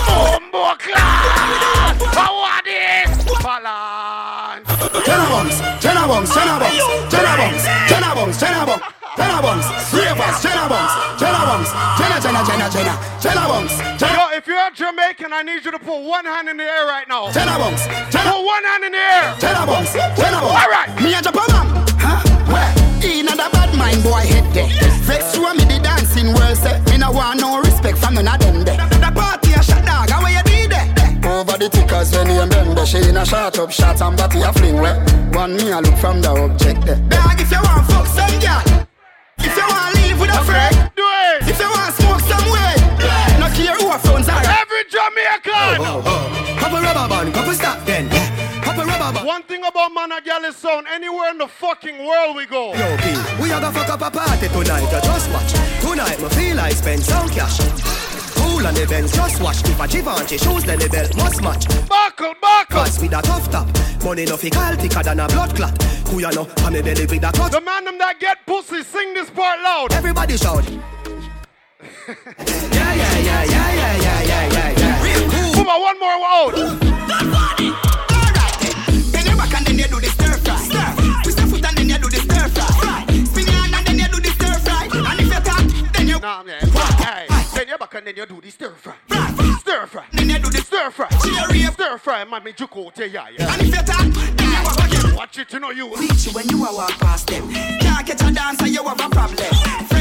Bumbo 0.07 0.75
class! 0.77 1.97
I 2.13 2.29
want 2.29 2.65
this! 2.65 3.09
Balance! 3.41 4.67
Tenabums! 5.01 5.55
Tenabums! 5.81 6.29
Tenabums! 6.29 6.77
Tenabums! 7.09 7.63
Tenabums! 7.87 8.37
Tenabums! 8.37 8.81
Tenabums! 9.17 9.65
Three! 9.89 10.05
Tenabums! 10.05 10.91
Tenabums! 11.17 11.69
Tenabums! 11.97 12.21
Tenabums! 12.21 12.87
Tenabums! 13.19 13.73
Tenabums! 13.97 14.26
If 14.37 14.45
you're 14.45 14.69
Jamaican, 14.71 15.33
I 15.33 15.41
need 15.41 15.65
you 15.65 15.71
to 15.71 15.79
put 15.79 15.97
one 15.97 16.23
hand 16.23 16.47
in 16.47 16.57
the 16.57 16.63
air 16.63 16.85
right 16.85 17.07
now. 17.09 17.31
Jenna 17.31 17.57
Bunks. 17.57 17.87
Put 18.13 18.45
one 18.45 18.63
hand 18.63 18.83
in 18.85 18.91
the 18.93 19.01
air. 19.01 19.33
Jenna 19.41 19.65
Bunks, 19.65 19.93
Jenna 19.93 20.37
Bunks. 20.37 20.61
All 20.61 20.69
right. 20.69 20.89
Me 21.01 21.17
a 21.17 21.21
Japan, 21.21 21.49
huh? 21.97 22.21
Where? 22.45 22.69
In 23.01 23.25
a 23.25 23.33
the 23.33 23.49
bad 23.49 23.73
mind 23.73 24.03
boy 24.03 24.21
head 24.21 24.45
there. 24.53 24.69
Vex 25.09 25.35
you 25.35 25.47
and 25.49 25.57
me 25.57 25.65
the 25.65 25.81
dancing 25.81 26.33
world 26.37 26.55
say. 26.55 26.77
Me 26.85 26.97
no 26.97 27.11
want 27.11 27.41
no 27.41 27.59
respect 27.61 27.97
from 27.97 28.13
none 28.13 28.27
of 28.27 28.37
them 28.39 28.63
there. 28.63 28.77
The 28.77 29.09
party 29.09 29.53
a 29.57 29.63
shot 29.63 29.83
dog, 29.83 30.09
how 30.09 30.21
you 30.29 30.43
did 30.45 30.69
there? 30.69 30.85
Over 31.25 31.57
the 31.57 31.69
tickers 31.69 32.13
when 32.13 32.29
you 32.29 32.45
bend 32.45 32.77
there. 32.77 32.85
She 32.85 33.01
in 33.09 33.17
a 33.17 33.25
shot 33.25 33.57
up 33.57 33.71
shots 33.71 34.01
and 34.01 34.15
body 34.15 34.41
a 34.41 34.53
fling 34.53 34.77
where. 34.77 35.01
One 35.33 35.57
me 35.57 35.71
a 35.71 35.81
look 35.81 35.97
from 35.97 36.21
the 36.21 36.29
object 36.29 36.85
there. 36.85 37.01
Dog, 37.09 37.41
if 37.41 37.49
you 37.49 37.61
want 37.65 37.89
fuck 37.89 38.05
some 38.05 38.37
girl. 38.37 38.85
If 39.41 39.57
you 39.57 39.65
want 39.65 39.95
to 39.95 40.01
live 40.01 40.19
with 40.21 40.29
a 40.29 40.43
friend. 40.45 40.91
Do 40.95 41.05
it. 41.25 41.49
If 41.49 41.57
you 41.57 41.69
want 41.73 41.93
smoke 41.95 42.21
somewhere. 42.21 42.76
No 42.76 42.76
who 43.87 43.97
phones 43.99 44.27
are. 44.27 44.43
Every 44.43 44.83
Jamaican. 44.89 45.79
Oh, 45.79 46.03
oh, 46.03 46.03
oh. 46.05 46.57
Couple 46.59 46.79
rubber 46.79 47.07
band, 47.07 47.33
couple 47.33 47.53
stop 47.53 47.85
then. 47.85 48.09
Couple 48.61 48.83
rubber 48.83 49.13
band. 49.13 49.25
One 49.25 49.43
thing 49.43 49.63
about 49.63 49.93
man 49.93 50.11
and 50.11 50.23
girl 50.25 50.43
is 50.45 50.55
sound. 50.55 50.87
Anywhere 50.87 51.31
in 51.31 51.37
the 51.37 51.47
fucking 51.47 52.05
world 52.05 52.35
we 52.35 52.45
go. 52.45 52.73
Yo, 52.73 52.97
P, 52.97 53.15
we 53.41 53.51
are 53.51 53.61
gonna 53.61 53.71
fuck 53.71 53.89
up 53.89 54.01
a 54.01 54.11
party 54.11 54.47
tonight. 54.47 54.83
You 54.83 55.01
just 55.01 55.31
watch. 55.31 55.51
Tonight, 55.81 56.19
my 56.21 56.29
feel 56.29 56.59
I 56.59 56.69
spend 56.71 57.01
some 57.03 57.29
cash. 57.29 57.59
Cool 58.35 58.67
on 58.67 58.73
the 58.73 58.85
Benz, 58.87 59.13
just 59.13 59.41
watch. 59.41 59.63
If 59.63 59.79
a 59.79 59.87
Givenchy 59.87 60.37
shoes, 60.37 60.63
then 60.63 60.79
the 60.79 60.89
belt 60.89 61.15
must 61.15 61.41
match. 61.41 61.67
Buckle, 61.87 62.35
buckle. 62.41 62.77
Cause 62.77 62.99
with 62.99 63.13
a 63.13 63.21
tough 63.21 63.49
top, 63.51 63.67
money 64.03 64.25
no 64.25 64.37
fi 64.37 64.49
call 64.49 64.75
thicker 64.75 65.03
than 65.03 65.19
a 65.19 65.27
blood 65.27 65.55
clot. 65.55 65.81
Who 66.09 66.19
ya 66.19 66.29
know, 66.31 66.47
on 66.63 66.73
me 66.73 66.81
belly 66.81 67.05
with 67.05 67.23
a 67.23 67.31
touch. 67.31 67.51
The 67.51 67.61
man 67.61 67.85
them 67.85 67.97
that 67.99 68.19
get 68.19 68.45
pussy, 68.45 68.83
sing 68.83 69.13
this 69.13 69.29
part 69.29 69.59
loud. 69.61 69.93
Everybody 69.93 70.37
shout. 70.37 70.65
Yeah, 71.79 71.85
yeah, 72.73 73.17
yeah, 73.19 73.43
yeah, 73.43 73.73
yeah, 73.73 73.97
yeah, 73.97 74.21
yeah, 74.23 74.51
yeah, 74.51 74.79
yeah. 74.79 75.03
Real 75.03 75.29
cool. 75.29 75.53
Come 75.53 75.69
on, 75.69 75.81
one 75.81 75.99
more 75.99 76.09
out. 76.09 76.55
Then 79.11 79.25
you 79.25 79.37
back 79.37 79.53
and 79.53 79.65
then 79.67 79.77
you 79.77 79.87
do 79.87 79.99
the 79.99 80.07
stir 80.09 80.37
fry. 80.37 80.57
Stir. 80.57 81.21
Twist 81.23 81.37
your 81.37 81.47
foot 81.47 81.65
and 81.65 81.77
then 81.77 81.89
you 81.89 81.97
do 81.97 82.09
the 82.09 82.17
stir 82.17 82.49
fry. 82.49 83.05
Spin 83.25 83.45
your 83.45 83.53
hand 83.53 83.75
and 83.75 83.85
then 83.85 83.99
you 83.99 84.07
do 84.07 84.19
the 84.19 84.29
stir 84.29 84.59
fry. 84.59 84.89
And 84.91 85.19
if 85.19 85.27
you 85.27 85.41
talk, 85.41 85.93
then 85.93 86.07
you. 86.07 86.19
Nah, 86.19 86.43
man. 86.43 86.61
Hey, 86.97 87.27
then 87.53 87.67
you 87.67 87.77
back 87.77 87.93
and 87.93 88.07
then 88.07 88.15
you 88.15 88.25
do 88.25 88.41
the 88.41 88.49
stir 88.49 88.71
fry. 88.71 88.95
Stir 89.59 89.85
fry. 89.85 90.05
Then 90.13 90.29
you 90.29 90.39
do 90.39 90.49
the 90.49 90.61
Stir 90.61 90.89
fry. 90.89 91.09
Cherry. 91.09 91.61
Stir 91.61 91.97
fry, 91.99 92.23
man, 92.23 92.43
me 92.43 92.53
juko 92.53 92.91
te 92.93 93.07
ya 93.07 93.27
ya. 93.37 93.47
And 93.53 93.61
if 93.61 93.67
you 93.67 93.83
talk, 93.83 94.07
then 94.35 94.49
you 94.49 94.63
walk 94.63 94.79
again. 94.83 95.15
Watch 95.15 95.37
it, 95.37 95.53
you 95.53 95.59
know 95.59 95.69
you. 95.71 95.89
Beat 95.99 96.25
you 96.25 96.31
when 96.33 96.49
you 96.49 96.65
a 96.65 96.73
walk 96.73 96.97
past 96.99 97.27
them. 97.27 97.47
Can't 97.51 98.07
catch 98.07 98.21
a 98.21 98.31
dancer, 98.33 98.67
you 98.67 98.83
have 98.83 98.99
a 98.99 99.09
problem. 99.09 99.96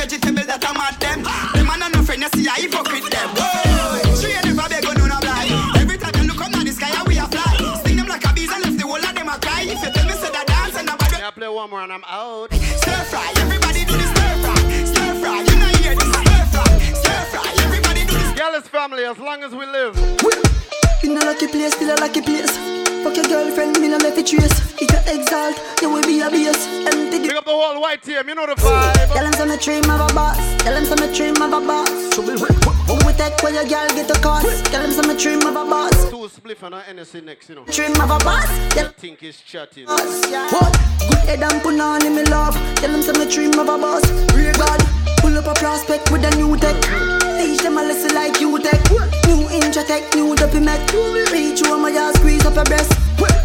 Vegetable 0.00 0.48
that 0.48 0.64
I'm 0.64 0.80
at 0.80 0.96
them. 0.96 1.20
Them 1.52 1.68
man 1.68 1.92
no 1.92 2.00
friend, 2.00 2.24
you 2.24 2.32
see 2.32 2.48
I 2.48 2.64
hypocrite 2.64 3.04
them. 3.12 3.28
Whoa, 3.36 4.16
she 4.16 4.32
ain't 4.32 4.48
never 4.48 4.64
beg 4.64 4.80
no 4.80 4.96
blind. 4.96 5.76
Every 5.76 6.00
time 6.00 6.16
you 6.16 6.24
look 6.24 6.40
up 6.40 6.48
now 6.48 6.64
the 6.64 6.72
sky, 6.72 6.88
we 7.04 7.20
a 7.20 7.28
fly. 7.28 7.76
Sting 7.84 8.00
them 8.00 8.08
like 8.08 8.24
a 8.24 8.32
bees 8.32 8.48
and 8.48 8.64
left 8.64 8.80
the 8.80 8.88
whole 8.88 8.96
of 8.96 9.12
them 9.12 9.28
a 9.28 9.36
cry. 9.36 9.68
If 9.68 9.76
you 9.76 9.92
tell 9.92 10.06
me 10.08 10.16
say 10.16 10.32
that 10.32 10.48
dance 10.48 10.72
and 10.80 10.88
nobody. 10.88 11.20
Yeah, 11.20 11.28
play 11.36 11.52
one 11.52 11.68
more 11.68 11.84
and 11.84 11.92
I'm 11.92 12.00
out. 12.08 12.48
Stir 12.48 12.96
fry, 13.12 13.28
everybody 13.44 13.84
do 13.84 13.92
the 13.92 14.08
stir 14.08 14.34
fry. 14.40 14.60
Stir 14.88 15.12
fry, 15.20 15.36
you 15.44 15.56
know 15.60 15.72
hear 15.84 15.92
this. 15.92 16.08
Stir 16.16 16.44
fry, 16.48 16.72
stir 16.96 17.20
fry, 17.36 17.48
everybody 17.68 18.00
do 18.08 18.16
this. 18.16 18.40
Girl 18.40 18.56
is 18.56 18.64
family 18.72 19.04
as 19.04 19.18
long 19.20 19.44
as 19.44 19.52
we 19.52 19.68
live. 19.68 20.00
In 21.02 21.16
a 21.16 21.24
lucky 21.24 21.46
place, 21.46 21.74
still 21.74 21.94
a 21.94 21.96
lucky 21.96 22.20
place. 22.20 22.56
Fuck 23.02 23.16
your 23.16 23.24
girlfriend, 23.24 23.80
me 23.80 23.88
no 23.88 23.96
left 23.96 24.18
it 24.18 24.26
trace. 24.26 24.52
If 24.78 24.92
you 24.92 25.00
exalt, 25.08 25.56
you 25.80 25.88
will 25.88 26.02
be 26.02 26.20
a 26.20 26.28
base. 26.30 26.66
Empty 26.84 27.18
the 27.18 27.28
Big 27.28 27.36
up 27.36 27.46
the 27.46 27.52
whole 27.52 27.80
white 27.80 28.02
team, 28.02 28.28
you 28.28 28.34
know 28.34 28.44
the 28.44 28.54
vibe. 28.54 29.12
Tell 29.14 29.24
them 29.24 29.32
some 29.32 29.56
dream 29.58 29.84
of 29.88 30.10
a 30.10 30.14
boss. 30.14 30.36
Tell 30.62 30.74
them 30.74 30.84
some 30.84 31.00
dream 31.14 31.40
of 31.40 31.52
a 31.54 31.60
boss. 31.66 31.88
Trouble 32.12 32.36
Who 32.36 32.94
we 33.06 33.12
take 33.14 33.42
where 33.42 33.54
your 33.54 33.64
girl 33.64 33.88
get 33.96 34.14
a 34.14 34.20
cost. 34.20 34.66
Tell 34.66 34.82
them 34.82 34.92
some 34.92 35.16
dream 35.16 35.40
of 35.40 35.56
a 35.56 35.64
boss. 35.64 36.10
Two 36.10 36.28
spliff 36.28 36.62
and 36.62 36.74
a 36.74 36.82
NSC 36.82 37.24
next, 37.24 37.48
you 37.48 37.54
know. 37.54 37.64
Dream 37.64 37.92
of 37.92 38.10
a 38.10 38.18
boss. 38.22 38.46
Tell 38.74 38.92
Think 38.92 39.22
is 39.22 39.40
chatting. 39.40 39.86
what? 39.86 40.72
Good 41.08 41.24
head 41.24 41.42
and 41.42 41.62
put 41.62 41.80
on 41.80 42.04
in 42.04 42.14
me 42.14 42.24
love. 42.24 42.54
Tell 42.76 42.92
them 42.92 43.02
some 43.02 43.26
dream 43.26 43.58
of 43.58 43.68
a 43.68 43.78
boss. 43.78 44.04
Real 44.34 44.52
God. 44.52 44.80
Pull 45.16 45.38
up 45.38 45.46
a 45.46 45.54
prospect 45.58 46.10
with 46.10 46.24
a 46.24 46.36
new 46.36 46.58
tech. 46.58 47.19
Teach 47.40 47.60
them 47.60 47.78
a 47.78 47.82
lesson 47.82 48.14
like 48.14 48.38
you 48.38 48.58
tech. 48.58 48.78
New 49.24 49.48
intra 49.48 49.82
tech, 49.82 50.14
new 50.14 50.36
dopey 50.36 50.60
met. 50.60 50.92
Reach 51.32 51.62
you 51.62 51.72
on 51.72 51.80
my 51.80 51.90
ass, 51.90 52.14
squeeze 52.18 52.44
up 52.44 52.54
your 52.54 52.64
breast. 52.64 52.92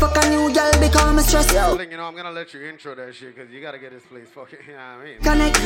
Fuck 0.01 0.17
a 0.19 0.29
new 0.29 0.53
girl, 0.53 0.71
become 0.81 1.17
a 1.17 1.21
stress. 1.23 1.47
You 1.49 1.95
know, 1.95 2.03
I'm 2.03 2.13
gonna 2.13 2.29
let 2.29 2.53
you 2.53 2.61
intro 2.63 2.93
that 2.93 3.15
shit 3.15 3.33
because 3.33 3.49
you 3.49 3.61
gotta 3.61 3.79
get 3.79 3.91
this 3.91 4.03
place 4.03 4.27
fucking, 4.27 4.59
you 4.67 4.73
know 4.73 4.79
what 4.79 4.99
I 4.99 5.05
mean? 5.05 5.19
Connect. 5.23 5.57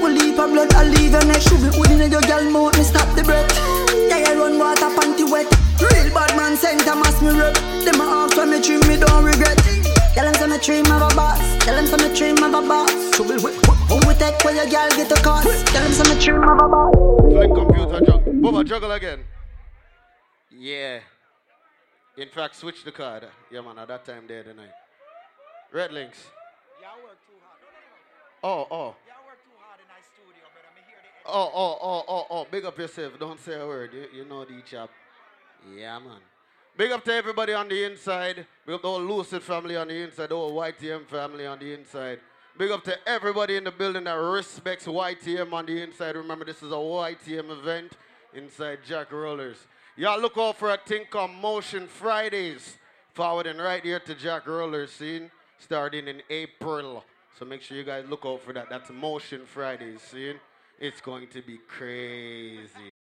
We'll 0.00 0.12
leave 0.12 0.38
a 0.38 0.48
blood, 0.48 0.72
I'll 0.72 0.86
leave 0.86 1.12
your 1.12 1.24
neck. 1.26 1.42
Shove 1.42 1.62
it 1.62 1.78
within 1.78 2.10
your 2.10 2.22
girl 2.22 2.50
mouth, 2.50 2.78
me 2.78 2.84
stop 2.84 3.14
the 3.16 3.22
breath. 3.22 3.52
Yeah, 4.08 4.32
you 4.32 4.40
run 4.40 4.58
water, 4.58 4.88
panty 4.96 5.30
wet. 5.30 5.44
Real 5.76 6.08
bad 6.14 6.34
man 6.38 6.56
sent 6.56 6.88
a 6.88 6.96
mass 6.96 7.20
me 7.20 7.38
rep. 7.38 7.54
Them 7.84 8.00
a 8.00 8.04
ask 8.24 8.34
when 8.34 8.48
me 8.48 8.62
dream, 8.62 8.80
me 8.88 8.96
don't 8.96 9.22
regret. 9.22 9.60
Tell 10.14 10.24
them 10.24 10.34
some 10.34 10.50
me 10.50 10.58
dream 10.58 10.86
of 10.86 11.02
a 11.02 11.14
boss. 11.16 11.64
Tell 11.64 11.74
them 11.74 11.86
some 11.86 12.00
me 12.08 12.16
dream 12.16 12.36
of 12.36 12.54
a 12.54 12.68
boss. 12.68 13.10
Trouble 13.16 13.34
with 13.34 13.56
Who 13.66 13.96
we 14.06 14.14
take 14.14 14.44
where 14.44 14.54
your 14.54 14.66
girl 14.66 14.88
get 14.90 15.10
a 15.10 15.20
cost. 15.20 15.66
Tell 15.66 15.82
them 15.82 15.92
some 15.92 16.14
me 16.14 16.24
dream 16.24 16.42
of 16.42 16.50
a 16.50 16.68
boss. 16.68 16.94
Fling 17.32 17.54
computer 17.54 18.00
juggle. 18.00 18.32
Bubba, 18.32 18.64
juggle 18.64 18.92
again. 18.92 19.24
Yeah. 20.56 21.00
In 22.16 22.28
fact, 22.28 22.54
switch 22.54 22.84
the 22.84 22.92
card. 22.92 23.26
Yeah, 23.50 23.62
man, 23.62 23.76
at 23.76 23.88
that 23.88 24.04
time 24.04 24.26
there 24.28 24.44
tonight. 24.44 24.70
Red 25.72 25.92
links. 25.92 26.18
Oh, 28.44 28.68
oh. 28.70 28.94
Oh, 31.26 31.50
oh, 31.54 31.78
oh, 31.82 32.04
oh, 32.06 32.26
oh. 32.30 32.46
Big 32.48 32.64
up 32.64 32.78
yourself. 32.78 33.18
Don't 33.18 33.40
say 33.40 33.60
a 33.60 33.66
word. 33.66 33.90
You, 33.92 34.20
you 34.20 34.24
know 34.28 34.44
the 34.44 34.62
chap. 34.64 34.90
Yeah, 35.74 35.98
man. 35.98 36.20
Big 36.76 36.90
up 36.90 37.04
to 37.04 37.12
everybody 37.12 37.52
on 37.52 37.68
the 37.68 37.84
inside. 37.84 38.46
Big 38.66 38.74
up 38.74 38.82
the 38.82 38.88
whole 38.88 39.00
Lucid 39.00 39.42
family 39.44 39.76
on 39.76 39.86
the 39.86 39.94
inside, 39.94 40.30
the 40.30 40.34
whole 40.34 40.52
YTM 40.52 41.06
family 41.06 41.46
on 41.46 41.60
the 41.60 41.72
inside. 41.72 42.18
Big 42.58 42.70
up 42.72 42.82
to 42.82 42.96
everybody 43.08 43.56
in 43.56 43.62
the 43.62 43.70
building 43.70 44.04
that 44.04 44.14
respects 44.14 44.86
YTM 44.86 45.52
on 45.52 45.66
the 45.66 45.80
inside. 45.80 46.16
Remember, 46.16 46.44
this 46.44 46.64
is 46.64 46.72
a 46.72 46.74
YTM 46.74 47.50
event 47.50 47.92
inside 48.32 48.78
Jack 48.84 49.12
Rollers. 49.12 49.58
Y'all 49.96 50.20
look 50.20 50.36
out 50.36 50.56
for 50.56 50.72
a 50.72 50.76
thing 50.76 51.04
called 51.08 51.30
Motion 51.30 51.86
Fridays. 51.86 52.76
Forwarding 53.12 53.58
right 53.58 53.84
here 53.84 54.00
to 54.00 54.14
Jack 54.16 54.48
Rollers 54.48 54.90
scene, 54.90 55.30
starting 55.58 56.08
in 56.08 56.22
April. 56.28 57.04
So 57.38 57.44
make 57.44 57.62
sure 57.62 57.76
you 57.76 57.84
guys 57.84 58.04
look 58.08 58.26
out 58.26 58.42
for 58.42 58.52
that. 58.52 58.68
That's 58.68 58.90
Motion 58.90 59.42
Fridays 59.46 60.02
scene. 60.02 60.40
It's 60.80 61.00
going 61.00 61.28
to 61.28 61.40
be 61.40 61.58
crazy. 61.68 62.93